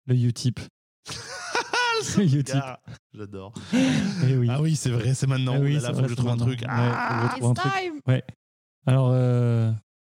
Le 0.07 0.15
Utip. 0.15 0.59
Le 2.17 2.23
Utip. 2.23 2.55
Ah, 2.55 2.79
J'adore. 3.13 3.53
Eh 3.73 4.35
oui. 4.37 4.47
Ah 4.49 4.61
oui, 4.61 4.75
c'est 4.75 4.89
vrai, 4.89 5.13
c'est 5.13 5.27
maintenant. 5.27 5.53
Ah 5.55 5.59
oui, 5.59 5.73
là 5.79 5.93
faut 5.93 6.01
que 6.01 6.03
je 6.03 6.09
c'est 6.09 6.15
trouve 6.15 6.29
un 6.29 6.37
truc. 6.37 6.61
Ouais, 6.61 6.67
Ah, 6.69 7.19
faut 7.21 7.27
que 7.27 7.33
je 7.35 7.39
trouve 7.39 7.49
un 7.49 7.53
It's 7.53 7.61
truc. 7.61 7.73
time. 8.05 8.21
Alors, 8.87 9.09
euh, 9.13 9.71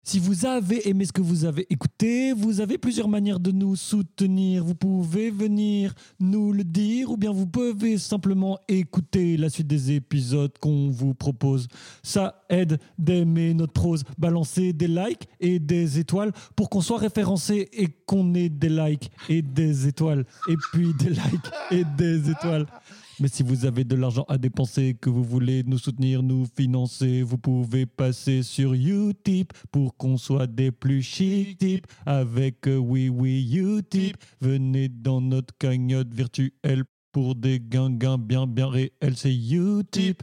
si 0.07 0.19
vous 0.19 0.45
avez 0.45 0.87
aimé 0.87 1.03
ce 1.03 1.11
que 1.11 1.19
vous 1.19 1.43
avez 1.43 1.67
écouté, 1.69 2.31
vous 2.31 2.61
avez 2.61 2.77
plusieurs 2.77 3.09
manières 3.09 3.41
de 3.41 3.51
nous 3.51 3.75
soutenir. 3.75 4.63
Vous 4.63 4.73
pouvez 4.73 5.29
venir 5.29 5.93
nous 6.21 6.53
le 6.53 6.63
dire 6.63 7.11
ou 7.11 7.17
bien 7.17 7.33
vous 7.33 7.45
pouvez 7.45 7.97
simplement 7.97 8.57
écouter 8.69 9.35
la 9.35 9.49
suite 9.49 9.67
des 9.67 9.91
épisodes 9.91 10.57
qu'on 10.61 10.89
vous 10.91 11.13
propose. 11.13 11.67
Ça 12.03 12.41
aide 12.47 12.79
d'aimer 12.97 13.53
notre 13.53 13.73
prose, 13.73 14.05
balancer 14.17 14.71
des 14.71 14.87
likes 14.87 15.27
et 15.41 15.59
des 15.59 15.99
étoiles 15.99 16.31
pour 16.55 16.69
qu'on 16.69 16.79
soit 16.79 16.99
référencé 16.99 17.67
et 17.73 17.89
qu'on 18.05 18.33
ait 18.33 18.47
des 18.47 18.69
likes 18.69 19.11
et 19.27 19.41
des 19.41 19.89
étoiles 19.89 20.25
et 20.47 20.55
puis 20.71 20.93
des 20.97 21.09
likes 21.09 21.51
et 21.69 21.83
des 21.97 22.29
étoiles. 22.29 22.65
Mais 23.19 23.29
si 23.29 23.41
vous 23.41 23.65
avez 23.65 23.83
de 23.83 23.95
l'argent 23.95 24.25
à 24.27 24.37
dépenser, 24.37 24.93
que 24.93 25.09
vous 25.09 25.23
voulez 25.23 25.63
nous 25.63 25.79
soutenir, 25.79 26.21
nous 26.21 26.45
financer, 26.55 27.23
vous 27.23 27.39
pouvez 27.39 27.87
passer 27.87 28.43
sur 28.43 28.73
Utip 28.73 29.53
pour 29.71 29.97
qu'on 29.97 30.17
soit 30.17 30.45
des 30.45 30.71
plus 30.71 31.01
chic 31.01 31.83
avec 32.05 32.67
euh, 32.67 32.77
Oui 32.77 33.09
Oui 33.09 33.57
Utip. 33.57 34.17
Venez 34.39 34.87
dans 34.87 35.19
notre 35.19 35.55
cagnotte 35.57 36.13
virtuelle 36.13 36.83
pour 37.11 37.33
des 37.33 37.59
gains 37.59 37.89
bien 37.89 38.45
bien 38.45 38.67
réels. 38.67 39.15
C'est 39.15 39.33
Utip. 39.35 40.21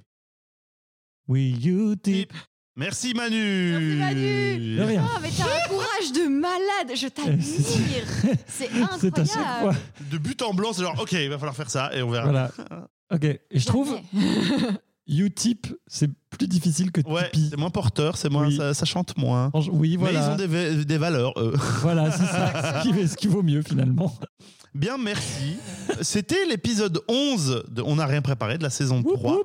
Oui 1.26 1.58
Utip. 1.66 2.32
Merci 2.76 3.14
Manu. 3.14 3.96
Merci, 3.98 4.16
Manu. 4.16 4.76
De 4.76 4.82
rien. 4.82 5.04
Oh, 5.06 5.18
mais 5.22 5.28
t'as 5.36 5.44
un 5.44 5.68
courage 5.68 6.12
de 6.12 6.28
malade, 6.28 6.96
je 6.96 7.06
t'admire. 7.08 8.36
C'est 8.48 8.68
incroyable. 8.72 9.76
De 10.10 10.18
but 10.18 10.42
en 10.42 10.52
blanc, 10.54 10.72
c'est 10.72 10.82
genre, 10.82 10.98
ok, 11.00 11.12
il 11.12 11.28
va 11.28 11.38
falloir 11.38 11.54
faire 11.54 11.70
ça 11.70 11.90
et 11.94 12.02
on 12.02 12.10
verra. 12.10 12.24
Voilà. 12.24 12.50
Ok. 13.12 13.24
Et 13.24 13.40
je 13.58 13.66
trouve. 13.66 13.96
Utip, 15.06 15.66
c'est 15.86 16.10
plus 16.30 16.48
difficile 16.48 16.90
que 16.90 17.02
Ouais, 17.02 17.28
Tipeee. 17.30 17.48
c'est 17.50 17.58
moins 17.58 17.68
porteur, 17.68 18.16
c'est 18.16 18.30
moins, 18.30 18.46
Oui. 18.46 18.56
ça, 18.56 18.72
ça 18.72 18.86
chante 18.86 19.16
moins. 19.18 19.50
Oui, 19.54 19.62
Mais 19.72 19.88
ils 19.90 19.98
voilà. 19.98 20.32
ont 20.32 20.36
des, 20.36 20.84
des 20.86 20.98
valeurs, 20.98 21.34
eux. 21.38 21.52
Voilà, 21.82 22.10
c'est 22.10 22.24
ça. 22.24 22.82
ce, 22.82 22.88
qui, 22.88 23.08
ce 23.08 23.14
qui 23.16 23.26
vaut 23.26 23.42
mieux 23.42 23.60
finalement. 23.62 24.16
Bien, 24.74 24.98
merci. 24.98 25.56
C'était 26.02 26.44
l'épisode 26.46 27.00
11 27.08 27.64
de 27.70 27.82
On 27.82 27.96
n'a 27.96 28.06
rien 28.06 28.22
préparé 28.22 28.58
de 28.58 28.62
la 28.64 28.70
saison 28.70 29.02
3. 29.02 29.32
Moi, 29.32 29.44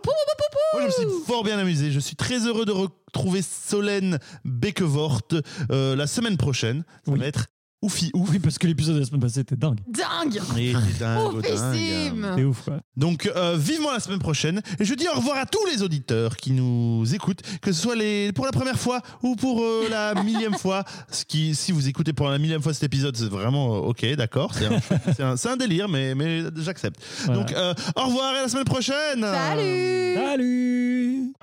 je 0.81 0.85
me 0.85 0.89
suis 0.91 1.25
fort 1.27 1.43
bien 1.43 1.59
amusé. 1.59 1.91
Je 1.91 1.99
suis 1.99 2.15
très 2.15 2.39
heureux 2.47 2.65
de 2.65 2.71
retrouver 2.71 3.41
Solène 3.43 4.17
Beckevort 4.43 5.21
euh, 5.71 5.95
la 5.95 6.07
semaine 6.07 6.37
prochaine. 6.37 6.83
Ça 7.05 7.11
Oui. 7.11 7.19
va 7.19 7.27
être 7.27 7.45
oufi 7.81 8.11
ouf. 8.13 8.29
Oui, 8.29 8.39
parce 8.39 8.57
que 8.57 8.67
l'épisode 8.67 8.95
de 8.95 8.99
la 8.99 9.05
semaine 9.05 9.21
passée 9.21 9.41
était 9.41 9.55
dingue. 9.55 9.79
Dingue. 9.87 10.41
Et 10.57 10.73
c'est 10.73 10.99
dingue, 10.99 11.33
Oufissime. 11.35 12.21
dingue. 12.21 12.33
C'est 12.37 12.43
ouf, 12.43 12.61
quoi. 12.63 12.79
Donc, 12.95 13.25
euh, 13.35 13.55
vivement 13.57 13.91
la 13.91 13.99
semaine 13.99 14.19
prochaine. 14.19 14.61
Et 14.79 14.85
je 14.85 14.93
dis 14.93 15.07
au 15.07 15.15
revoir 15.17 15.37
à 15.37 15.45
tous 15.45 15.65
les 15.65 15.81
auditeurs 15.81 16.37
qui 16.37 16.51
nous 16.51 17.03
écoutent, 17.13 17.41
que 17.61 17.71
ce 17.71 17.81
soit 17.81 17.95
les, 17.95 18.31
pour 18.33 18.45
la 18.45 18.51
première 18.51 18.77
fois 18.77 19.01
ou 19.23 19.35
pour 19.35 19.61
euh, 19.61 19.87
la 19.89 20.13
millième 20.23 20.55
fois. 20.55 20.83
Ce 21.11 21.25
qui, 21.25 21.55
si 21.55 21.71
vous 21.71 21.87
écoutez 21.87 22.13
pour 22.13 22.29
la 22.29 22.37
millième 22.37 22.61
fois 22.61 22.73
cet 22.73 22.83
épisode, 22.83 23.15
c'est 23.15 23.29
vraiment 23.29 23.75
euh, 23.75 23.89
ok, 23.89 24.05
d'accord. 24.15 24.53
C'est 25.15 25.49
un, 25.49 25.57
délire, 25.57 25.87
mais, 25.89 26.15
mais 26.15 26.43
j'accepte. 26.57 26.99
Voilà. 27.25 27.39
Donc, 27.41 27.51
euh, 27.53 27.73
au 27.95 28.05
revoir 28.05 28.35
et 28.35 28.39
à 28.39 28.41
la 28.43 28.47
semaine 28.47 28.65
prochaine. 28.65 29.21
Salut. 29.21 30.15
Salut 30.15 31.33